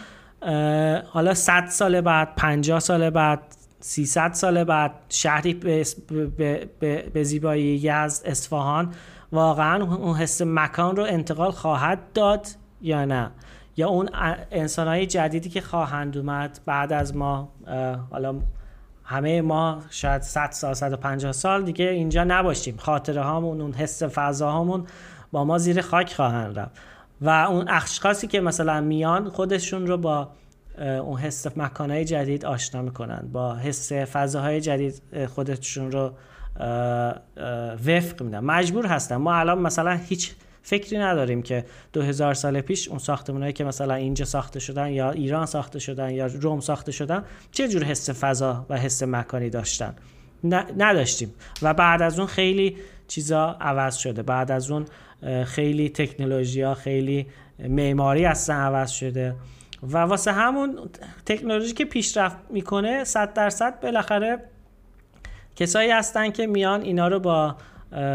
حالا 1.07 1.34
100 1.34 1.66
سال 1.66 2.01
بعد 2.01 2.34
50 2.36 2.80
سال 2.80 3.11
بعد 3.11 3.40
300 3.80 4.32
سال 4.32 4.64
بعد 4.64 4.93
شهری 5.09 5.55
به, 5.55 5.84
به, 6.38 6.68
به, 7.14 7.24
زیبایی 7.24 7.80
یزد 7.82 8.26
اصفهان 8.26 8.95
واقعا 9.32 9.84
اون 9.84 10.16
حس 10.16 10.43
مکان 10.43 10.97
رو 10.97 11.03
انتقال 11.03 11.51
خواهد 11.51 11.99
داد 12.14 12.47
یا 12.80 13.05
نه؟ 13.05 13.30
یا 13.76 13.88
اون 13.88 14.09
انسان 14.51 15.07
جدیدی 15.07 15.49
که 15.49 15.61
خواهند 15.61 16.16
اومد 16.16 16.61
بعد 16.66 16.93
از 16.93 17.16
ما 17.16 17.49
حالا 18.11 18.40
همه 19.05 19.40
ما 19.40 19.78
شاید 19.90 20.22
100 20.22 20.51
سال 20.51 20.74
150 20.74 21.32
سال 21.32 21.62
دیگه 21.62 21.84
اینجا 21.84 22.24
نباشیم. 22.24 22.76
خاطره 22.76 23.22
هامون 23.22 23.61
اون 23.61 23.72
حس 23.72 24.03
فضا 24.03 24.51
هامون 24.51 24.86
با 25.32 25.45
ما 25.45 25.59
زیر 25.59 25.80
خاک 25.80 26.14
خواهند 26.14 26.59
رفت. 26.59 26.70
و 27.22 27.28
اون 27.28 27.68
اشخاصی 27.68 28.26
که 28.26 28.40
مثلا 28.40 28.80
میان 28.80 29.28
خودشون 29.28 29.86
رو 29.86 29.96
با 29.98 30.30
اون 30.78 31.18
حس 31.18 31.56
مکانهای 31.56 32.04
جدید 32.04 32.44
آشنا 32.44 32.82
می‌کنن 32.82 33.28
با 33.32 33.56
حس 33.56 33.92
فضاهای 33.92 34.60
جدید 34.60 35.02
خودشون 35.34 35.92
رو 35.92 36.12
وفق 37.86 38.22
میدن. 38.22 38.40
مجبور 38.40 38.86
هستن. 38.86 39.16
ما 39.16 39.34
الان 39.34 39.58
مثلا 39.58 39.92
هیچ 39.92 40.32
فکری 40.62 40.98
نداریم 40.98 41.42
که 41.42 41.64
2000 41.92 42.34
سال 42.34 42.60
پیش 42.60 42.88
اون 42.88 42.98
ساختمانهایی 42.98 43.52
که 43.52 43.64
مثلا 43.64 43.94
اینجا 43.94 44.24
ساخته 44.24 44.60
شدن 44.60 44.88
یا 44.88 45.10
ایران 45.10 45.46
ساخته 45.46 45.78
شدن 45.78 46.10
یا 46.10 46.26
روم 46.26 46.60
ساخته 46.60 46.92
شدن 46.92 47.24
چه 47.52 47.68
جور 47.68 47.84
حس 47.84 48.10
فضا 48.10 48.66
و 48.70 48.78
حس 48.78 49.02
مکانی 49.02 49.50
داشتن؟ 49.50 49.94
نداشتیم. 50.78 51.34
و 51.62 51.74
بعد 51.74 52.02
از 52.02 52.18
اون 52.18 52.28
خیلی 52.28 52.76
چیزا 53.08 53.56
عوض 53.60 53.96
شده. 53.96 54.22
بعد 54.22 54.50
از 54.50 54.70
اون 54.70 54.84
خیلی 55.46 55.88
تکنولوژی 55.88 56.62
ها 56.62 56.74
خیلی 56.74 57.26
معماری 57.68 58.24
اصلا 58.24 58.56
عوض 58.56 58.90
شده. 58.90 59.34
و 59.82 59.98
واسه 59.98 60.32
همون 60.32 60.78
تکنولوژی 61.26 61.72
که 61.72 61.84
پیشرفت 61.84 62.36
می‌کنه 62.50 63.04
صد 63.04 63.32
درصد 63.32 63.80
بالاخره 63.80 64.38
کسایی 65.56 65.90
هستن 65.90 66.30
که 66.30 66.46
میان 66.46 66.82
اینا 66.82 67.08
رو 67.08 67.20
با 67.20 67.56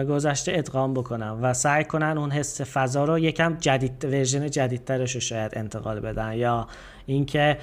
گذشته 0.09 0.51
ادغام 0.55 0.93
بکنن 0.93 1.29
و 1.29 1.53
سعی 1.53 1.83
کنن 1.83 2.17
اون 2.17 2.31
حس 2.31 2.61
فضا 2.61 3.05
رو 3.05 3.19
یکم 3.19 3.57
جدید 3.59 4.05
ورژن 4.05 4.49
جدیدترش 4.49 5.15
رو 5.15 5.21
شاید 5.21 5.51
انتقال 5.55 5.99
بدن 5.99 6.33
یا 6.33 6.67
اینکه 7.05 7.57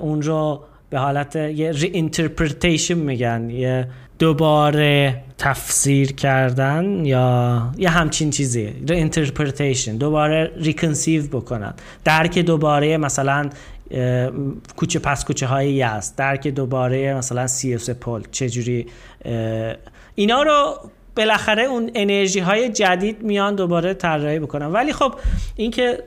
اون 0.00 0.22
رو 0.22 0.64
به 0.90 0.98
حالت 0.98 1.36
یه 1.36 1.72
re 1.72 2.10
میگن 2.94 3.50
یه 3.50 3.88
دوباره 4.20 5.22
تفسیر 5.38 6.12
کردن 6.12 7.04
یا 7.04 7.62
یه 7.78 7.88
همچین 7.88 8.30
چیزی 8.30 8.66
re 8.88 9.98
دوباره 9.98 10.52
reconceive 10.56 11.26
بکنن. 11.26 11.74
درک 12.04 12.38
دوباره 12.38 12.96
مثلا 12.96 13.50
کوچه 14.76 14.98
پس 14.98 15.24
کوچه 15.24 15.46
هایی 15.46 15.82
هست. 15.82 16.16
درک 16.16 16.48
دوباره 16.48 17.14
مثلا 17.14 17.46
سی 17.46 17.74
اس 17.74 17.90
پل 17.90 18.22
چجوری 18.30 18.86
اینا 20.14 20.42
رو 20.42 20.76
بالاخره 21.16 21.62
اون 21.62 21.90
انرژی 21.94 22.40
های 22.40 22.68
جدید 22.68 23.22
میان 23.22 23.54
دوباره 23.54 23.94
طراحی 23.94 24.38
بکنن. 24.38 24.66
ولی 24.66 24.92
خب 24.92 25.14
اینکه 25.56 25.98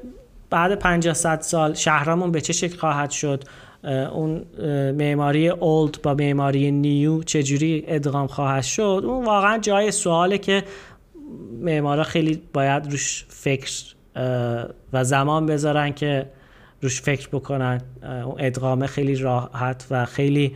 بعد 0.50 0.80
50 0.80 1.14
سال 1.42 1.74
شهرامون 1.74 2.32
به 2.32 2.42
چه 2.42 2.54
شکل 2.54 2.78
خواهد 2.78 3.12
شد؟ 3.12 3.44
اون 3.84 4.46
معماری 4.92 5.50
اولد 5.50 6.02
با 6.04 6.14
معماری 6.14 6.72
نیو 6.72 7.24
چجوری 7.24 7.84
ادغام 7.88 8.28
خواهد 8.28 8.64
شد؟ 8.64 9.02
اون 9.06 9.26
واقعا 9.26 9.58
جای 9.58 9.92
سواله 9.92 10.38
که 10.38 10.64
معمارا 11.62 12.04
خیلی 12.04 12.42
باید 12.54 12.92
روش 12.92 13.26
فکر 13.30 13.72
و 14.94 15.04
زمان 15.04 15.46
بذارن 15.46 15.94
که 15.94 16.26
روش 16.82 17.02
فکر 17.02 17.28
بکنن. 17.28 17.82
اون 18.04 18.36
ادغامه 18.38 18.88
خیلی 18.88 19.16
راحت 19.16 19.88
و 19.92 20.06
خیلی 20.06 20.56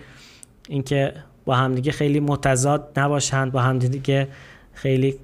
اینکه 0.70 1.14
با 1.46 1.56
همدیگه 1.56 1.92
خیلی 1.92 2.20
متضاد 2.20 2.92
نباشن 2.98 3.50
با 3.50 3.62
همدیگه 3.62 4.28
خیلی 4.74 5.16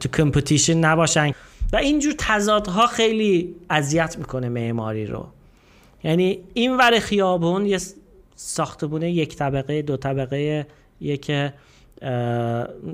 تو 0.00 0.08
کمپتیشن 0.08 0.74
نباشن. 0.74 1.32
و 1.72 1.76
اینجور 1.76 2.14
تضادها 2.18 2.86
خیلی 2.86 3.54
اذیت 3.70 4.18
می‌کنه 4.18 4.48
معماری 4.48 5.06
رو. 5.06 5.26
یعنی 6.08 6.44
این 6.54 6.76
ور 6.76 6.98
خیابون 6.98 7.66
یه 7.66 7.78
ساختمون 8.34 9.02
یک 9.02 9.36
طبقه 9.36 9.82
دو 9.82 9.96
طبقه 9.96 10.66
یک 11.00 11.28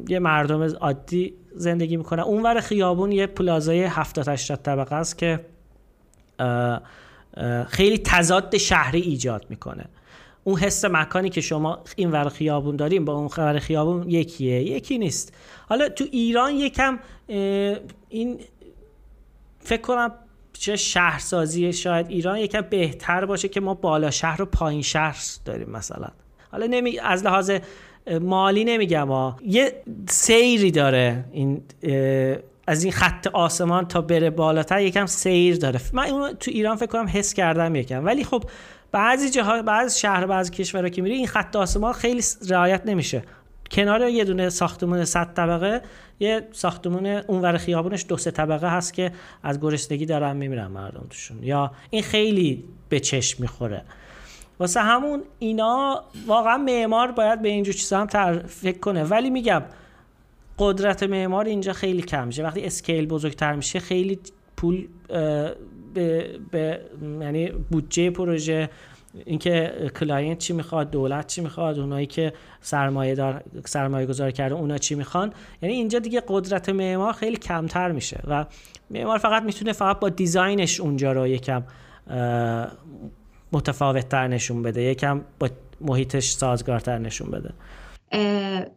یه 0.09 0.19
مردم 0.19 0.63
عادی 0.63 1.35
زندگی 1.55 1.97
می‌کنه. 1.97 2.23
اون 2.23 2.43
ور 2.43 2.61
خیابون 2.61 3.13
یه 3.13 3.27
پلازای 3.27 3.83
70 3.83 4.29
80 4.29 4.63
طبقه 4.63 4.95
است 4.95 5.19
که 5.19 5.41
خیلی 7.69 7.99
تضاد 7.99 8.57
شهری 8.57 9.01
ایجاد 9.01 9.47
می‌کنه. 9.49 9.85
اون 10.45 10.59
حس 10.59 10.85
مکانی 10.85 11.31
که 11.31 11.41
شما 11.41 11.79
این 11.97 12.11
ور 12.11 12.29
خیابون 12.29 12.77
داریم 12.77 13.05
با 13.05 13.15
اون 13.15 13.29
ور 13.39 13.59
خیابون 13.59 14.11
یکیه 14.11 14.63
یکی 14.63 14.99
نیست. 14.99 15.35
حالا 15.69 15.89
تو 15.89 16.05
ایران 16.11 16.55
یکم 16.55 16.99
این 18.09 18.39
فکر 19.61 19.81
کنم 19.81 20.13
چه 20.59 20.77
شهرسازی 20.77 21.73
شاید 21.73 22.07
ایران 22.09 22.39
یکم 22.39 22.61
بهتر 22.61 23.25
باشه 23.25 23.49
که 23.49 23.61
ما 23.61 23.75
بالا 23.75 24.11
شهر 24.11 24.43
و 24.43 24.47
پایین 24.47 24.83
شهر 24.83 25.17
داریم 25.45 25.71
مثلا. 25.71 26.09
حالا 26.53 26.67
نمی... 26.67 26.99
از 26.99 27.25
لحاظ 27.25 27.51
مالی 28.21 28.65
نمیگم 28.65 29.09
ها. 29.09 29.37
یه 29.47 29.83
سیری 30.09 30.71
داره 30.71 31.25
این 31.33 31.63
از 32.67 32.85
این 32.85 32.93
خط 32.93 33.27
آسمان 33.27 33.89
تا 33.89 34.01
بره 34.01 34.31
بالاتر 34.31 34.81
یکم 34.81 35.07
سیر 35.07 35.57
داره. 35.57 35.81
من 35.93 36.07
اون 36.09 36.33
تو 36.33 36.51
ایران 36.51 36.77
فکر 36.77 36.87
کنم 36.87 37.09
حس 37.13 37.35
کردم 37.35 37.75
یکم. 37.75 38.05
ولی 38.05 38.25
خب 38.25 38.45
بعضی 38.93 39.31
جاها 39.31 39.63
بعضی 39.63 40.01
شهر 40.01 40.27
بعضی 40.27 40.51
کشورها 40.51 40.89
که 40.89 41.03
میری 41.03 41.15
این 41.15 41.27
خط 41.27 41.57
آسمان 41.57 41.93
خیلی 41.93 42.23
رعایت 42.49 42.83
نمیشه. 42.87 43.23
کنار 43.71 44.09
یه 44.09 44.25
دونه 44.25 44.49
ساختمون 44.49 45.05
100 45.05 45.35
طبقه 45.35 45.83
یه 46.21 46.49
ساختمون 46.53 47.07
اونور 47.07 47.57
خیابونش 47.57 48.05
دو 48.09 48.17
سه 48.17 48.31
طبقه 48.31 48.69
هست 48.69 48.95
که 48.95 49.13
از 49.43 49.61
گرسنگی 49.61 50.07
دارن 50.07 50.37
میمیرن 50.37 50.67
مردم 50.67 51.07
توشون. 51.11 51.43
یا 51.43 51.71
این 51.91 52.03
خیلی 52.03 52.65
به 52.89 53.01
چشم 53.01 53.43
می‌خوره. 53.43 53.83
واسه 54.59 54.81
همون 54.81 55.23
اینا 55.39 56.05
واقعا 56.27 56.57
معمار 56.57 57.13
باید 57.13 57.43
به 57.43 57.49
اینجور 57.49 57.75
چیزا 57.75 57.99
هم 57.99 58.39
فکر 58.39 58.79
کنه. 58.79 59.05
ولی 59.05 59.31
میگم 59.31 59.63
قدرت 60.59 61.03
معمار 61.03 61.45
اینجا 61.45 61.73
خیلی 61.73 62.03
کم 62.03 62.27
میشه. 62.27 62.43
وقتی 62.43 62.65
scale 62.65 63.07
بزرگتر 63.07 63.55
میشه 63.55 63.81
خیلی 63.81 64.19
پول 64.57 64.89
به, 65.95 66.39
به 66.51 66.81
یعنی 67.21 67.49
بودجه 67.49 68.11
پروژه 68.11 68.71
اینکه 69.27 69.73
client 70.01 70.39
چی 70.39 70.53
می‌خواد 70.53 70.91
دولت 70.91 71.27
چی 71.27 71.41
می‌خواد 71.41 71.79
اونایی 71.79 72.07
که 72.07 72.33
سرمایه 72.61 73.15
دار 73.15 73.43
سرمایه 73.65 74.07
گذار 74.07 74.31
کرده 74.31 74.55
اونا 74.55 74.79
چی 74.79 74.95
می‌خوان. 74.95 75.33
یعنی 75.63 75.75
اینجا 75.75 75.99
دیگه 75.99 76.23
قدرت 76.29 76.69
معمار 76.69 77.13
خیلی 77.13 77.37
کمتر 77.37 77.93
میشه 77.93 78.21
و 78.29 78.47
معمار 78.91 79.19
فقط 79.19 79.43
می‌تونه 79.43 79.73
فقط 79.73 80.01
با 80.01 80.09
design 80.09 80.63
ش 80.63 80.81
اونجا 80.81 81.13
رو 81.13 81.27
یکم 81.27 81.63
متفاوت 83.53 84.09
تر 84.09 84.29
نشون 84.29 84.63
بده 84.63 84.83
یکم 84.83 85.21
با 85.39 85.49
محیطش 85.81 86.31
سازگارتر 86.31 86.99
نشون 86.99 87.31
بده. 87.31 87.51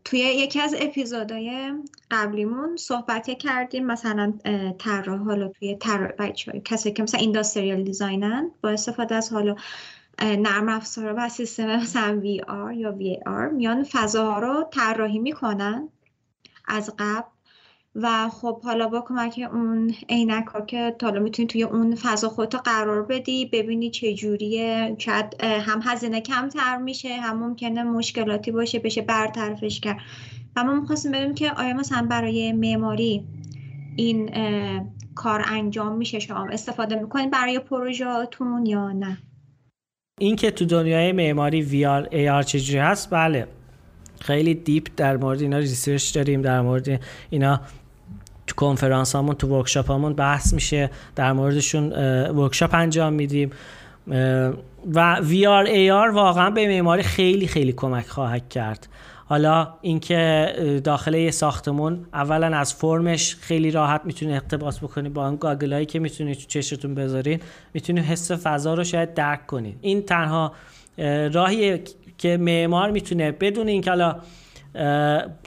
توی 0.05 0.19
یکی 0.19 0.61
از 0.61 0.75
اپیزودهای 0.81 1.73
قبلیمون 2.11 2.75
صحبت 2.75 3.29
کردیم 3.29 3.85
مثلا 3.85 4.33
طراح 4.77 5.19
حالا 5.19 5.47
توی 5.47 5.75
طراح 5.75 6.29
کسی 6.65 6.91
که 6.91 7.03
مثلا 7.03 7.19
اینداستریال 7.19 7.83
دیزاینن 7.83 8.51
با 8.61 8.69
استفاده 8.69 9.15
از 9.15 9.33
حالا 9.33 9.55
نرم 10.21 10.69
افزار 10.69 11.13
و 11.17 11.29
سیستم 11.29 11.75
مثلا 11.75 12.19
وی 12.19 12.41
آر 12.41 12.73
یا 12.73 12.91
وی 12.91 13.19
آر 13.25 13.49
میان 13.49 13.83
فضاها 13.83 14.39
رو 14.39 14.65
طراحی 14.71 15.19
می‌کنن 15.19 15.89
از 16.67 16.93
قبل 16.99 17.27
و 17.95 18.29
خب 18.29 18.61
حالا 18.61 18.87
با 18.87 19.01
کمک 19.01 19.49
اون 19.53 19.93
عینک 20.09 20.45
ها 20.45 20.61
که 20.61 20.95
حالا 21.01 21.19
می‌تونی 21.19 21.47
توی 21.47 21.63
اون 21.63 21.95
فضا 21.95 22.29
خودتو 22.29 22.57
قرار 22.57 23.03
بدی 23.03 23.45
ببینی 23.45 23.89
چه 23.89 24.13
جوریه. 24.13 24.95
شاید 24.97 25.43
هم 25.43 25.79
هزینه 25.83 26.21
کمتر 26.21 26.77
میشه 26.77 27.15
هم 27.15 27.39
ممکنه 27.39 27.83
مشکلاتی 27.83 28.51
باشه 28.51 28.79
بشه 28.79 29.01
برطرفش 29.01 29.79
کرد. 29.79 29.97
و 30.55 30.63
ما 30.63 30.73
می‌خواستیم 30.73 31.11
ببینیم 31.11 31.35
که 31.35 31.51
آیا 31.51 31.73
مثلا 31.73 32.07
برای 32.09 32.51
معماری 32.51 33.25
این 33.95 34.29
کار 35.15 35.43
انجام 35.47 35.97
میشه 35.97 36.19
شما 36.19 36.45
استفاده 36.45 36.95
می‌کنید 36.95 37.31
برای 37.31 37.59
پروژهاتون 37.59 38.65
یا 38.65 38.91
نه؟ 38.91 39.17
این 40.19 40.35
که 40.35 40.51
تو 40.51 40.65
دنیای 40.65 41.11
معماری 41.11 41.85
AR 42.11 42.43
چجوری 42.43 42.79
هست؟ 42.79 43.09
بله. 43.09 43.47
خیلی 44.21 44.53
deep 44.53 44.87
در 44.97 45.17
مورد 45.17 45.41
اینا 45.41 45.57
research 45.57 46.15
داریم 46.15 46.41
در 46.41 46.61
مورد 46.61 47.01
اینا 47.29 47.61
تو 48.47 48.55
کنفرانس 48.55 49.15
همون 49.15 49.35
تو 49.35 49.47
workshop 49.47 49.91
همون 49.91 50.13
بحث 50.13 50.53
میشه 50.53 50.89
در 51.15 51.33
موردشون 51.33 51.91
workshop 52.29 52.73
انجام 52.73 53.13
میدیم. 53.13 53.51
و 54.93 55.21
VR 55.21 55.67
AR 55.67 56.13
واقعا 56.13 56.49
به 56.49 56.67
معماری 56.67 57.03
خیلی 57.03 57.47
خیلی 57.47 57.73
کمک 57.73 58.07
خواهد 58.07 58.49
کرد. 58.49 58.87
حالا 59.29 59.73
اینکه 59.81 60.81
داخل 60.83 61.13
یه 61.13 61.31
ساختمون 61.31 62.05
اولا 62.13 62.57
از 62.57 62.73
فرمش 62.73 63.35
خیلی 63.35 63.71
راحت 63.71 64.01
می‌تونی 64.05 64.33
اقتباس 64.33 64.79
بکنی 64.79 65.09
با 65.09 65.27
اون 65.27 65.35
گاگلایی 65.35 65.85
که 65.85 65.99
می‌تونی 65.99 66.35
تو 66.35 66.41
چشتون 66.47 66.95
بذارین. 66.95 67.39
می‌تونی 67.73 67.99
حس 67.99 68.31
فضا 68.31 68.73
رو 68.73 68.83
شاید 68.83 69.13
درک 69.13 69.47
کنید 69.47 69.77
این 69.81 70.01
تنها 70.01 70.51
راهیه 71.31 71.81
که 72.17 72.37
معمار 72.37 72.91
می‌تونه 72.91 73.31
بدون 73.31 73.67
اینکه 73.67 73.89
حالا 73.89 74.15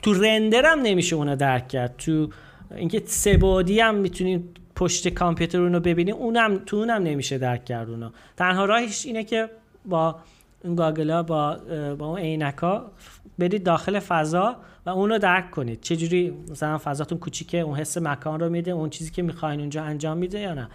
تو 0.03 0.13
رندر 0.13 0.65
هم 0.65 0.79
نمیشه 0.79 1.15
اونو 1.15 1.35
درک 1.35 1.67
کرد. 1.67 1.95
تو 1.97 2.29
اینکه 2.75 3.01
سه 3.05 3.37
بعدی 3.37 3.79
هم 3.79 3.95
می‌تونید 3.95 4.57
پشت 4.75 5.07
کامپیوتر 5.07 5.61
اونو 5.61 5.79
ببینی 5.79 6.11
اونم 6.11 6.57
تو 6.65 6.77
اونم 6.77 7.03
نمیشه 7.03 7.37
درک 7.37 7.65
کرد 7.65 7.89
اونو. 7.89 8.09
تنها 8.37 8.65
راهش 8.65 9.05
اینه 9.05 9.23
که 9.23 9.49
با 9.85 10.15
این 10.63 10.75
گاگلا 10.75 11.23
با 11.23 11.57
با 11.99 12.05
اون 12.05 12.19
عینکا 12.19 12.91
برید 13.39 13.63
داخل 13.63 13.99
فضا 13.99 14.55
و 14.85 14.89
اونو 14.89 15.17
درک 15.17 15.51
کنید. 15.51 15.81
چه 15.81 15.95
جوری 15.95 16.33
مثلا 16.51 16.77
فضاتون 16.83 17.17
کوچیکه 17.17 17.59
اون 17.59 17.75
حس 17.75 17.97
مکان 17.97 18.39
رو 18.39 18.49
میده 18.49 18.71
اون 18.71 18.89
چیزی 18.89 19.11
که 19.11 19.21
می‌خواین 19.21 19.59
اونجا 19.59 19.83
انجام 19.83 20.17
میده 20.17 20.39
یا 20.39 20.53
نه. 20.53 20.67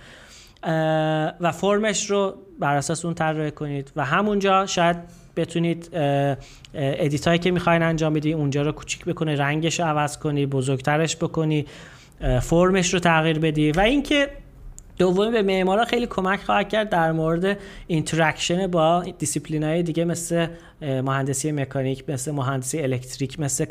و 1.41 1.53
فرمش 1.53 2.11
رو 2.11 2.35
بر 2.61 2.77
اساس 2.77 3.05
اون 3.05 3.15
طراحی 3.15 3.51
کنید 3.51 3.93
و 3.97 4.05
همونجا 4.05 4.67
شاید 4.67 4.97
بتونید 5.37 5.91
ادیت 6.75 7.27
هایی 7.29 7.39
که 7.39 7.51
می‌خواین 7.51 7.83
انجام 7.83 8.13
بدی 8.13 8.33
اونجا 8.33 8.63
رو 8.63 8.73
کوچیک 8.73 9.05
بکنی 9.05 9.37
رنگش 9.37 9.81
رو 9.81 9.87
عوض 9.87 10.19
کنی 10.19 10.47
بزرگترش 10.47 11.17
بکنی 11.17 11.67
فرمش 12.43 12.95
رو 12.95 13.01
تغییر 13.01 13.39
بدی. 13.39 13.73
و 13.73 13.81
اینکه 13.81 14.29
دومی 14.99 15.31
به 15.31 15.43
معمارا 15.43 15.85
خیلی 15.85 16.07
کمک 16.07 16.41
خواهد 16.41 16.69
کرد 16.69 16.89
در 16.89 17.13
مورد 17.13 17.59
interaction 17.87 18.67
با 18.67 19.05
دیسیپلین 19.19 19.63
های 19.63 19.83
دیگه 19.83 20.05
مثل 20.05 20.47
مهندسی 20.83 21.53
مکانیک 21.53 22.05
مثل 22.11 22.31
مهندسی 22.31 22.83
الکتریک 22.83 23.41
مثل 23.41 23.67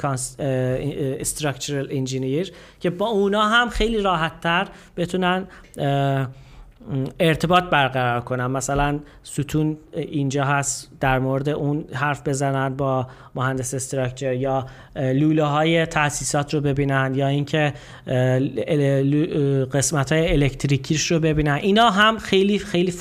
structural 1.19 1.87
engineer 1.91 2.51
که 2.79 2.89
با 2.89 3.07
اونا 3.07 3.41
هم 3.41 3.69
خیلی 3.69 4.01
راحت 4.01 4.39
تر 4.39 4.67
بتونن 4.97 5.47
ارتباط 7.19 7.63
برقرار 7.63 8.21
کنم. 8.21 8.51
مثلا 8.51 8.99
ستون 9.23 9.77
اینجا 9.93 10.43
هست 10.43 10.91
در 10.99 11.19
مورد 11.19 11.49
اون 11.49 11.85
حرف 11.93 12.27
بزنن 12.27 12.75
با 12.75 13.07
مهندس 13.35 13.73
structure 13.73 14.33
یا 14.33 14.65
لوله 14.95 15.43
های 15.43 15.85
تاسیسات 15.85 16.53
رو 16.53 16.61
ببینن 16.61 17.13
یا 17.15 17.27
اینکه 17.27 17.73
قسمت 19.73 20.11
های 20.11 20.33
الکتریکیش 20.33 21.11
رو 21.11 21.19
ببینن 21.19 21.53
اینا 21.53 21.89
هم 21.89 22.17
خیلی 22.17 22.59
خیلی 22.59 22.93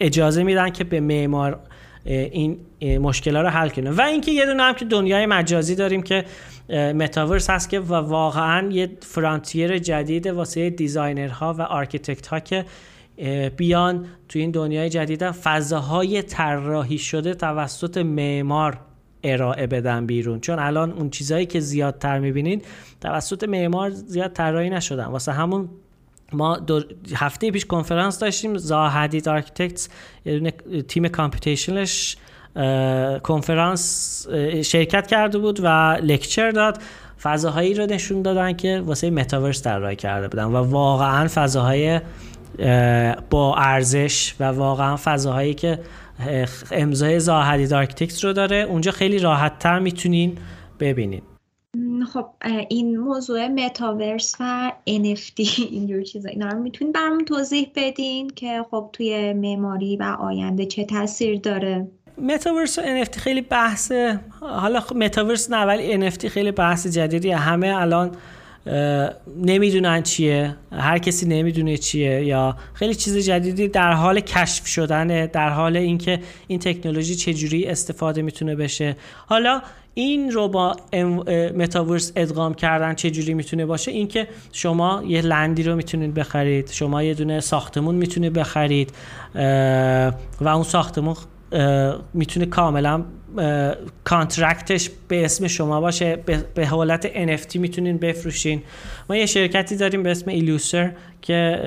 اجازه 0.00 0.42
میدن 0.42 0.70
که 0.70 0.84
به 0.84 1.00
معمار 1.00 1.58
این 2.04 2.58
مشکل 2.80 3.36
رو 3.36 3.48
حل 3.48 3.68
کنه 3.68 3.90
و 3.90 4.00
اینکه 4.00 4.32
یه 4.32 4.46
دونه 4.46 4.62
هم 4.62 4.74
که 4.74 4.84
دنیای 4.84 5.26
مجازی 5.26 5.74
داریم 5.74 6.02
که 6.02 6.24
متاورس 6.68 7.50
هست 7.50 7.70
که 7.70 7.80
و 7.80 7.94
واقعا 7.94 8.68
یه 8.70 8.98
frontier 9.02 9.78
جدید 9.78 10.26
واسه 10.26 10.70
designer 10.70 11.45
ها 11.45 11.54
و 11.54 11.62
architect 11.62 12.26
ها 12.26 12.40
که 12.40 12.64
بیان 13.56 14.06
تو 14.28 14.38
این 14.38 14.50
دنیای 14.50 14.90
جدید 14.90 15.30
فضاهای 15.30 16.22
طراحی 16.22 16.98
شده 16.98 17.34
توسط 17.34 17.98
معمار 17.98 18.78
ارائه 19.24 19.66
بدن 19.66 20.06
بیرون. 20.06 20.40
چون 20.40 20.58
الان 20.58 20.92
اون 20.92 21.10
چیزهایی 21.10 21.46
که 21.46 21.60
زیادتر 21.60 22.18
می‌بینین 22.18 22.62
توسط 23.00 23.44
معمار 23.44 23.90
زیاد 23.90 24.32
طراحی 24.32 24.70
نشدن. 24.70 25.04
واسه 25.04 25.32
همون 25.32 25.68
ما 26.32 26.58
دو 26.58 26.82
هفته 27.14 27.50
پیش 27.50 27.64
کنفرانس 27.64 28.18
داشتیم 28.18 28.56
Zaha 28.56 28.88
Hadid 28.88 29.28
Architects 29.28 29.88
یه 30.24 30.52
team 30.88 31.08
computation 31.08 31.99
ش 31.99 32.16
کنفرانس 33.22 34.26
شرکت 34.62 35.06
کرده 35.06 35.38
بود 35.38 35.60
و 35.62 35.98
lecture 36.02 36.50
داد. 36.50 36.78
فضاهایی 37.22 37.74
رو 37.74 37.86
نشون 37.86 38.22
دادن 38.22 38.52
که 38.52 38.82
واسه 38.84 39.10
متاورس 39.10 39.62
طراحی 39.62 39.96
کرده 39.96 40.28
بودن 40.28 40.44
و 40.44 40.56
واقعا 40.56 41.28
فضاهای 41.28 42.00
با 43.30 43.54
ارزش 43.56 44.34
و 44.40 44.44
واقعا 44.44 44.96
فضاهایی 44.96 45.54
که 45.54 45.78
امضای 46.72 47.20
Zaha 47.20 47.43
Hadid 47.43 47.72
Architect 47.72 48.24
رو 48.24 48.32
داره. 48.32 48.56
اونجا 48.56 48.90
خیلی 48.90 49.18
راحت 49.18 49.58
تر 49.58 49.78
می‌تونین 49.78 50.38
ببینین. 50.80 51.22
خب 52.12 52.26
این 52.68 52.96
موضوع 52.96 53.48
متاورس 53.48 54.34
و 54.40 54.72
NFT 54.88 55.60
اینجور 55.70 56.02
چیزا 56.02 56.28
اینا 56.28 56.48
رو 56.48 56.58
می‌تونید 56.58 56.94
برامون 56.94 57.24
توضیح 57.24 57.70
بدین 57.76 58.30
که 58.30 58.64
خب 58.70 58.90
توی 58.92 59.32
معماری 59.32 59.96
و 59.96 60.16
آینده 60.20 60.66
چه 60.66 60.84
تاثیر 60.84 61.40
داره؟ 61.40 61.88
متاورس 62.18 62.78
و 62.78 63.04
NFT 63.04 63.18
خیلی 63.18 63.40
بحث 63.40 63.92
حالا 64.40 64.82
متاورس 64.94 65.50
نه 65.50 65.64
ولی 65.64 66.10
NFT 66.10 66.26
خیلی 66.26 66.52
بحث 66.52 66.86
جدیدی 66.86 67.30
همه 67.30 67.66
الان 67.66 68.10
نمی‌دونن 69.36 70.02
چیه. 70.02 70.56
هر 70.72 70.98
کسی 70.98 71.26
نمی‌دونه 71.26 71.76
چیه 71.76 72.24
یا 72.24 72.56
خیلی 72.74 72.94
چیز 72.94 73.16
جدیدی 73.16 73.68
در 73.68 73.92
حال 73.92 74.20
کشف 74.20 74.66
شدنه 74.66 75.26
در 75.26 75.48
حال 75.48 75.76
اینکه 75.76 76.20
این 76.46 76.58
تکنولوژی 76.58 77.14
چجوری 77.14 77.66
استفاده 77.66 78.22
می‌تونه 78.22 78.54
بشه. 78.56 78.96
حالا 79.26 79.62
این 79.94 80.30
رو 80.30 80.48
با 80.48 80.76
متاورس 81.56 82.12
ادغام 82.16 82.54
کردن 82.54 82.94
چه 82.94 83.10
جوری 83.10 83.34
می‌تونه 83.34 83.66
باشه؟ 83.66 83.90
اینکه 83.90 84.28
شما 84.52 85.02
یه 85.06 85.22
لندی 85.22 85.62
رو 85.62 85.76
می‌تونید 85.76 86.14
بخرید 86.14 86.70
شما 86.70 87.02
یه 87.02 87.14
دونه 87.14 87.40
ساختمون 87.40 87.94
می‌تونید 87.94 88.32
بخرید 88.32 88.92
و 90.40 90.48
اون 90.48 90.62
ساختمون 90.62 91.16
می‌تونه 92.14 92.46
کاملا 92.46 93.04
کانترکتش 94.04 94.90
به 95.08 95.24
اسم 95.24 95.46
شما 95.46 95.80
باشه 95.80 96.16
به 96.54 96.66
حالت 96.66 97.06
NFT 97.06 97.56
می‌تونین 97.56 97.98
بفروشین. 97.98 98.62
ما 99.10 99.16
یه 99.16 99.26
شرکتی 99.26 99.76
داریم 99.76 100.02
به 100.02 100.10
اسم 100.10 100.30
ایلوسر 100.30 100.92
که 101.22 101.60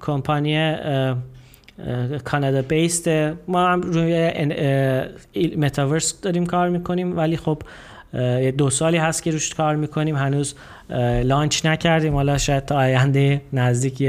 کمپانی 0.00 0.76
کانادا 2.24 2.62
بیست 2.62 3.08
ما 3.48 3.68
هم 3.68 3.82
روی 3.82 4.32
متاورس 5.56 6.20
داریم 6.20 6.46
کار 6.46 6.68
می‌کنیم 6.68 7.16
ولی 7.16 7.36
خب 7.36 7.62
دو 8.58 8.70
سالی 8.70 8.96
هست 8.96 9.22
که 9.22 9.30
روش 9.30 9.54
کار 9.54 9.76
می‌کنیم. 9.76 10.16
هنوز 10.16 10.54
launch 11.24 11.66
نکردیم. 11.66 12.14
حالا 12.14 12.38
شاید 12.38 12.64
تا 12.64 12.76
آینده 12.76 13.42
نزدیک 13.52 14.02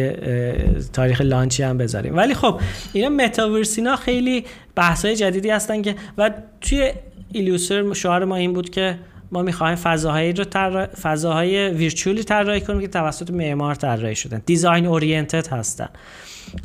تاریخ 0.94 1.22
launch 1.22 1.58
ی 1.58 1.64
هم 1.64 1.78
بذاریم. 1.78 2.18
ولی 2.18 2.34
خب 2.34 2.60
اینا 2.94 3.10
متاورس 3.10 3.78
اینا 3.78 3.96
خیلی 3.96 4.46
بحث 4.76 5.06
های 5.06 5.16
جدیدی 5.16 5.50
هستن 5.50 5.82
که 5.82 5.96
و 6.18 6.32
توی 6.62 6.92
ایلوسر 7.32 7.94
شعار 7.94 8.26
ما 8.26 8.36
این 8.36 8.54
بود 8.54 8.70
که 8.70 8.96
ما 9.32 9.42
می‌خوایم 9.42 9.76
فضاهایی 9.76 10.34
رو 10.34 10.44
تر... 10.44 10.86
فضاهای 10.86 11.70
virtual 11.70 12.17
ی 12.17 12.24
طراحی 12.24 12.62
کنیم 12.62 12.82
که 12.82 12.88
توسط 12.88 13.32
معمار 13.32 13.76
طراحی 13.76 14.16
شدن. 14.16 14.42
design 14.46 14.86
oriented 14.86 15.48
هستن. 15.48 15.90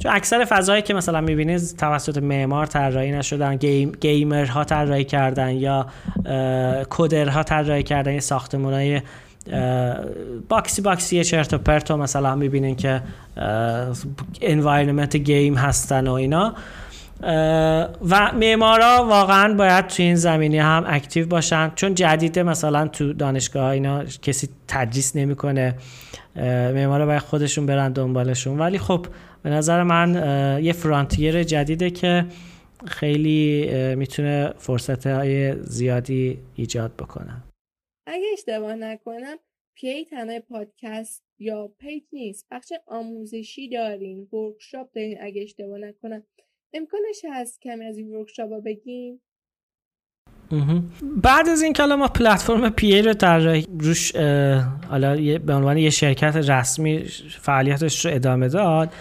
چون 0.03 0.12
اکثر 0.12 0.45
فضاهایی 0.45 0.83
که 0.83 0.95
مثلا 0.95 1.21
می‌بینید 1.21 1.77
توسط 1.79 2.19
معمار 2.19 2.66
طراحی 2.66 3.12
نشدن 3.12 3.57
game 3.57 3.93
gamer 4.01 4.54
ها 4.54 4.64
طراحی 4.64 5.05
کردن 5.05 5.51
یا 5.51 5.87
coder 6.91 7.34
ها 7.34 7.43
طراحی 7.43 7.83
کردن 7.83 8.12
یه 8.12 8.21
ساختمانای 8.21 9.01
boxy 10.49 10.83
boxy 10.83 11.25
چرت 11.25 11.55
و 11.55 11.59
پرت 11.59 11.91
مثلا 11.91 12.35
می‌بینین 12.35 12.77
که 12.77 13.03
environment 14.43 15.16
game 15.16 15.55
هستن 15.55 16.07
و 16.07 16.13
اینا. 16.13 16.55
و 18.11 18.33
معمارا 18.41 19.07
واقعا 19.09 19.55
باید 19.55 19.87
تو 19.87 20.03
این 20.03 20.15
زمینه 20.14 20.59
هم 20.59 20.85
active 20.87 21.27
باشن. 21.27 21.73
چون 21.75 21.95
جدیده 21.95 22.43
مثلا 22.43 22.89
تو 22.89 23.13
دانشگاه 23.13 23.71
اینا 23.71 24.05
کسی 24.05 24.49
تدریس 24.69 25.17
نمی‌کنه. 25.17 25.75
معمارا 26.75 27.07
باید 27.07 27.23
خودشون 27.23 27.67
برن 27.67 27.93
دنبالشون. 27.93 28.59
ولی 28.59 28.79
خب 28.79 29.07
به 29.43 29.51
نظر 29.51 29.83
من 29.83 30.15
یه 30.63 30.73
فرانتیر 30.73 31.43
جدیده 31.43 31.91
که 31.91 32.27
خیلی 32.87 33.71
می‌تونه 33.95 34.51
فرصت 34.59 35.07
های 35.07 35.63
زیادی 35.63 36.39
ایجاد 36.55 36.93
بکنه. 36.99 37.43
اگه 38.09 38.27
اشتباه 38.33 38.75
نکنم 38.75 39.37
پی 39.75 40.05
تنهای 40.05 40.41
پادکست 40.41 41.25
یا 41.39 41.69
پیج 41.79 42.03
نیست 42.13 42.47
بخش 42.51 42.73
آموزشی 42.87 43.69
دارین 43.69 44.29
ورکشاپ 44.33 44.93
دارین 44.93 45.19
اگه 45.21 45.43
اشتباه 45.43 45.79
نکنم. 45.79 46.23
امکانش 46.73 47.25
هست 47.33 47.61
کمی 47.61 47.85
از 47.85 47.99
این 47.99 48.15
ورکشاپ 48.15 48.53
ها 48.53 48.61
بگیم 48.61 49.21
بعد 51.03 51.49
از 51.49 51.63
این 51.63 51.73
که 51.73 51.83
ما 51.83 52.09
پلتفرم 52.09 52.71
پی 52.71 53.03
رو 53.03 53.15
در 53.15 53.63
روش 53.81 54.17
حالا 54.89 55.39
به 55.39 55.55
عنوان 55.55 55.79
یه 55.79 55.91
شرکت 55.91 56.37
رسمی 56.37 57.05
فعالیتش 57.41 58.07
رو 58.07 58.15
ادامه 58.15 58.49
داد. 58.49 58.93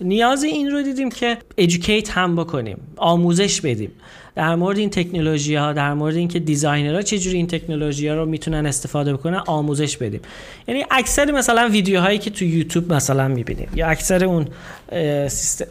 نیاز 0.00 0.44
این 0.44 0.70
رو 0.70 0.82
دیدیم 0.82 1.10
که 1.10 1.38
ادوکیت 1.58 2.10
هم 2.10 2.36
بکنیم 2.36 2.78
آموزش 2.96 3.60
بدیم. 3.60 3.90
در 4.34 4.54
مورد 4.54 4.78
این 4.78 4.90
تکنولوژی 4.90 5.54
ها 5.54 5.72
در 5.72 5.94
مورد 5.94 6.16
اینکه 6.16 6.38
دیزاینرها 6.38 7.02
چجوری 7.02 7.36
این 7.36 7.46
تکنولوژی 7.46 8.08
ها 8.08 8.14
رو 8.14 8.26
می‌تونن 8.26 8.66
استفاده 8.66 9.12
بکنن 9.12 9.42
آموزش 9.46 9.96
بدیم. 9.96 10.20
یعنی 10.68 10.84
اکثر 10.90 11.30
مثلا 11.30 11.68
ویدیوهایی 11.68 12.18
که 12.18 12.30
تو 12.30 12.44
یوتیوب 12.44 12.92
مثلا 12.92 13.28
می‌بینیم 13.28 13.68
یا 13.74 13.86
اکثر 13.86 14.24
اون 14.24 14.48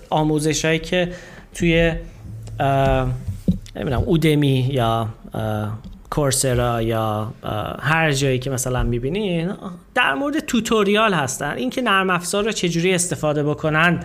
آموزش 0.10 0.66
هایی 0.66 0.80
که 0.80 1.12
توی 1.54 1.92
نمی‌دونم 3.76 4.04
اودمی 4.06 4.70
یا 4.72 5.10
کورسرا 6.10 6.82
یا 6.82 7.34
هر 7.80 8.12
جایی 8.12 8.40
که 8.40 8.50
مثلا 8.50 8.84
می‌بینین 8.84 9.54
در 9.96 10.14
مورد 10.14 10.40
توتوریال 10.40 11.14
هستن. 11.14 11.58
اینکه 11.58 11.82
نرم 11.82 12.10
افزار 12.10 12.44
رو 12.44 12.52
چجوری 12.52 12.94
استفاده 12.94 13.44
بکنن 13.44 14.04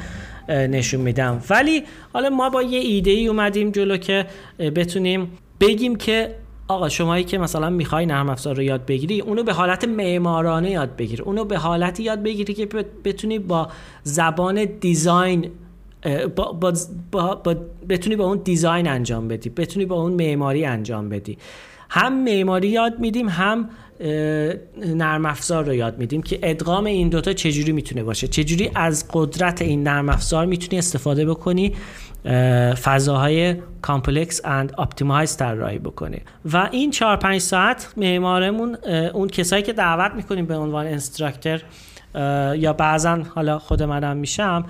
نشون 0.49 1.01
میدم. 1.01 1.43
ولی 1.51 1.83
حالا 2.13 2.31
ما 2.31 2.51
با 2.51 2.63
یه 2.63 2.79
ایده 2.79 3.11
ای 3.11 3.27
اومدیم 3.27 3.71
جلو 3.71 3.97
که 3.97 4.27
بتونیم 4.59 5.31
بگیم 5.61 5.97
که 5.97 6.35
آقا 6.69 6.89
شمایی 6.89 7.25
که 7.25 7.39
مثلا 7.39 7.71
می‌خوای 7.71 8.07
نرم 8.07 8.31
افزار 8.31 8.57
رو 8.57 8.63
یاد 8.63 8.87
بگیری 8.87 9.21
اونو 9.21 9.43
به 9.43 9.53
حالت 9.53 9.85
معمارانه 9.85 10.71
یاد 10.71 10.97
بگیر. 10.97 11.23
اونو 11.23 11.45
به 11.45 11.59
حالتی 11.59 12.03
یاد 12.03 12.23
بگیری 12.23 12.55
که 12.55 12.67
بتونی 13.05 13.39
با 13.39 13.69
زبان 14.03 14.65
دیزاین 14.65 15.51
با, 16.37 16.53
با, 16.53 16.73
با, 17.35 17.57
بتونی 17.89 18.17
با 18.17 18.25
اون 18.25 18.41
design 18.45 18.89
انجام 18.89 19.29
بدی 19.29 19.51
بتونی 19.51 19.87
با 19.87 20.03
اون 20.03 20.13
معماری 20.13 20.65
انجام 20.65 21.09
بدی. 21.09 21.39
هم 21.91 22.25
معماری 22.25 22.69
یاد 22.69 22.99
میدیم 22.99 23.29
هم 23.29 23.69
نرم 24.95 25.27
افزار 25.27 25.65
رو 25.65 25.75
یاد 25.75 25.99
میدیم 25.99 26.23
که 26.23 26.39
ادغام 26.43 26.85
این 26.85 27.09
دوتا 27.09 27.33
چجوری 27.33 27.73
می‌تونه 27.73 28.03
باشه. 28.03 28.29
چجوری 28.29 28.71
از 28.75 29.05
قدرت 29.13 29.63
این 29.63 29.83
نرم 29.83 30.09
افزار 30.09 30.47
می‌تونی 30.47 30.79
استفاده 30.79 31.27
بکنی 31.27 31.73
فضاهای 32.83 33.57
complex 33.83 34.41
and 34.45 34.73
optimize 34.79 35.37
طراحی 35.37 35.79
بکنی. 35.79 36.21
و 36.53 36.69
این 36.73 36.91
4 36.91 37.17
5 37.17 37.41
ساعت 37.41 37.93
معمارمون 37.97 38.75
اون 39.15 39.29
کسایی 39.29 39.63
که 39.63 39.73
دعوت 39.73 40.13
می‌کنیم 40.15 40.47
به 40.47 40.57
عنوان 40.57 40.87
instructor 40.87 41.63
یا 42.57 42.73
بعضا 42.73 43.23
حالا 43.35 43.59
خود 43.59 43.83
منم 43.83 44.17
میشم 44.17 44.65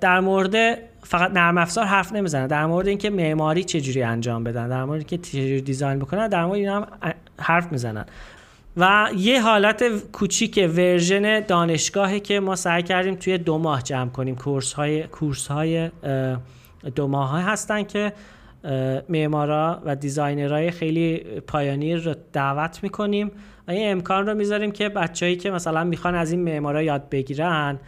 در 0.00 0.20
مورد 0.20 0.78
فقط 1.02 1.30
نرم 1.30 1.58
افزار 1.58 1.84
حرف 1.84 2.12
نمی‌زنه 2.12 2.46
در 2.46 2.66
مورد 2.66 2.88
اینکه 2.88 3.10
معماری 3.10 3.64
چجوری 3.64 4.02
انجام 4.02 4.44
بدن 4.44 4.68
در 4.68 4.84
مورد 4.84 4.98
اینکه 4.98 5.18
چجوری 5.18 5.60
design 5.60 5.98
بکنن 5.98 6.28
در 6.28 6.44
مورد 6.44 6.58
اینا 6.58 6.76
هم 6.76 6.86
حرف 7.40 7.72
می‌زنن. 7.72 8.04
و 8.76 9.08
یه 9.16 9.42
حالت 9.42 10.10
کوچیک 10.12 10.70
version 10.76 11.40
دانشگاهی 11.40 12.20
که 12.20 12.40
ما 12.40 12.56
سعی 12.56 12.82
کردیم 12.82 13.14
توی 13.14 13.38
دو 13.38 13.58
ماه 13.58 13.82
جمع 13.82 14.10
کنیم. 14.10 14.36
course 14.36 14.72
های 14.72 15.02
course 15.02 15.46
های 15.46 15.90
دو 16.94 17.08
ماه 17.08 17.42
هستن 17.42 17.82
که 17.82 18.12
معمارا 19.08 19.82
و 19.84 19.96
designer 19.96 20.55
های 20.55 20.70
خیلی 20.70 21.16
pioneer 21.46 21.98
رو 21.98 22.14
دعوت 22.32 22.82
می‌کنیم 22.82 23.30
و 23.68 23.70
این 23.70 23.92
امکان 23.92 24.26
رو 24.26 24.34
می‌ذاریم 24.34 24.72
که 24.72 24.88
بچههایی 24.88 25.36
که 25.36 25.50
مثلا 25.50 25.84
می‌خوان 25.84 26.14
از 26.14 26.30
این 26.30 26.40
معمارا 26.40 26.82
یاد 26.82 27.08
بگیرن 27.08 27.78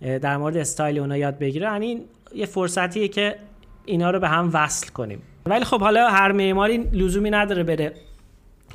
در 0.00 0.36
مورد 0.36 0.56
استایل 0.56 0.98
اونا 0.98 1.16
یاد 1.16 1.38
بگیرن 1.38 1.82
این 1.82 2.00
یه 2.34 2.46
فرصتیه 2.46 3.08
که 3.08 3.36
اینا 3.84 4.10
رو 4.10 4.20
به 4.20 4.28
هم 4.28 4.50
وصل 4.52 4.88
کنیم. 4.88 5.22
ولی 5.46 5.64
خب 5.64 5.80
حالا 5.80 6.08
هر 6.08 6.32
معماری 6.32 6.76
لزومی 6.92 7.30
نداره 7.30 7.62
بره 7.62 7.92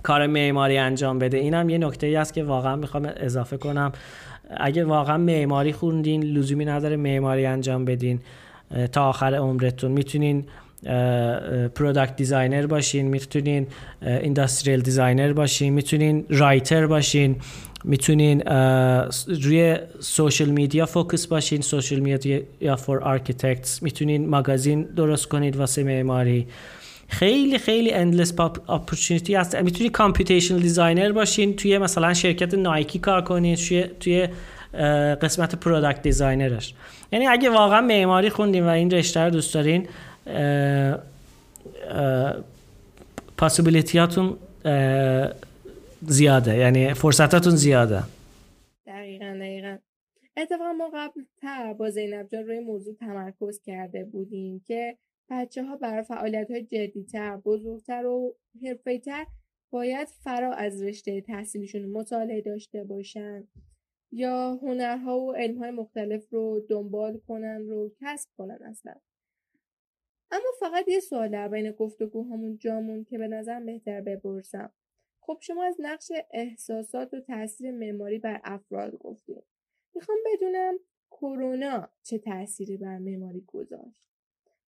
کار 0.03 0.28
معماری 0.28 0.78
انجام 0.78 1.19
بده. 1.19 1.38
اینم 1.38 1.69
یه 1.69 1.78
نکته 1.78 2.07
ای 2.07 2.15
است 2.15 2.34
که 2.34 2.43
واقعا 2.43 2.76
می‌خوام 2.76 3.09
اضافه 3.15 3.57
کنم. 3.57 3.91
اگه 4.57 4.86
واقعا 4.86 5.17
معماری 5.17 5.74
خوندین 5.74 6.24
لزومی 6.24 6.65
نداره 6.65 6.95
معماری 6.95 7.45
انجام 7.45 7.86
بدین 7.86 8.19
تا 8.91 9.09
آخر 9.09 9.36
عمرتون. 9.36 9.91
می‌تونین 9.91 10.45
product 11.76 12.15
designer 12.15 12.67
باشین 12.67 13.07
می‌تونین 13.07 13.67
industrial 14.01 14.80
designer 14.80 15.34
باشین 15.34 15.74
می‌تونین 15.74 16.26
writer 16.30 16.88
باشین. 16.88 17.36
می‌تونین 17.84 18.41
روی 19.27 19.77
social 19.99 20.49
media 20.49 20.86
focus 20.86 21.28
باشین. 21.27 21.61
social 21.61 21.99
media 21.99 22.76
for 22.76 22.99
architects. 22.99 23.84
می‌تونین 23.84 24.29
magazine 24.30 24.82
درست 24.84 25.25
کنید 25.25 25.55
واسه 25.55 25.84
معماری. 25.84 26.47
خیلی 27.07 27.57
خیلی 27.57 27.93
endless 27.93 28.39
opportunity 28.39 29.36
هست. 29.36 29.55
می‌تونید 29.55 29.91
computational 29.91 30.59
designer 30.59 31.11
باشین. 31.11 31.55
توی 31.55 31.77
مثلا 31.77 32.13
شرکت 32.13 32.53
نایکی 32.53 32.99
کار 32.99 33.21
کنید. 33.21 33.57
توی 33.57 33.84
توی 33.99 34.27
قسمت 35.21 35.55
product 35.55 36.01
designer 36.01 36.59
ش 36.59 36.74
یعنی 37.11 37.27
اگه 37.27 37.49
واقعا 37.49 37.82
معماری 37.82 38.29
خوندین 38.29 38.63
و 38.63 38.67
این 38.67 38.91
رشته 38.91 39.19
رو 39.19 39.29
دوست 39.29 39.53
دارین 39.53 39.88
پاسیبیلیتیاتون 43.38 44.34
زیاده 46.08 46.58
یعنی 46.58 46.93
فرصتاتون 46.93 47.56
زیاده. 47.56 48.04
دقیقا 48.86 49.38
دقیقا. 49.39 49.78
اتفاقا 50.38 50.74
ما 50.74 50.91
قبل 50.93 51.24
تر 51.38 51.74
با 51.74 51.89
زینب 51.89 52.28
جان 52.28 52.43
روی 52.43 52.60
موضوع 52.60 52.95
تمرکز 52.95 53.62
کرده 53.62 54.06
بودیم 54.06 54.60
که 54.60 54.97
بچه 55.30 55.64
ها 55.64 55.76
برای 55.76 56.04
فعالیت 56.04 56.52
های 56.52 56.64
جدیتر 56.64 57.38
بزرگتر 57.38 58.06
و 58.06 58.36
تر 59.06 59.26
باید 59.72 60.08
فرا 60.08 60.54
از 60.54 60.84
رشته 60.84 61.22
تحصیلیشون 61.22 61.86
مطالعه 61.86 62.41
داشته 62.41 62.84
باشن 62.84 63.47
یا 64.12 64.56
هنرها 64.56 65.20
و 65.20 65.34
علمهای 65.34 65.72
مختلف 65.72 66.30
رو 66.30 66.66
دنبال 66.70 67.18
کنن 67.28 67.68
رو 67.68 67.91
کسب 68.02 68.30
کنن 68.38 68.60
اصلا. 68.66 68.93
اما 70.32 70.52
فقط 70.60 70.88
یه 70.88 70.99
سوال 70.99 71.28
در 71.28 71.47
بین 71.47 71.72
گفتگوهامون 71.72 72.58
جامون 72.58 73.04
که 73.04 73.18
به 73.18 73.28
نظر 73.28 73.60
بهتر 73.60 74.02
بپرسم. 74.02 74.72
خب 75.22 75.38
شما 75.41 75.63
از 75.63 75.76
نقش 75.80 76.11
احساسات 76.32 77.13
و 77.13 77.19
تاثیر 77.19 77.72
معماری 77.72 78.19
بر 78.19 78.41
افراد 78.43 78.95
گفتید 78.97 79.43
می‌خوام 79.95 80.17
بدونم 80.34 80.74
کرونا 81.11 81.89
چه 82.03 82.17
تأثیری 82.17 82.78
بر 82.78 82.97
معماری 82.97 83.43
گذاشت؟ 83.47 84.01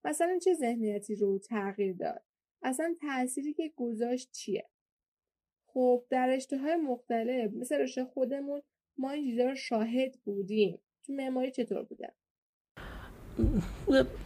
مثلا 0.06 0.40
چه 0.40 0.54
ذهنیتی 0.54 1.16
رو 1.16 1.40
تغییر 1.40 1.96
داد؟ 1.96 2.22
اصلا 2.64 2.96
تأثیری 3.02 3.54
که 3.54 3.74
گذاشت 3.76 4.32
چیه؟ 4.32 4.70
خب 5.66 6.04
در 6.10 6.28
رشته 6.28 6.76
مختلف 6.76 7.54
مثل 7.54 7.76
رشته 7.76 8.06
خودمون 8.06 8.62
ما 8.98 9.12
این 9.12 9.26
چیزا 9.26 9.50
رو 9.50 9.56
شاهد 9.56 10.20
بودیم. 10.26 10.80
تو 11.06 11.14
معماری 11.14 11.52
چطور 11.52 11.84
بوده؟ 11.84 12.14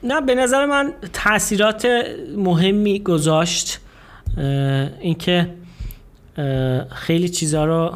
نه 0.04 0.22
به 0.22 0.36
نظر 0.36 0.66
من 0.66 0.94
تاثیرات 1.14 1.86
مهمی 2.38 3.04
گذاشت 3.04 3.80
اینکه 5.02 5.56
خیلی 6.92 7.30
چیزها 7.30 7.66
رو 7.66 7.94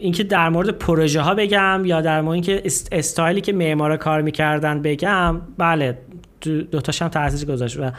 اینکه 0.00 0.24
در 0.24 0.48
مورد 0.48 0.70
پروژه 0.70 1.20
ها 1.20 1.34
بگم 1.34 1.82
یا 1.84 2.00
در 2.00 2.20
مورد 2.20 2.34
اینکه 2.34 2.62
استایلی 2.92 3.40
که 3.40 3.52
معمارا 3.52 3.96
کار 3.96 4.22
می‌کردن 4.22 4.82
بگم 4.82 5.40
بله 5.58 5.98
دوتاش 6.40 7.02
هم 7.02 7.08
تاثیر 7.08 7.48
گذاشت 7.48 7.78
و 7.80 7.90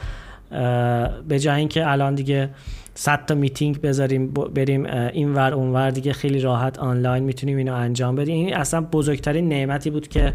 به 1.27 1.39
جای 1.39 1.59
اینکه 1.59 1.91
الان 1.91 2.15
دیگه 2.15 2.49
100 2.93 3.25
تا 3.25 3.35
میتینگ 3.35 3.81
بذاریم 3.81 4.27
بریم 4.33 4.85
اینور 5.13 5.53
اونور 5.53 5.89
دیگه 5.89 6.13
خیلی 6.13 6.39
راحت 6.39 6.79
آنلاین 6.79 7.23
می‌تونیم 7.23 7.57
اینو 7.57 7.73
انجام 7.73 8.15
بدیم. 8.15 8.45
این 8.45 8.55
اصلا 8.55 8.81
بزرگترین 8.81 9.49
نعمتی 9.49 9.89
بود 9.89 10.07
که 10.07 10.33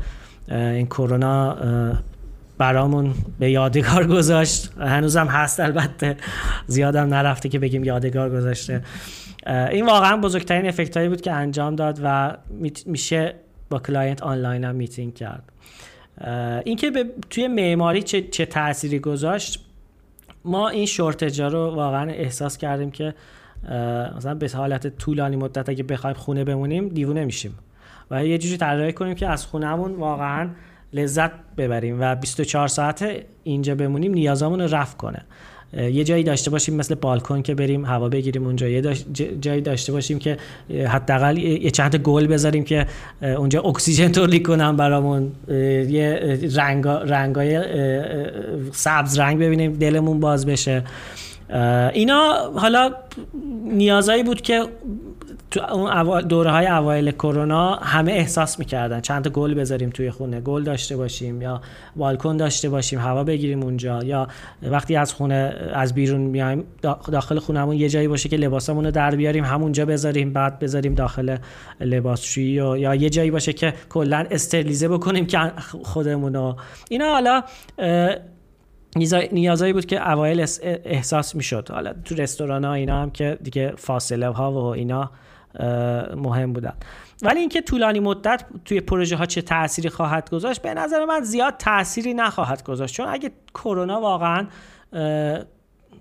این 0.48 0.86
کرونا 0.86 1.56
برامون 2.58 3.14
به 3.38 3.50
یادگار 3.50 4.06
گذاشت. 4.06 4.72
هنوزم 4.78 5.26
هست 5.26 5.60
البته. 5.60 6.16
زیادم 6.66 7.14
نرفته 7.14 7.48
که 7.48 7.58
بگیم 7.58 7.84
یادگار 7.84 8.30
گذاشته. 8.30 8.82
این 9.46 9.86
واقعا 9.86 10.16
بزرگترین 10.16 10.68
effect 10.68 10.96
هایی 10.96 11.08
بود 11.08 11.20
که 11.20 11.32
انجام 11.32 11.76
داد 11.76 12.00
و 12.04 12.36
میشه 12.86 13.34
با 13.70 13.78
client 13.78 14.22
online 14.22 14.64
هم 14.64 14.74
میتینگ 14.74 15.14
کرد. 15.14 15.52
اینکه 16.64 16.90
توی 17.30 17.48
معماری 17.48 18.02
چه, 18.02 18.22
چه 18.22 18.46
تأثیری 18.46 18.98
گذاشت 18.98 19.64
ما 20.44 20.68
این 20.68 20.86
شورتجا 20.86 21.48
رو 21.48 21.74
واقعا 21.74 22.10
احساس 22.10 22.56
کردیم 22.58 22.90
که 22.90 23.14
مثلا 24.16 24.34
به 24.34 24.50
حالت 24.54 24.98
طولانی 24.98 25.36
مدت 25.36 25.68
اگه 25.68 25.82
بخوایم 25.82 26.16
خونه 26.16 26.44
بمونیم 26.44 26.88
دیوونه 26.88 27.24
میشیم. 27.24 27.54
و 28.10 28.26
یه 28.26 28.38
جوری 28.38 28.56
طراحی 28.56 28.92
کنیم 28.92 29.14
که 29.14 29.28
از 29.28 29.46
خونهمون 29.46 29.94
واقعا 29.94 30.48
لذت 30.92 31.30
ببریم 31.56 32.00
و 32.00 32.14
24 32.14 32.68
ساعت 32.68 33.08
اینجا 33.42 33.74
بمونیم 33.74 34.14
نیازامون 34.14 34.60
رو 34.60 34.74
رفع 34.74 34.96
کنه. 34.96 35.24
یه 35.76 36.04
جایی 36.04 36.24
داشته 36.24 36.50
باشیم 36.50 36.74
مثل 36.74 36.94
بالکن 36.94 37.42
که 37.42 37.54
بریم 37.54 37.84
هوا 37.84 38.08
بگیریم 38.08 38.46
اونجا. 38.46 38.68
یه 38.68 38.82
جایی 39.40 39.60
داشته 39.60 39.92
باشیم 39.92 40.18
که 40.18 40.36
حداقل 40.88 41.38
یه 41.38 41.70
چند 41.70 41.96
گل 41.96 42.26
بذاریم 42.26 42.64
که 42.64 42.86
اونجا 43.22 43.60
اکسیژن 43.60 44.12
تولید 44.12 44.46
کنن 44.46 44.76
برامون. 44.76 45.32
یه 45.48 46.38
رنگ 46.56 46.86
رنگای 46.86 47.62
سبز 48.72 49.18
رنگ 49.18 49.38
ببینیم 49.38 49.72
دلمون 49.72 50.20
باز 50.20 50.46
بشه. 50.46 50.82
اینا 51.92 52.50
حالا 52.56 52.90
نیازایی 53.64 54.22
بود 54.22 54.40
که 54.40 54.62
تو 55.52 55.74
اون 55.74 56.20
دوره 56.20 56.50
های 56.50 56.66
اوایل 56.66 57.10
کرونا 57.10 57.74
همه 57.74 58.12
احساس 58.12 58.58
می‌کردن. 58.58 59.00
چند 59.00 59.24
تا 59.24 59.30
گل 59.30 59.54
بذاریم 59.54 59.90
توی 59.90 60.10
خونه. 60.10 60.40
گل 60.40 60.62
داشته 60.62 60.96
باشیم 60.96 61.42
یا 61.42 61.60
بالکن 61.96 62.36
داشته 62.36 62.68
باشیم 62.68 62.98
هوا 62.98 63.24
بگیریم 63.24 63.62
اونجا 63.62 64.02
یا 64.04 64.28
وقتی 64.62 64.96
از 64.96 65.14
خونه 65.14 65.54
از 65.74 65.94
بیرون 65.94 66.20
میایم 66.20 66.64
داخل 67.12 67.38
خونهمون 67.38 67.76
یه 67.76 67.88
جایی 67.88 68.08
باشه 68.08 68.28
که 68.28 68.36
لباسمون 68.36 68.84
رو 68.84 68.90
در 68.90 69.16
بیاریم 69.16 69.44
همونجا 69.44 69.86
بذاریم 69.86 70.32
بعد 70.32 70.58
بذاریم 70.58 70.94
داخل 70.94 71.36
لباسشویی 71.80 72.48
یا 72.52 72.94
یه 72.94 73.10
جایی 73.10 73.30
باشه 73.30 73.52
که 73.52 73.74
کلا 73.88 74.26
استرلیزه 74.30 74.88
بکنیم 74.88 75.26
که 75.26 75.38
خودمون 75.82 76.34
رو 76.34 76.56
اینا 76.90 77.08
حالا 77.08 77.42
نیازایی 79.32 79.72
بود 79.72 79.86
که 79.86 80.10
اوایل 80.10 80.46
احساس 80.62 81.34
می‌شد. 81.34 81.68
حالا 81.70 81.92
تو 82.04 82.14
رستوران 82.14 82.64
ها 82.64 82.74
اینا 82.74 83.02
هم 83.02 83.10
که 83.10 83.38
دیگه 83.42 83.72
فاصله 83.76 84.28
ها 84.28 84.52
و 84.52 84.56
اینا 84.56 85.10
مهم 86.16 86.52
بودن. 86.52 86.74
ولی 87.22 87.40
اینکه 87.40 87.60
طولانی 87.60 88.00
مدت 88.00 88.44
توی 88.64 88.80
پروژه 88.80 89.16
ها 89.16 89.26
چه 89.26 89.42
تأثیری 89.42 89.88
خواهد 89.88 90.30
گذاشت 90.30 90.62
به 90.62 90.74
نظر 90.74 91.04
من 91.04 91.20
زیاد 91.20 91.56
تأثیری 91.56 92.14
نخواهد 92.14 92.64
گذاشت. 92.64 92.94
چون 92.94 93.08
اگه 93.08 93.30
کرونا 93.54 94.00
واقعا 94.00 94.46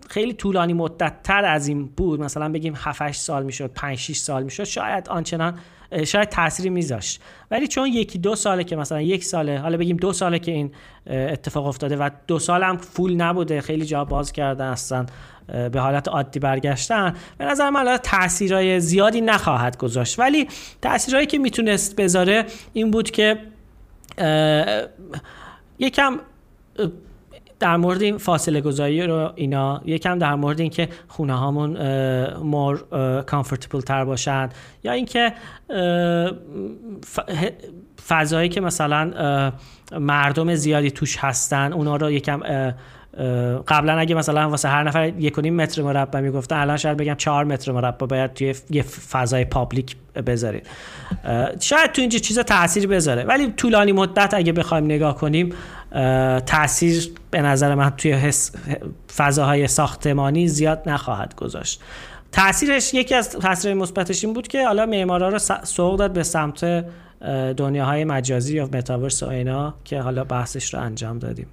خیلی 0.09 0.33
طولانی 0.33 0.73
مدت 0.73 1.23
تر 1.23 1.45
از 1.45 1.67
این 1.67 1.85
بود 1.85 2.19
مثلا 2.19 2.49
بگیم 2.49 2.73
7 2.77 3.11
سال 3.11 3.43
می‌شد 3.43 3.71
5 3.75 3.97
6 3.97 4.17
سال 4.17 4.43
می‌شد 4.43 4.63
شاید 4.63 5.09
آنچنان 5.09 5.59
شاید 6.05 6.29
تأثیری 6.29 6.69
میذاشت. 6.69 7.21
ولی 7.51 7.67
چون 7.67 7.87
یکی 7.87 8.19
دو 8.19 8.35
ساله 8.35 8.63
که 8.63 8.75
مثلا 8.75 9.01
یک 9.01 9.23
ساله 9.23 9.59
حالا 9.59 9.77
بگیم 9.77 9.97
دو 9.97 10.13
ساله 10.13 10.39
که 10.39 10.51
این 10.51 10.71
اتفاق 11.07 11.65
افتاده 11.65 11.97
و 11.97 12.09
دو 12.27 12.39
سال 12.39 12.63
هم 12.63 12.77
فول 12.77 13.15
نبوده 13.15 13.61
خیلی 13.61 13.85
جا 13.85 14.05
باز 14.05 14.31
کردن 14.31 14.71
هستن 14.71 15.05
به 15.47 15.79
حالت 15.79 16.07
عادی 16.07 16.39
برگشتن. 16.39 17.13
به 17.37 17.45
نظر 17.45 17.69
من 17.69 17.97
تاثیرهای 17.97 18.79
زیادی 18.79 19.21
نخواهد 19.21 19.77
گذاشت. 19.77 20.19
ولی 20.19 20.47
تاثیرهایی 20.81 21.27
که 21.27 21.37
می‌تونست 21.37 21.95
بذاره 21.95 22.45
این 22.73 22.91
بود 22.91 23.11
که 23.11 23.37
یکم 25.79 26.19
در 27.59 27.77
مورد 27.77 28.01
این 28.01 28.17
فاصله 28.17 28.61
گذاری 28.61 29.03
رو 29.03 29.31
اینا 29.35 29.81
یکم 29.85 30.19
در 30.19 30.35
مورد 30.35 30.59
اینکه 30.59 30.89
خونه 31.07 31.33
هامون 31.33 31.77
مور 32.37 32.77
کامفورتبل 33.27 33.81
تر 33.81 34.05
باشند 34.05 34.53
یا 34.83 34.91
اینکه 34.91 35.33
فضایی 38.07 38.49
که 38.49 38.61
مثلا 38.61 39.51
مردم 39.99 40.55
زیادی 40.55 40.91
توش 40.91 41.17
هستن 41.17 41.73
اونا 41.73 41.95
رو 41.95 42.11
یکم 42.11 42.73
قبلا 43.67 43.97
اگه 43.97 44.15
مثلا 44.15 44.49
واسه 44.49 44.69
هر 44.69 44.83
نفر 44.83 45.07
یک 45.07 45.39
متر 45.39 45.81
مربع 45.81 46.19
می‌گفتن 46.19 46.55
الان 46.55 46.77
شاید 46.77 46.97
بگم 46.97 47.15
چهار 47.15 47.43
متر 47.45 47.71
مربع 47.71 48.05
باید 48.05 48.33
توی 48.33 48.55
یه 48.69 48.81
فضای 48.81 49.45
پابلیک 49.45 49.95
بذارید 50.27 50.67
شاید 51.59 51.91
تو 51.91 52.01
اینجا 52.01 52.19
چیزا 52.19 52.43
تاثیر 52.43 52.87
بذاره. 52.87 53.23
ولی 53.23 53.51
طولانی 53.51 53.91
مدت 53.91 54.33
اگه 54.33 54.51
بخوایم 54.51 54.85
نگاه 54.85 55.15
کنیم 55.15 55.53
تاثیر 56.45 57.11
به 57.31 57.41
نظر 57.41 57.75
من 57.75 57.89
توی 57.89 58.31
فضاهای 59.15 59.67
ساختمانی 59.67 60.47
زیاد 60.47 60.81
نخواهد 60.85 61.35
گذاشت. 61.35 61.81
تاثیرش 62.31 62.93
یکی 62.93 63.15
از 63.15 63.29
تاثیرهای 63.29 63.81
مثبتش 63.81 64.23
این 64.23 64.33
بود 64.33 64.47
که 64.47 64.67
حالا 64.67 64.85
معمارا 64.85 65.29
رو 65.29 65.39
سوق 65.63 65.99
داد 65.99 66.13
به 66.13 66.23
سمت 66.23 66.85
دنیاهای 67.57 68.03
مجازی 68.05 68.55
یا 68.55 68.69
متاورس 68.73 69.23
و 69.23 69.27
اینا 69.27 69.73
که 69.83 69.99
حالا 69.99 70.23
بحثش 70.23 70.73
رو 70.73 70.79
انجام 70.79 71.19
دادیم. 71.19 71.47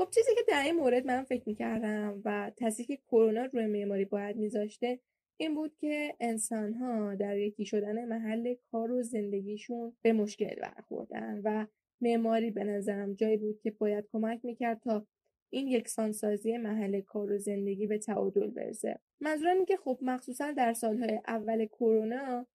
خب 0.00 0.10
چیزی 0.10 0.34
که 0.34 0.40
در 0.48 0.62
این 0.62 0.76
مورد 0.76 1.06
من 1.06 1.22
فکر 1.22 1.42
می‌کردم 1.46 2.22
و 2.24 2.52
تاثیری 2.56 2.96
که 2.96 3.02
کرونا 3.08 3.44
روی 3.44 3.66
معماری 3.66 4.04
باید 4.04 4.36
میذاشته 4.36 5.00
این 5.36 5.54
بود 5.54 5.76
که 5.76 6.16
انسان 6.20 6.74
ها 6.74 7.14
در 7.14 7.38
یکی 7.38 7.64
شدن 7.64 8.04
محل 8.04 8.54
کار 8.72 8.90
و 8.90 9.02
زندگیشون 9.02 9.92
به 10.02 10.12
مشکل 10.12 10.54
برخوردن 10.54 11.40
و 11.44 11.66
معماری 12.00 12.50
به 12.50 12.64
نظرم 12.64 13.14
جایی 13.14 13.36
بود 13.36 13.60
که 13.60 13.70
باید 13.70 14.08
کمک 14.12 14.44
می‌کرد 14.44 14.80
تا 14.80 15.06
این 15.50 15.68
یکسانسازی 15.68 16.56
محل 16.56 17.00
کار 17.00 17.32
و 17.32 17.38
زندگی 17.38 17.86
به 17.86 17.98
تعادل 17.98 18.50
برسه. 18.50 18.98
منظورم 19.20 19.56
این 19.56 19.64
که 19.64 19.76
خب 19.76 19.98
مخصوصا 20.02 20.52
در 20.52 20.72
سالهای 20.72 21.20
اول 21.26 21.66
کرونا 21.66 22.46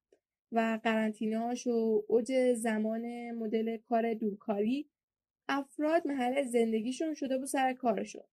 و 0.52 0.80
قرنطینه‌هاش 0.84 1.68
و 1.68 2.04
اوج 2.08 2.54
زمان 2.54 3.32
مدل 3.32 3.78
کار 3.78 4.14
دورکاری 4.14 4.90
افراد 5.50 6.08
محل 6.08 6.44
زندگیشون 6.44 7.14
شده 7.14 7.38
بود 7.38 7.48
سر 7.48 7.74
کارشون 7.74 8.24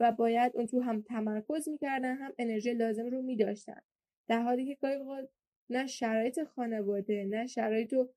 و 0.00 0.12
باید 0.12 0.52
اون 0.54 0.66
تو 0.66 0.80
هم 0.80 1.02
تمرکز 1.02 1.68
می‌کردن 1.68 2.16
هم 2.16 2.32
انرژی 2.38 2.74
لازم 2.74 3.06
رو 3.06 3.22
میداشتن. 3.22 3.80
در 4.28 4.42
حالی 4.42 4.66
که 4.66 4.74
گاهی 4.82 5.28
نه 5.70 5.86
شرایط 5.86 6.44
خانواده 6.44 7.24
نه 7.24 7.46
شرایط 7.46 7.92
و 7.92 8.08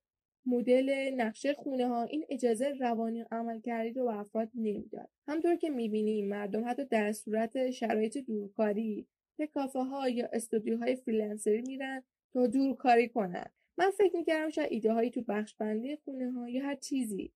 مدل 0.45 1.11
نقشه 1.15 1.53
خونه 1.53 1.87
ها 1.87 2.03
این 2.03 2.25
اجازه 2.29 2.69
روانی 2.69 3.25
عمل 3.31 3.61
کردی 3.61 3.93
رو 3.93 4.05
به 4.05 4.19
افراد 4.19 4.49
نمی‌داد. 4.55 5.09
همطور 5.27 5.55
که 5.55 5.69
می‌بینیم 5.69 6.29
مردم 6.29 6.69
حتی 6.69 6.85
در 6.85 7.11
صورت 7.11 7.71
شرایط 7.71 8.17
دورکاری 8.17 9.07
به 9.37 9.47
کافه 9.47 9.79
ها 9.79 10.09
یا 10.09 10.29
استودیوهای 10.33 10.95
فریلنسری 10.95 11.61
میرن 11.61 12.03
تا 12.33 12.47
دورکاری 12.47 13.09
کنن. 13.09 13.45
من 13.77 13.89
فکر 13.97 14.15
می‌کردم 14.15 14.49
شاید 14.49 14.71
ایده 14.71 14.93
هایی 14.93 15.09
تو 15.11 15.21
بخش 15.21 15.55
بندی 15.55 15.95
خونه 15.95 16.31
ها 16.31 16.49
یا 16.49 16.63
هر 16.63 16.75
چیزی 16.75 17.31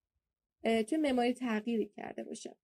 توی 0.66 0.98
معماری 0.98 1.34
تغییری 1.34 1.90
کرده 1.98 2.24
باشه. 2.24 2.56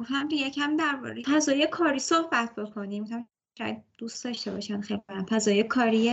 گفتم 0.00 0.28
یکم 0.32 0.76
درباره 0.76 1.22
فضای 1.22 1.66
کاری 1.66 1.98
صحبت 1.98 2.54
بکنیم. 2.54 3.26
شاید 3.58 3.76
دوست 3.98 4.24
داشته 4.24 4.50
باشن 4.50 4.80
خیلی 4.80 5.00
فضای 5.30 5.62
کاری 5.62 6.10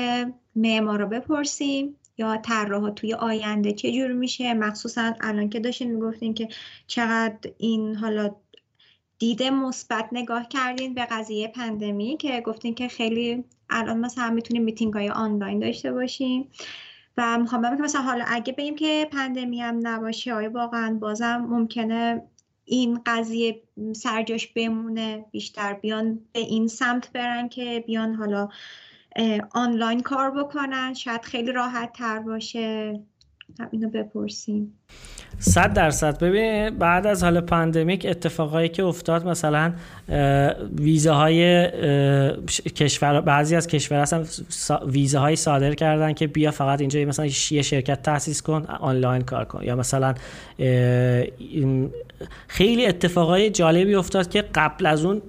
معمارا 0.56 1.06
بپرسیم 1.06 1.96
یا 2.18 2.38
طراحا 2.38 2.90
توی 2.90 3.14
آینده 3.14 3.74
چه 3.74 3.92
جور 3.92 4.12
میشه. 4.12 4.54
مخصوصا 4.54 5.14
الان 5.22 5.50
که 5.50 5.60
داشتین 5.60 5.92
می‌گفتین 5.92 6.34
که 6.34 6.48
چقدر 6.88 7.52
این 7.58 7.96
حالا 7.96 8.36
دید 9.20 9.50
مثبت 9.50 10.10
نگاه 10.12 10.48
کردین 10.48 10.94
به 10.94 11.06
قضیه 11.06 11.48
pandemic 11.48 12.18
که 12.18 12.42
گفتین 12.42 12.76
که 12.76 12.88
خیلی 12.88 13.44
الان 13.70 14.00
مثلا 14.00 14.30
می‌تونیم 14.30 14.64
میتینگ 14.64 14.94
های 14.94 15.10
آنلاین 15.10 15.60
داشته 15.60 15.94
باشیم 15.94 16.50
و 17.18 17.38
می‌خوام 17.40 17.62
بگم 17.62 17.78
که 17.78 17.84
مثلا 17.84 18.02
حالا 18.02 18.26
اگه 18.28 18.54
بگیم 18.54 18.76
که 18.76 19.10
pandemic 19.12 19.62
هم 19.62 19.80
نباشه 19.88 20.34
آیا 20.34 20.50
واقعا 20.50 20.98
بازم 21.02 21.38
ممکنه 21.38 22.22
این 22.66 23.00
قضیه 23.06 23.64
سرجاش 23.96 24.48
بمونه 24.48 25.26
بیشتر 25.32 25.74
بیان 25.74 26.20
به 26.34 26.40
این 26.40 26.68
سمت 26.68 27.12
برن 27.14 27.50
که 27.50 27.84
بیان 27.88 28.16
حالا 28.16 28.50
آنلاین 29.52 30.02
کار 30.02 30.32
بکنن 30.32 30.94
شاید 30.94 31.22
خیلی 31.22 31.52
راحت 31.52 31.94
تر 31.94 32.20
باشه؟ 32.20 33.00
اینو 33.72 33.90
بپرسیم. 33.90 34.74
صد 35.40 35.74
درصد. 35.74 36.20
ببین 36.20 36.70
بعد 36.70 37.08
از 37.08 37.24
حال 37.24 37.42
pandemic 37.42 38.06
اتفاقایی 38.10 38.70
که 38.70 38.84
افتاد 38.84 39.28
مثلا 39.28 39.74
ویزاهای 40.80 41.68
کشور 42.76 43.22
بعضی 43.22 43.56
از 43.56 43.68
کشور 43.68 44.02
هستن 44.02 44.26
ویزاهای 44.88 45.36
صادر 45.36 45.74
کردن 45.74 46.14
که 46.14 46.28
بیا 46.28 46.52
فقط 46.52 46.80
اینجا 46.80 47.00
مثلا 47.00 47.26
یه 47.26 47.62
شرکت 47.62 48.04
تاسیس 48.04 48.42
کن 48.42 48.66
آنلاین 48.80 49.22
کار 49.22 49.46
کن. 49.46 49.64
یا 49.64 49.76
مثلا 49.76 50.14
خیلی 52.48 52.86
اتفاقای 52.86 53.50
جالبی 53.50 53.96
افتاد 53.96 54.30
که 54.30 54.42
قبل 54.42 54.86
از 54.86 55.06
اون 55.06 55.22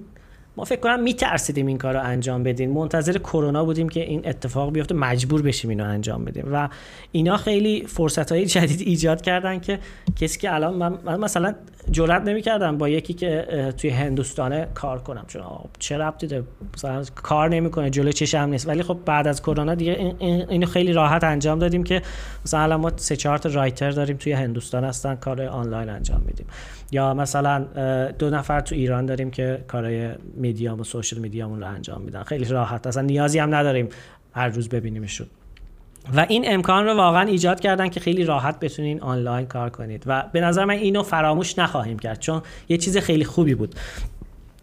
ما 0.57 0.63
فکر 0.63 0.79
کنم 0.79 1.03
میترسیدیم 1.03 1.67
این 1.67 1.77
کار 1.77 1.93
رو 1.93 2.03
انجام 2.03 2.43
بدیم 2.43 2.71
منتظر 2.71 3.17
کرونا 3.17 3.65
بودیم 3.65 3.89
که 3.89 4.03
این 4.03 4.27
اتفاق 4.27 4.71
بیفته. 4.71 4.95
مجبور 4.95 5.41
بشیم 5.41 5.69
اینو 5.69 5.83
انجام 5.83 6.25
بدیم. 6.25 6.45
و 6.51 6.69
اینا 7.11 7.37
خیلی 7.37 7.85
فرصت 7.87 8.31
های 8.31 8.45
جدید 8.45 8.81
ایجاد 8.81 9.21
کردن 9.21 9.59
که 9.59 9.79
کسی 10.15 10.39
که 10.39 10.53
الان 10.53 10.73
من, 10.73 11.19
مثلا 11.19 11.55
جرئت 11.91 12.21
نمی‌کردم 12.21 12.77
با 12.77 12.89
یکی 12.89 13.13
که 13.13 13.47
توی 13.77 13.89
هندوستانه 13.89 14.67
کار 14.73 14.99
کنم. 14.99 15.25
چون 15.27 15.41
چه 15.79 15.97
ربطی 15.97 16.27
داره؟ 16.27 16.43
مثلا 16.73 17.03
کار 17.15 17.49
نمی‌کنه 17.49 17.89
جلو 17.89 18.11
چشم 18.11 18.49
نیست. 18.49 18.67
ولی 18.67 18.83
خب 18.83 18.97
بعد 19.05 19.27
از 19.27 19.41
کرونا 19.41 19.75
دیگه 19.75 20.15
اینو 20.19 20.65
خیلی 20.65 20.93
راحت 20.93 21.23
انجام 21.23 21.59
دادیم 21.59 21.83
که 21.83 22.01
مثلا 22.45 22.77
ما 22.77 22.91
سه 22.95 23.15
چهار 23.15 23.37
تا 23.37 23.49
writer 23.49 23.91
داریم 23.91 24.17
توی 24.17 24.33
هندوستان 24.33 24.83
هستن 24.83 25.15
کار 25.15 25.41
آنلاین 25.41 25.89
انجام 25.89 26.23
میدیم. 26.25 26.45
یا 26.91 27.13
مثلا 27.13 27.65
دو 28.19 28.29
نفر 28.29 28.59
تو 28.59 28.75
ایران 28.75 29.05
داریم 29.05 29.31
که 29.31 29.63
کارهای 29.67 30.09
میدیام 30.33 30.79
و 30.79 30.83
social 30.83 31.17
media 31.17 31.43
مون 31.43 31.59
رو 31.59 31.67
انجام 31.67 32.01
میدن. 32.01 32.23
خیلی 32.23 32.45
راحت. 32.45 32.87
اصلا 32.87 33.03
نیازی 33.03 33.39
هم 33.39 33.55
نداریم 33.55 33.89
هر 34.33 34.47
روز 34.47 34.69
ببینیمشون. 34.69 35.27
و 36.15 36.25
این 36.29 36.43
امکان 36.47 36.85
رو 36.85 36.95
واقعا 36.95 37.21
ایجاد 37.21 37.59
کردن 37.59 37.89
که 37.89 37.99
خیلی 37.99 38.23
راحت 38.23 38.59
بتونین 38.59 39.01
آنلاین 39.01 39.45
کار 39.45 39.69
کنید. 39.69 40.03
و 40.05 40.23
به 40.33 40.41
نظر 40.41 40.65
من 40.65 40.73
اینو 40.73 41.03
فراموش 41.03 41.59
نخواهیم 41.59 41.99
کرد 41.99 42.19
چون 42.19 42.41
یه 42.69 42.77
چیز 42.77 42.97
خیلی 42.97 43.25
خوبی 43.25 43.55
بود. 43.55 43.75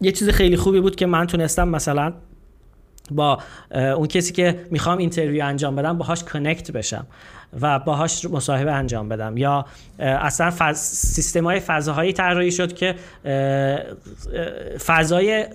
یه 0.01 0.11
چیز 0.11 0.29
خیلی 0.29 0.57
خوبی 0.57 0.81
بود 0.81 0.95
که 0.95 1.05
من 1.05 1.27
تونستم 1.27 1.67
مثلا 1.67 2.13
با 3.11 3.39
اون 3.71 4.07
کسی 4.07 4.33
که 4.33 4.65
می‌خوام 4.71 4.97
interview 4.97 5.45
انجام 5.45 5.75
بدم 5.75 5.97
باهاش 5.97 6.23
connect 6.23 6.71
بشم 6.71 7.07
و 7.61 7.79
باهاش 7.79 8.25
مصاحبه 8.25 8.71
انجام 8.71 9.09
بدم. 9.09 9.37
یا 9.37 9.65
اصلا 9.99 10.51
فض... 10.57 10.77
سیستم 10.77 11.43
های 11.43 11.59
فضاهایی 11.59 12.13
طراحی 12.13 12.51
شد 12.51 12.73
که 12.73 12.95
فضای 14.85 15.47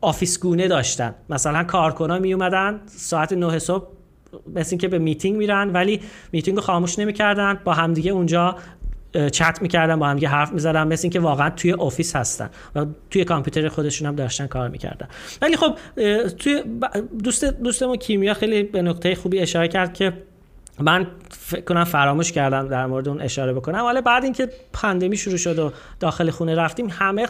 office 0.00 0.40
گونه 0.40 0.68
داشتن. 0.68 1.14
مثلا 1.30 1.64
کارکنان 1.64 2.20
می 2.20 2.32
اومدن 2.32 2.80
ساعت 2.86 3.32
9 3.32 3.58
صبح 3.58 3.97
مثل 4.54 4.68
اینکه 4.70 4.88
به 4.88 4.98
میتینگ 4.98 5.36
میرن 5.36 5.70
ولی 5.72 6.00
میتینگ 6.32 6.56
رو 6.56 6.62
خاموش 6.62 6.98
نمی‌کردن. 6.98 7.60
با 7.64 7.72
همدیگه 7.72 8.10
اونجا 8.10 8.56
چت 9.32 9.58
می‌کردن 9.62 9.98
با 9.98 10.06
هم 10.06 10.26
حرف 10.26 10.52
می‌زدن 10.52 10.86
مثل 10.86 11.02
اینکه 11.04 11.20
واقعا 11.20 11.50
توی 11.50 11.72
office 11.72 12.16
هستن 12.16 12.50
و 12.74 12.86
توی 13.10 13.24
کامپیوتر 13.24 13.68
خودشون 13.68 14.08
هم 14.08 14.16
داشتن 14.16 14.46
کار 14.46 14.68
می‌کردن. 14.68 15.08
ولی 15.42 15.56
خب 15.56 15.74
توی 16.28 16.62
دوست 17.24 17.44
دوستمون 17.44 17.96
کیمیا 17.96 18.34
خیلی 18.34 18.62
به 18.62 18.82
نقطه 18.82 19.14
خوبی 19.14 19.38
اشاره 19.38 19.68
کرد 19.68 19.94
که 19.94 20.12
من 20.80 21.06
فکر 21.30 21.60
کنم 21.60 21.84
فراموش 21.84 22.32
کردم 22.32 22.68
در 22.68 22.86
مورد 22.86 23.08
اون 23.08 23.20
اشاره 23.20 23.52
بکنم. 23.52 23.84
ولی 23.84 24.00
بعد 24.00 24.24
اینکه 24.24 24.48
پندمی 24.72 25.16
شروع 25.16 25.36
شد 25.36 25.58
و 25.58 25.72
داخل 26.00 26.30
خونه 26.30 26.54
رفتیم 26.54 26.88
همه 26.90 27.26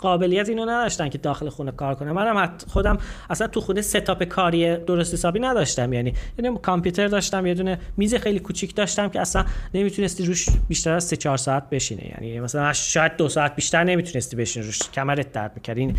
قابلیت 0.00 0.48
اینو 0.48 0.62
نداشتن 0.62 1.08
که 1.08 1.18
داخل 1.18 1.48
خونه 1.48 1.72
کار 1.72 1.94
کنم 1.94 2.12
منم 2.12 2.52
خودم 2.68 2.98
اصلا 3.30 3.46
تو 3.46 3.60
خونه 3.60 3.82
ستاپ 3.82 4.24
کاری 4.24 4.76
درست 4.76 5.14
حسابی 5.14 5.40
نداشتم. 5.40 5.92
یعنی 5.92 6.14
یعنی 6.38 6.58
کامپیوتر 6.62 7.08
داشتم 7.08 7.46
یه 7.46 7.54
دونه 7.54 7.78
میز 7.96 8.14
خیلی 8.14 8.38
کوچیک 8.38 8.74
داشتم 8.74 9.08
که 9.08 9.20
اصلا 9.20 9.44
نمی‌تونستی 9.74 10.24
روش 10.24 10.46
بیشتر 10.68 10.92
از 10.92 11.04
3 11.04 11.16
4 11.16 11.36
ساعت 11.36 11.70
بشینه 11.70 12.06
یعنی 12.06 12.40
مثلا 12.40 12.72
شاید 12.72 13.16
دو 13.16 13.28
ساعت 13.28 13.56
بیشتر 13.56 13.84
نمی‌تونستی 13.84 14.36
بشین 14.36 14.62
روش 14.62 14.78
کمرت 14.78 15.32
درد 15.32 15.52
می‌کرد. 15.54 15.78
این 15.78 15.96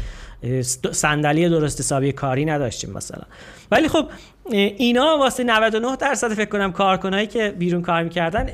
صندلی 0.91 1.49
درست 1.49 1.79
حسابی 1.79 2.11
کاری 2.11 2.45
نداشتیم 2.45 2.93
مثلا. 2.93 3.23
ولی 3.71 3.87
خب 3.87 4.05
اینا 4.51 5.17
واسه 5.17 5.43
99 5.43 5.95
درصد 5.95 6.33
فکر 6.33 6.49
کنم 6.49 6.71
کارکنایی 6.71 7.27
که 7.27 7.49
بیرون 7.49 7.81
کار 7.81 8.03
می‌کردن 8.03 8.49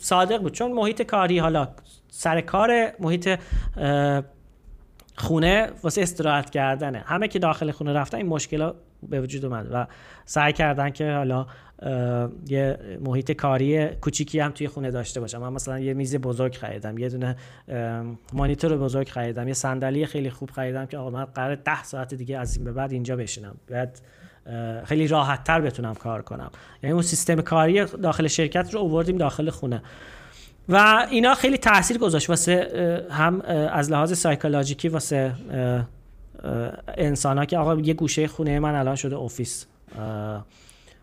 صادق 0.00 0.38
بود. 0.38 0.52
چون 0.52 0.72
محیط 0.72 1.02
کاری 1.02 1.38
حالا 1.38 1.68
سر 2.10 2.40
کار 2.40 2.92
محیط 3.00 3.38
خونه 5.16 5.68
واسه 5.82 6.02
استراحت 6.02 6.50
کردنه. 6.50 6.98
همه 7.06 7.28
که 7.28 7.38
داخل 7.38 7.70
خونه 7.70 7.92
رفتن 7.92 8.16
این 8.16 8.26
مشکل 8.26 8.70
به 9.02 9.20
وجود 9.20 9.44
اومد 9.44 9.68
و 9.72 9.86
سعی 10.24 10.52
کردن 10.52 10.90
که 10.90 11.12
حالا 11.12 11.46
یه 12.48 12.78
محیط 13.00 13.32
کاری 13.32 13.86
کوچیکی 13.86 14.40
هم 14.40 14.50
توی 14.50 14.68
خونه 14.68 14.90
داشته 14.90 15.20
باشم. 15.20 15.38
من 15.38 15.52
مثلا 15.52 15.78
یه 15.78 15.94
میز 15.94 16.16
بزرگ 16.16 16.54
خریدم 16.54 16.98
یه 16.98 17.08
دونه 17.08 17.36
مانیتور 18.32 18.76
بزرگ 18.76 19.08
خریدم 19.08 19.48
یه 19.48 19.54
صندلی 19.54 20.06
خیلی 20.06 20.30
خوب 20.30 20.50
خریدم 20.50 20.86
که 20.86 20.98
آقا 20.98 21.10
من 21.10 21.24
قرار 21.24 21.54
ده 21.54 21.82
ساعت 21.82 22.14
دیگه 22.14 22.38
از 22.38 22.56
این 22.56 22.64
به 22.64 22.72
بعد 22.72 22.92
اینجا 22.92 23.16
بشینم. 23.16 23.56
بعد 23.68 24.00
خیلی 24.84 25.08
راحت 25.08 25.44
تر 25.44 25.60
بتونم 25.60 25.94
کار 25.94 26.22
کنم. 26.22 26.50
یعنی 26.82 26.92
اون 26.92 27.02
سیستم 27.02 27.40
کاری 27.40 27.84
داخل 27.84 28.26
شرکت 28.26 28.74
رو 28.74 28.80
اووردیم 28.80 29.16
داخل 29.16 29.50
خونه. 29.50 29.82
و 30.68 31.06
اینا 31.10 31.34
خیلی 31.34 31.58
تاثیر 31.58 31.98
گذاشت 31.98 32.30
واسه 32.30 33.06
هم 33.10 33.40
از 33.72 33.90
لحاظ 33.90 34.18
سایکولوژیکی 34.18 34.88
واسه 34.88 35.32
انسان 36.96 37.38
ها 37.38 37.44
که 37.44 37.58
آقا 37.58 37.74
یه 37.74 37.94
گوشه 37.94 38.26
خونه 38.26 38.58
من 38.58 38.74
الان 38.74 38.96
شده 38.96 39.16
اوفیس 39.16 39.66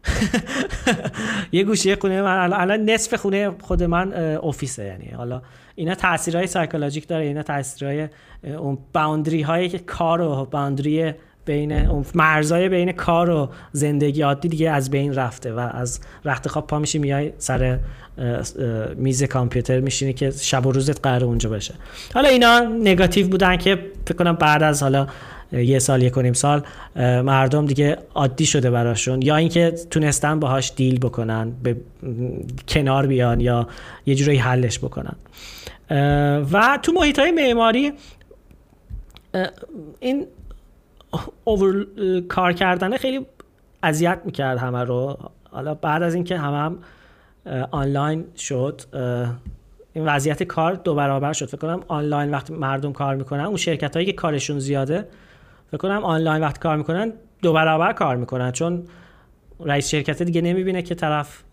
یه 1.51 1.63
گوشه 1.63 1.95
خونه 1.95 2.21
من 2.21 2.53
الان 2.53 2.89
نصف 2.89 3.13
خونه 3.13 3.51
خود 3.61 3.83
من 3.83 4.13
اوفیسه 4.35 4.83
یعنی 4.83 5.07
حالا 5.07 5.41
اینا 5.75 5.95
تاثیرهای 5.95 6.47
سایکولوژیک 6.47 7.07
داره 7.07 7.25
اینا 7.25 7.43
تاثیرهای 7.43 8.07
اون 8.43 8.77
باوندری 8.93 9.41
هایی 9.41 9.69
که 9.69 9.79
کار 9.79 10.21
و 10.21 10.45
باوندری 10.45 11.13
بین 11.45 12.03
مرزای 12.15 12.69
بین 12.69 12.91
کار 12.91 13.29
و 13.29 13.49
زندگی 13.71 14.21
عادی 14.21 14.47
دیگه 14.47 14.69
از 14.69 14.91
بین 14.91 15.13
رفته 15.13 15.53
و 15.53 15.59
از 15.59 15.99
رخت 16.25 16.47
خواب 16.47 16.67
پا 16.67 16.79
میشی 16.79 16.99
میای 16.99 17.33
سر 17.37 17.79
میز 18.95 19.23
کامپیوتر 19.23 19.79
میشینی 19.79 20.13
که 20.13 20.31
شب 20.31 20.65
و 20.65 20.71
روزت 20.71 21.01
قرار 21.01 21.23
اونجا 21.25 21.49
باشه. 21.49 21.73
حالا 22.13 22.29
اینا 22.29 22.59
نگاتیو 22.59 23.27
بودن 23.27 23.57
که 23.57 23.79
فکر 24.05 24.17
کنم 24.17 24.33
بعد 24.33 24.63
از 24.63 24.83
حالا 24.83 25.07
یه 25.51 25.79
سال 25.79 26.03
یک 26.03 26.13
کنیم 26.13 26.33
سال 26.33 26.63
مردم 26.95 27.65
دیگه 27.65 27.97
عادی 28.15 28.45
شده 28.45 28.71
براشون. 28.71 29.21
یا 29.21 29.35
اینکه 29.35 29.73
تونستن 29.89 30.39
باهاش 30.39 30.71
دیل 30.75 30.99
بکنن 30.99 31.51
به 31.63 31.75
کنار 32.67 33.07
بیان 33.07 33.39
یا 33.39 33.67
یه 34.05 34.15
جوری 34.15 34.37
حلش 34.37 34.79
بکنن. 34.79 35.15
و 36.51 36.79
تو 36.81 36.91
محیط 36.91 37.19
های 37.19 37.31
معماری 37.31 37.93
این 39.99 40.25
اوور 41.43 41.85
کار 42.29 42.53
کردن 42.53 42.97
خیلی 42.97 43.25
اذیت 43.83 44.21
می‌کرد 44.25 44.57
همه 44.57 44.83
رو. 44.83 45.17
حالا 45.51 45.73
بعد 45.73 46.03
از 46.03 46.15
اینکه 46.15 46.37
همه 46.37 46.57
هم 46.57 46.77
آنلاین 47.71 48.25
شد 48.37 48.81
این 49.93 50.05
وضعیت 50.05 50.43
کار 50.43 50.73
دو 50.73 50.95
برابر 50.95 51.33
شد. 51.33 51.45
فکر 51.45 51.57
کنم 51.57 51.83
آنلاین 51.87 52.31
وقتی 52.31 52.53
مردم 52.53 52.93
کار 52.93 53.15
می‌کنن 53.15 53.43
اون 53.43 53.57
شرکت 53.57 53.95
هایی 53.95 54.05
که 54.05 54.13
کارشون 54.13 54.59
زیاده 54.59 55.07
فکر 55.67 55.77
کنم 55.77 56.03
آنلاین 56.03 56.41
وقتی 56.41 56.59
کار 56.59 56.77
می‌کنن 56.77 57.13
دو 57.41 57.53
برابر 57.53 57.93
کار 57.93 58.15
می‌کنن. 58.15 58.51
چون 58.51 58.83
رئیس 59.65 59.89
شرکت 59.89 60.23
دیگه 60.23 60.41
نمی‌بینه 60.41 60.81
که 60.81 60.95
طرف 60.95 61.43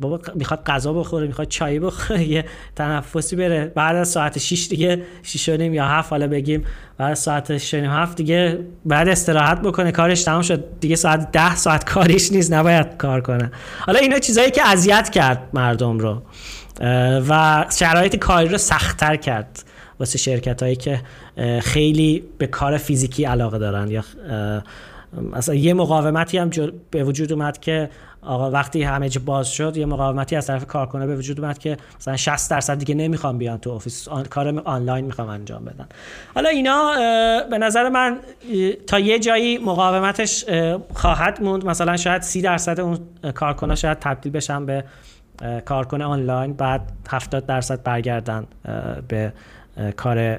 بابا 0.00 0.20
می‌خواد 0.34 0.64
غذا 0.66 0.92
بخوره 0.92 1.26
می‌خواد 1.26 1.48
چای 1.48 1.78
بخوره 1.78 2.24
یه 2.24 2.44
تنفسی 2.76 3.36
بره. 3.36 3.72
بعد 3.74 3.96
از 3.96 4.08
ساعت 4.08 4.38
6 4.38 4.68
دیگه 4.68 5.02
6 5.22 5.48
نیم 5.48 5.74
یا 5.74 5.84
7 5.84 6.10
حالا 6.10 6.26
بگیم 6.26 6.64
بعد 6.98 7.10
از 7.10 7.18
ساعت 7.18 7.58
6 7.58 7.74
نیم 7.74 7.90
7 7.90 8.16
دیگه 8.16 8.58
بعد 8.84 9.08
استراحت 9.08 9.62
بکنه. 9.62 9.92
کارش 9.92 10.24
تمام 10.24 10.42
شد. 10.42 10.64
دیگه 10.80 10.96
ساعت 10.96 11.32
10 11.32 11.56
ساعت 11.56 11.84
کاریش 11.84 12.32
نیست 12.32 12.52
نباید 12.52 12.96
کار 12.96 13.20
کنه. 13.20 13.50
حالا 13.80 13.98
اینا 13.98 14.18
چیزایی 14.18 14.50
که 14.50 14.68
اذیت 14.68 15.10
کرد 15.10 15.48
مردم 15.52 15.98
رو 15.98 16.22
و 17.28 17.64
شرایط 17.78 18.16
کاری 18.16 18.48
رو 18.48 18.58
سختتر 18.58 19.16
کرد 19.16 19.62
واسه 20.00 20.18
شرکت 20.18 20.62
هایی 20.62 20.76
که 20.76 21.00
خیلی 21.60 22.24
به 22.38 22.46
کار 22.46 22.76
فیزیکی 22.76 23.24
علاقه 23.24 23.58
دارن 23.58 23.90
یا 23.90 24.04
مثلا 25.32 25.54
یه 25.54 25.74
مقاومتی 25.74 26.38
هم 26.38 26.50
به 26.90 27.04
وجود 27.04 27.32
اومد 27.32 27.58
که 27.58 27.90
آقا 28.22 28.50
وقتی 28.50 28.82
همه 28.82 29.08
چی 29.08 29.18
باز 29.18 29.48
شد 29.48 29.76
یه 29.76 29.86
مقاومتی 29.86 30.36
از 30.36 30.46
طرف 30.46 30.66
کارکنه 30.66 31.06
به 31.06 31.16
وجود 31.16 31.40
اومد 31.40 31.58
که 31.58 31.76
مثلا 32.00 32.16
60 32.16 32.50
درصد 32.50 32.78
دیگه 32.78 32.94
نمی‌خوام 32.94 33.38
بیان 33.38 33.58
تو 33.58 33.70
اف 33.70 34.08
آن... 34.08 34.24
کار 34.24 34.58
آنلاین 34.64 35.04
می‌خوام 35.04 35.28
انجام 35.28 35.64
بدن. 35.64 35.86
حالا 36.34 36.48
اینا 36.48 36.92
به 37.50 37.58
نظر 37.58 37.88
من 37.88 38.18
تا 38.86 38.98
یه 38.98 39.18
جایی 39.18 39.58
مقاومتش 39.58 40.44
خواهد 40.94 41.42
موند. 41.42 41.66
مثلا 41.66 41.96
شاید 41.96 42.22
30 42.22 42.42
درصد 42.42 42.80
اون 42.80 42.98
کارکنه 43.34 43.74
شاید 43.74 43.98
تبدیل 43.98 44.32
بشن 44.32 44.66
به 44.66 44.84
کارکنه 45.64 46.04
آنلاین 46.04 46.52
بعد 46.52 46.92
70 47.10 47.46
درصد 47.46 47.82
برگردن 47.82 48.46
به 49.08 49.32
کار 49.96 50.36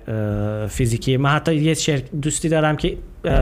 فیزیکی. 0.68 1.18
من 1.18 1.30
حتی 1.30 1.56
یه 1.56 1.74
شرک 1.74 2.12
دوستی 2.22 2.50
دارم 2.50 2.78
که 2.78 2.98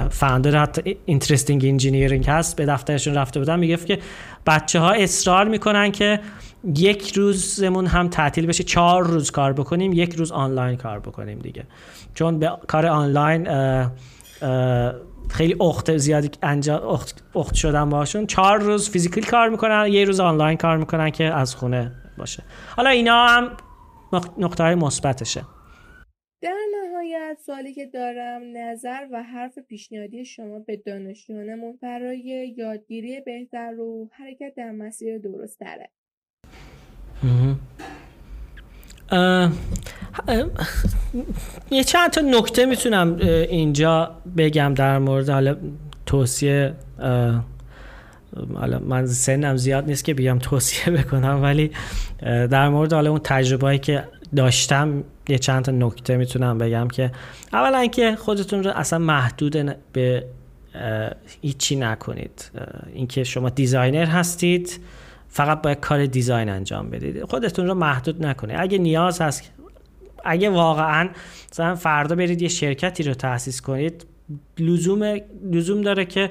founder 0.10 0.62
حتی 0.62 0.98
Interesting 1.06 1.66
Engineering 1.66 2.30
هست. 2.30 2.56
به 2.56 2.66
دفترشون 2.66 3.16
رفته 3.16 3.40
بودم 3.40 3.60
می‌گفت 3.60 3.86
که 3.86 4.00
بچه 4.48 4.80
ها 4.80 4.92
اصرار 4.92 5.48
می‌کنن 5.48 5.92
که 5.92 6.20
یک 6.76 7.14
روزمون 7.16 7.86
هم 7.86 8.08
تعطیل 8.08 8.46
بشه. 8.46 8.64
چهار 8.64 9.08
روز 9.08 9.32
کار 9.32 9.54
بکنیم 9.54 9.94
یک 9.94 10.16
روز 10.16 10.32
آنلاین 10.32 10.78
کار 10.78 11.00
بکنیم 11.00 11.40
دیگه. 11.40 11.64
چون 12.14 12.40
به 12.40 12.52
کار 12.68 12.86
آنلاین 12.86 13.48
خیلی 15.30 15.56
اخت 15.60 15.98
زیادی 15.98 16.30
انجام 16.44 16.88
اخت, 16.88 17.24
اخت 17.36 17.56
شدن 17.56 17.90
باشون. 17.90 18.28
چهار 18.28 18.60
روز 18.60 18.90
physical 18.90 19.24
کار 19.24 19.50
می‌کنن 19.50 19.88
یه 19.90 20.06
روز 20.06 20.20
آنلاین 20.20 20.58
کار 20.58 20.78
می‌کنن 20.78 21.10
که 21.10 21.24
از 21.24 21.56
خونه 21.56 21.92
باشه. 22.18 22.44
حالا 22.76 22.90
اینا 22.90 23.28
هم 23.28 23.50
نقطه 24.38 24.64
های 24.64 24.76
مثبتشه. 24.76 25.42
نهایت 27.28 27.40
سوالی 27.46 27.74
که 27.74 27.86
دارم 27.86 28.42
نظر 28.58 29.08
و 29.12 29.24
حرف 29.24 29.60
پیشنهادی 29.60 30.26
شما 30.26 30.60
به 30.60 30.78
دانشجویانمون 30.78 31.80
برای 31.82 32.54
یادگیری 32.58 33.22
بهتر 33.22 33.80
و 33.80 34.10
حرکت 34.12 34.54
در 34.58 34.72
مسیر 34.72 35.18
درست 35.18 35.60
داره 35.60 35.90
یه 41.72 41.84
چند 41.84 42.10
تا 42.12 42.22
نکته 42.22 42.66
می‌تونم 42.66 43.18
اینجا 43.50 44.22
بگم 44.38 44.74
در 44.74 45.00
مورد 45.00 45.30
حالا 45.30 45.58
توصیه 46.06 46.74
حالا 48.56 48.80
من 48.80 49.06
سنم 49.06 49.58
زیاد 49.58 49.86
نیست 49.86 50.06
که 50.06 50.14
بیام 50.14 50.40
توصیه 50.40 50.94
بکنم 50.98 51.44
ولی 51.44 51.72
در 52.22 52.70
مورد 52.70 52.94
حالا 52.94 53.10
اون 53.10 53.20
تجربه 53.24 53.78
که 53.78 54.04
داشتم 54.36 55.04
یه 55.30 55.38
چند 55.38 55.64
تا 55.64 55.72
نکته 55.72 56.18
می‌تونم 56.18 56.58
بگم 56.58 56.88
که 56.88 57.12
اولا 57.54 57.78
اینکه 57.78 58.16
خودتون 58.16 58.64
رو 58.64 58.72
اصلا 58.72 59.00
محدود 59.00 59.76
به 59.94 60.26
هیچی 61.42 61.76
نکنید. 61.76 62.52
اینکه 62.94 63.24
شما 63.24 63.50
designer 63.50 64.06
هستید 64.06 64.80
فقط 65.30 65.62
باید 65.62 65.80
کار 65.80 66.06
design 66.06 66.50
انجام 66.50 66.90
بدید. 66.90 67.24
خودتون 67.24 67.68
رو 67.68 67.74
محدود 67.74 68.26
نکنید. 68.26 68.56
اگه 68.60 68.78
نیاز 68.78 69.22
هست 69.22 69.52
اگه 70.26 70.50
واقعا 70.50 71.10
مثلا 71.52 71.76
فردا 71.76 72.16
برید 72.16 72.42
یه 72.42 72.48
شرکتی 72.48 73.04
رو 73.04 73.14
تاسیس 73.14 73.62
کنید 73.62 74.06
لزوم 74.60 75.20
لزوم 75.52 75.82
داره 75.82 76.06
که 76.06 76.30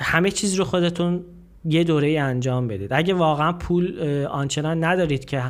همه 0.00 0.30
چیز 0.30 0.54
رو 0.54 0.64
خودتون 0.64 1.24
یه 1.64 1.84
دوره 1.84 2.20
انجام 2.20 2.68
بدید. 2.68 2.92
اگه 2.92 3.14
واقعا 3.14 3.52
پول 3.52 4.00
آنچنان 4.30 4.84
ندارید 4.84 5.24
که 5.24 5.42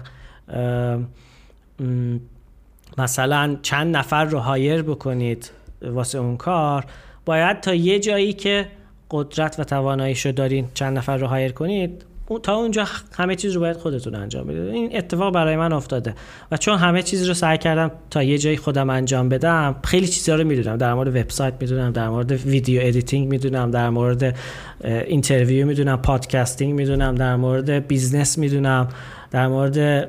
مثلا 2.99 3.57
چند 3.63 3.97
نفر 3.97 4.25
رو 4.25 4.39
هایر 4.39 4.83
بکنید 4.83 5.51
واسه 5.83 6.19
اون 6.19 6.37
کار. 6.37 6.85
باید 7.25 7.61
تا 7.61 7.75
یه 7.75 7.99
جایی 7.99 8.33
که 8.33 8.67
قدرت 9.11 9.61
و 9.61 9.65
تواناییش 9.65 10.27
رو 10.27 10.33
دارین 10.33 10.69
چند 10.75 10.99
نفر 10.99 11.17
رو 11.17 11.27
هایر 11.27 11.53
کنید 11.53 12.05
تا 12.43 12.55
اونجا 12.55 12.85
همه 13.13 13.37
چیز 13.37 13.53
رو 13.53 13.61
باید 13.61 13.77
خودتون 13.77 14.15
انجام 14.15 14.47
بدید. 14.47 14.63
این 14.63 14.97
اتفاق 14.97 15.35
برای 15.35 15.57
من 15.57 15.73
افتاده. 15.73 16.15
و 16.53 16.57
چون 16.57 16.79
همه 16.79 17.03
چیز 17.03 17.29
رو 17.29 17.35
سعی 17.35 17.59
کردم 17.59 17.91
تا 18.11 18.23
یه 18.23 18.39
جایی 18.39 18.57
خودم 18.57 18.91
انجام 18.91 19.29
بدم 19.29 19.77
خیلی 19.85 20.09
چیزا 20.09 20.35
رو 20.35 20.45
می‌دونم. 20.45 20.77
در 20.77 20.95
مورد 20.95 21.17
وبسایت 21.17 21.55
می‌دونم 21.61 21.93
در 21.93 22.09
مورد 22.09 22.33
video 22.33 22.81
editing 22.85 23.29
می‌دونم 23.29 23.71
در 23.71 23.91
مورد 23.91 24.37
interview 24.85 25.67
می‌دونم 25.67 26.03
podcasting 26.03 26.75
می‌دونم 26.75 27.15
در 27.15 27.37
مورد 27.37 27.87
business 27.87 28.39
می‌دونم. 28.39 28.89
در 29.31 29.49
مورد 29.49 30.05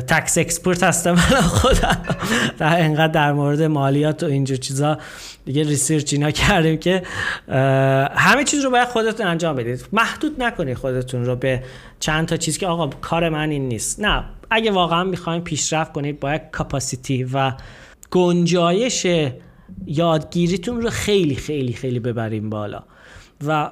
tax 0.00 0.38
expert 0.38 0.82
هستم 0.82 1.10
من 1.10 1.40
خودم. 1.40 2.02
در 2.58 2.80
انقدر 2.80 3.12
در 3.12 3.32
مورد 3.32 3.62
مالیات 3.62 4.22
و 4.22 4.26
اینجور 4.26 4.56
چیزا 4.56 4.98
دیگه 5.44 5.62
research 5.62 6.12
اینا 6.12 6.30
کردیم 6.30 6.78
که 6.78 7.02
همه 8.14 8.44
چیز 8.44 8.64
رو 8.64 8.70
باید 8.70 8.88
خودتون 8.88 9.26
انجام 9.26 9.56
بدید. 9.56 9.86
محدود 9.92 10.42
نکنید 10.42 10.76
خودتون 10.76 11.24
رو 11.24 11.36
به 11.36 11.62
چند 12.00 12.28
تا 12.28 12.36
چیز 12.36 12.58
که 12.58 12.66
آقا 12.66 12.86
کار 12.86 13.28
من 13.28 13.50
این 13.50 13.68
نیست. 13.68 14.00
نه 14.00 14.24
اگه 14.50 14.70
واقعا 14.70 15.04
می‌خوایم 15.04 15.42
پیشرفت 15.42 15.92
کنید 15.92 16.20
باید 16.20 16.42
کاپاسیتی 16.52 17.24
و 17.24 17.52
گنجایش 18.10 19.06
یادگیریتون 19.86 20.80
رو 20.80 20.90
خیلی 20.90 21.34
خیلی 21.34 21.72
خیلی 21.72 21.98
ببریم 21.98 22.50
بالا. 22.50 22.82
و 23.46 23.70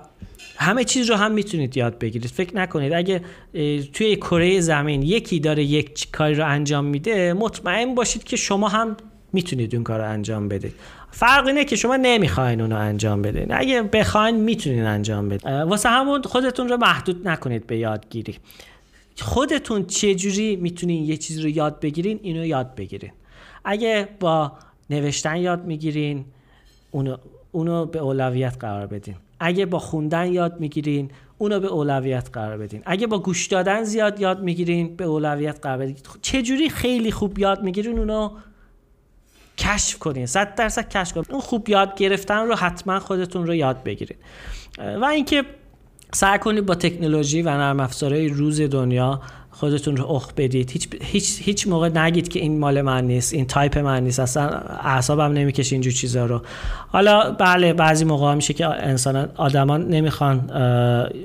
همه 0.61 0.85
چیز 0.85 1.11
رو 1.11 1.17
هم 1.17 1.33
می‌تونید 1.33 1.77
یاد 1.77 1.99
بگیرید. 1.99 2.31
فکر 2.31 2.57
نکنید 2.57 2.93
اگه 2.93 3.21
توی 3.93 4.17
کره 4.17 4.61
زمین 4.61 5.03
یکی 5.03 5.41
داره 5.41 5.65
یک 5.65 6.11
کاری 6.11 6.35
رو 6.35 6.47
انجام 6.47 6.85
میده 6.85 7.33
مطمئن 7.33 7.95
باشید 7.95 8.25
که 8.25 8.37
شما 8.37 8.69
هم 8.69 8.97
می‌تونید 9.33 9.75
اون 9.75 9.85
کار 9.85 9.99
رو 9.99 10.09
انجام 10.09 10.49
بدید. 10.49 10.75
فرق 11.11 11.47
اینه 11.47 11.65
که 11.65 11.77
شما 11.77 11.97
نمی‌خواین 11.97 12.61
اونو 12.61 12.77
انجام 12.77 13.23
بدید 13.23 13.49
اگه 13.51 13.83
بخواین 13.83 14.37
می‌تونید 14.37 14.85
انجام 14.85 15.29
بدید 15.29 15.47
واسه 15.47 15.89
همون 15.89 16.23
خودتون 16.23 16.69
رو 16.69 16.77
محدود 16.77 17.29
نکنید 17.29 17.67
به 17.67 17.79
یادگیری. 17.79 18.37
خودتون 19.21 19.87
چجوری 19.87 20.57
می‌تونین 20.57 21.05
یه 21.05 21.17
چیز 21.17 21.39
رو 21.39 21.49
یاد 21.49 21.81
بگیرین 21.81 22.21
اینو 22.23 22.47
یاد 22.47 22.75
بگیرین. 22.75 23.13
اگه 23.65 24.09
با 24.21 24.53
نوشتن 24.91 25.37
یاد 25.37 25.65
می‌گیرین 25.65 26.25
اونو, 26.91 27.17
اونو 27.53 27.87
به 27.87 27.99
اولویت 27.99 28.57
قرار 28.61 28.87
بدین. 28.87 29.15
اگه 29.41 29.67
با 29.67 29.79
خوندن 29.79 30.33
یاد 30.33 30.61
می‌گیرین 30.61 31.11
اونو 31.39 31.61
به 31.61 31.67
اولویت 31.67 32.31
قرار 32.33 32.59
بدین. 32.59 32.83
اگه 32.87 33.07
با 33.07 33.19
گوش 33.19 33.47
دادن 33.47 33.85
زیاد 33.85 34.21
یاد 34.21 34.43
می‌گیرین 34.43 34.97
به 34.97 35.05
اولویت 35.05 35.59
قرار 35.63 35.79
بدین. 35.79 35.97
چجوری 36.23 36.69
خیلی 36.69 37.11
خوب 37.11 37.39
یاد 37.39 37.63
می‌گیرین 37.63 37.99
اونو 37.99 38.31
کشف 39.59 39.99
کنین. 39.99 40.27
صد 40.27 40.55
درصد 40.55 40.89
کشف 40.89 41.13
کنین. 41.13 41.27
اون 41.31 41.41
خوب 41.41 41.69
یاد 41.69 41.95
گرفتن 41.95 42.47
رو 42.47 42.55
حتما 42.55 42.99
خودتون 42.99 43.47
رو 43.47 43.55
یاد 43.55 43.83
بگیرین. 43.83 44.19
و 45.01 45.05
اینکه 45.05 45.45
سعی 46.13 46.39
کنید 46.39 46.67
با 46.67 46.75
تکنولوژی 46.75 47.43
و 47.43 47.49
نرم 47.49 47.81
افزارهای 47.81 48.29
روز 48.29 48.61
دنیا 48.61 49.21
خودتون 49.61 49.97
رو 49.97 50.11
اخ 50.11 50.33
بدید. 50.37 50.71
هیچ, 50.71 50.89
هیچ, 51.03 51.43
هیچ 51.43 51.69
موقع 51.69 51.89
نگید 51.89 52.29
که 52.29 52.41
این 52.41 52.59
مال 52.59 52.83
من 52.83 53.05
نیست 53.05 53.35
این 53.35 53.47
تایپ 53.47 53.79
من 53.79 54.05
نیست. 54.05 54.21
اصلا 54.21 54.47
اعصابم 54.83 55.33
نمی‌کشه 55.33 55.75
اینجور 55.75 55.93
چیزا 55.93 56.27
رو. 56.27 56.43
حالا 56.89 57.31
بله 57.31 57.73
بعضی 57.73 58.05
موقع 58.05 58.35
میشه 58.35 58.55
که 58.55 58.67
انسان 58.67 59.29
آدمان 59.37 59.89
نمی‌خوان 59.89 60.51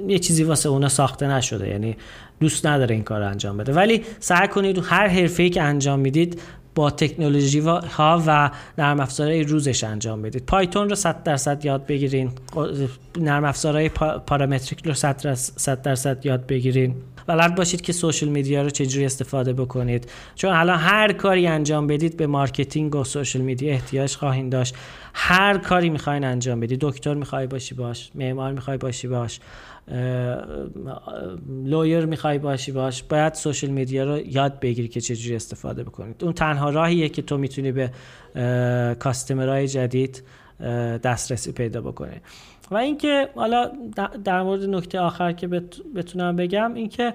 یه 0.08 0.20
چیزی 0.20 0.44
واسه 0.44 0.70
اونا 0.70 0.90
ساخته 0.90 1.28
نشده. 1.28 1.68
یعنی 1.68 1.96
دوست 2.40 2.66
نداره 2.66 2.96
این 2.96 3.04
کار 3.04 3.22
انجام 3.22 3.58
بده. 3.58 3.74
ولی 3.74 4.02
سعی 4.20 4.48
کنید 4.48 4.82
هر 4.84 5.08
حرفه‌ای 5.08 5.50
که 5.50 5.62
انجام 5.62 6.00
می‌دید 6.00 6.42
با 6.76 6.92
تکنولوژی 6.92 7.60
ها 7.60 8.24
و 8.28 8.52
نرم 8.78 9.00
افزارهای 9.00 9.44
روزش 9.44 9.84
انجام 9.84 10.22
بدید. 10.22 10.46
پایتون 10.46 10.90
رو 10.90 10.96
100 10.96 11.24
درصد 11.24 11.66
یاد 11.66 11.86
بگیرین. 11.86 12.32
نرم 13.20 13.46
افزارهای 13.46 13.90
پارامتریک 14.28 14.86
رو 14.86 14.94
100 14.94 15.82
درصد 15.82 16.26
یاد 16.26 16.48
بگیرین. 16.48 16.96
بلد 17.28 17.56
باشید 17.56 17.82
که 17.82 17.94
social 17.94 18.28
media 18.28 18.62
رو 18.62 18.70
چجوری 18.70 19.06
استفاده 19.06 19.54
بکنید. 19.54 20.10
چون 20.36 20.52
الان 20.52 20.80
هر 20.80 21.14
کاری 21.14 21.48
انجام 21.48 21.88
بدید 21.88 22.18
به 22.18 22.28
marketing 22.28 22.96
و 22.96 23.04
social 23.04 23.42
media 23.42 23.72
احتیاج 23.72 24.16
خواهید 24.16 24.50
داشت. 24.50 24.76
هر 25.14 25.58
کاری 25.58 25.90
می‌خواین 25.90 26.24
انجام 26.24 26.60
بدید. 26.60 26.80
دکتر 26.82 27.14
می‌خوای 27.14 27.48
باشی 27.48 27.76
باش 27.76 28.12
معمار 28.16 28.52
می‌خوای 28.52 28.78
باشی 28.78 29.08
باش 29.08 29.40
lawyer 31.66 32.06
می‌خوای 32.06 32.38
باشی 32.38 32.72
باش. 32.72 33.04
باید 33.04 33.34
social 33.34 33.68
media 33.68 34.04
رو 34.04 34.28
یاد 34.28 34.60
بگیری 34.60 34.88
که 34.88 35.02
چجوری 35.02 35.36
استفاده 35.36 35.84
بکنید. 35.84 36.24
اون 36.24 36.34
تنها 36.34 36.70
راهیه 36.70 37.10
که 37.10 37.22
تو 37.22 37.38
می‌تونی 37.38 37.72
به 37.72 37.92
کاستمرهای 39.00 39.68
جدید 39.68 40.24
دسترسی 41.04 41.52
پیدا 41.52 41.82
بکنی. 41.82 42.16
و 42.72 42.76
اینکه 42.76 43.30
حالا 43.36 43.72
در 44.24 44.44
مورد 44.44 44.64
نکته 44.64 45.00
آخر 45.00 45.32
که 45.32 45.48
بتونم 45.96 46.36
بگم 46.36 46.74
اینکه 46.74 47.14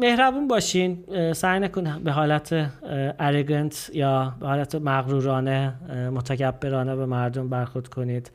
مهربون 0.00 0.48
باشین 0.48 1.04
سعی 1.32 1.60
نکن 1.60 1.98
به 2.04 2.12
حالت 2.12 2.70
ارگنت 3.18 3.90
یا 3.94 4.34
به 4.40 4.46
حالت 4.46 4.74
مغرورانه 4.74 5.74
متکبرانه 6.14 6.96
به 6.96 7.06
مردم 7.06 7.48
برخورد 7.48 7.88
کنید. 7.88 8.30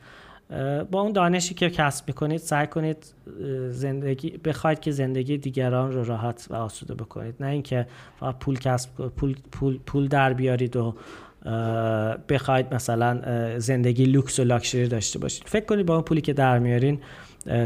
با 0.90 1.00
اون 1.00 1.12
دانشی 1.12 1.54
که 1.54 1.70
کسب 1.70 2.08
می‌کنید 2.08 2.40
سعی 2.40 2.66
کنید 2.66 3.14
زندگی 3.70 4.30
بخواید 4.30 4.80
که 4.80 4.90
زندگی 4.90 5.38
دیگران 5.38 5.92
رو 5.92 6.04
راحت 6.04 6.46
و 6.50 6.54
آسوده 6.54 6.94
بکنید. 6.94 7.34
نه 7.40 7.46
اینکه 7.46 7.86
پول 8.40 8.58
کسب 8.58 8.90
پول 9.08 9.36
پول 9.52 9.78
پول 9.86 10.08
در 10.08 10.32
بیارید 10.32 10.76
و 10.76 10.94
بخواید 12.28 12.74
مثلا 12.74 13.20
زندگی 13.58 14.04
لوکس 14.04 14.40
و 14.40 14.44
لاکچری 14.44 14.88
داشته 14.88 15.18
باشید 15.18 15.42
فکر 15.46 15.64
کنید 15.64 15.86
با 15.86 15.94
اون 15.94 16.02
پولی 16.02 16.20
که 16.20 16.32
در 16.32 16.58
میارین 16.58 17.00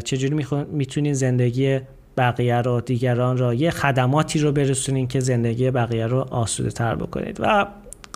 چجوری 0.04 0.46
می‌تونین 0.72 1.12
زندگی 1.12 1.80
بقیه 2.16 2.56
رو 2.56 2.80
دیگران 2.80 3.38
رو 3.38 3.54
یه 3.54 3.70
خدماتی 3.70 4.38
رو 4.38 4.52
برسونین 4.52 5.08
که 5.08 5.20
زندگی 5.20 5.70
بقیه 5.70 6.06
رو 6.06 6.20
آسوده 6.30 6.70
تر 6.70 6.94
بکنید. 6.94 7.36
و 7.40 7.66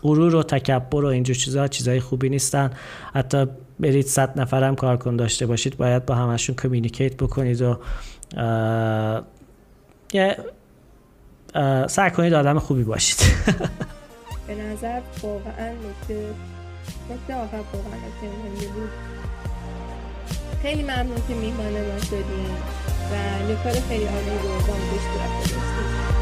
غرور 0.03 0.35
و 0.35 0.43
تکبر 0.43 1.05
و 1.05 1.07
اینجور 1.07 1.37
چیزها 1.37 1.69
چیزهای 1.69 2.01
خوبی 2.01 2.29
نیستن. 2.29 2.71
حتی 3.15 3.47
برید 3.81 4.07
صد 4.07 4.41
نفر 4.41 4.65
هم 4.65 4.75
کارکن 4.75 5.17
داشته 5.17 5.47
باشید 5.47 5.77
باید 5.77 6.07
با 6.07 6.15
همشون 6.15 6.57
communicate 6.57 7.17
بکنید 7.17 7.63
و 7.63 7.79
یه 10.13 10.37
سعی 11.87 12.11
کنید 12.11 12.35
آدم 12.35 12.59
خوبی 12.59 12.85
باشید. 12.85 13.19
به 14.47 14.55
نظر 14.55 15.01
واقعا 15.23 15.73
نکته 15.73 16.35
نکته 17.11 17.35
آخر 17.35 17.57
واقعا 17.73 17.97
نکته 17.97 18.67
بود. 18.67 18.91
خیلی 20.63 20.83
ممنون 20.83 21.23
که 21.29 21.35
میهمان 21.35 21.73
ما 21.73 22.01
شدیم 22.01 22.57
و 23.11 23.43
نکار 23.53 23.73
خیلی 23.73 24.05
عالی 24.05 24.39
رو 24.43 24.49
با 24.49 24.75
ما 24.77 24.97
اشتراک 24.97 26.14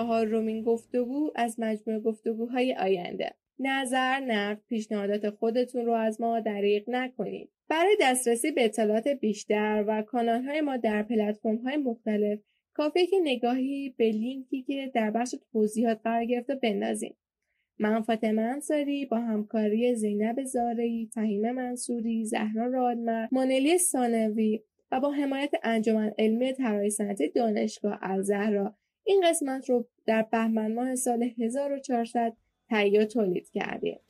این 0.00 0.06
بود 0.06 0.16
چهار 0.16 0.26
رومین 0.26 0.62
گفتگو 0.62 1.30
از 1.34 1.60
مجموع 1.60 2.00
گفتگوهای 2.00 2.74
آینده. 2.74 3.34
نظر، 3.58 4.20
نقد، 4.20 4.60
پیشنهادات 4.68 5.30
خودتون 5.30 5.86
رو 5.86 5.92
از 5.92 6.20
ما 6.20 6.40
دریغ 6.40 6.84
نکنید. 6.88 7.50
برای 7.68 7.96
دسترسی 8.00 8.50
به 8.50 8.64
اطلاعات 8.64 9.08
بیشتر 9.08 9.84
و 9.88 10.02
کانالهای 10.02 10.60
ما 10.60 10.76
در 10.76 11.06
های 11.64 11.76
مختلف 11.76 12.40
کافیه 12.74 13.06
که 13.06 13.16
نگاهی 13.22 13.94
به 13.96 14.10
لینکی 14.10 14.62
که 14.62 14.90
در 14.94 15.10
بخش 15.10 15.34
توضیحات 15.52 16.00
قرار 16.04 16.24
گرفته 16.24 16.54
بندازیم. 16.54 17.16
من 17.78 18.02
فاطمه 18.02 18.42
انصاری 18.42 19.06
با 19.06 19.16
همکاری 19.16 19.94
زینب 19.94 20.44
زارعی، 20.44 21.10
فهیم 21.14 21.50
منصوری، 21.50 22.24
زهرا 22.24 22.66
رادمر، 22.66 23.28
مانلی 23.32 23.78
سانوی 23.78 24.60
و 24.92 25.00
با 25.00 25.10
حمایت 25.10 25.50
انجمن 25.62 26.12
علمی 26.18 26.52
طراحی 26.52 26.90
صنعتی 26.90 27.28
دانشگاه 27.28 27.98
الزهرا 28.02 28.76
این 29.04 29.24
قسمت 29.28 29.70
رو 29.70 29.86
در 30.06 30.22
بهمن 30.22 30.74
ماه 30.74 30.94
سال 30.94 31.30
1400 31.38 32.32
تهیه 32.68 33.06
تولید 33.06 33.50
کردیم. 33.50 34.00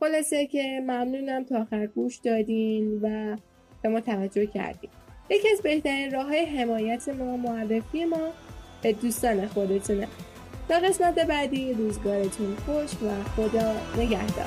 خلاصه 0.00 0.46
که 0.46 0.80
ممنونم 0.82 1.44
تا 1.44 1.60
آخر 1.60 1.86
گوش 1.86 2.16
دادین 2.16 3.00
و 3.02 3.36
به 3.82 3.88
ما 3.88 4.00
توجه 4.00 4.46
کردیم 4.46 4.90
یکی 5.30 5.48
از 5.52 5.62
بهترین 5.62 6.10
راه 6.10 6.26
های 6.26 6.44
حمایت 6.44 7.08
ما 7.08 7.36
معرفی 7.36 8.04
ما 8.04 8.32
به 8.82 8.92
دوستان 8.92 9.46
خودتونه. 9.46 10.08
تا 10.68 10.78
قسمت 10.78 11.18
بعدی 11.18 11.72
روزگارتون 11.72 12.56
خوش 12.56 12.90
و 13.02 13.22
خدا 13.24 13.76
نگهدار. 13.98 14.46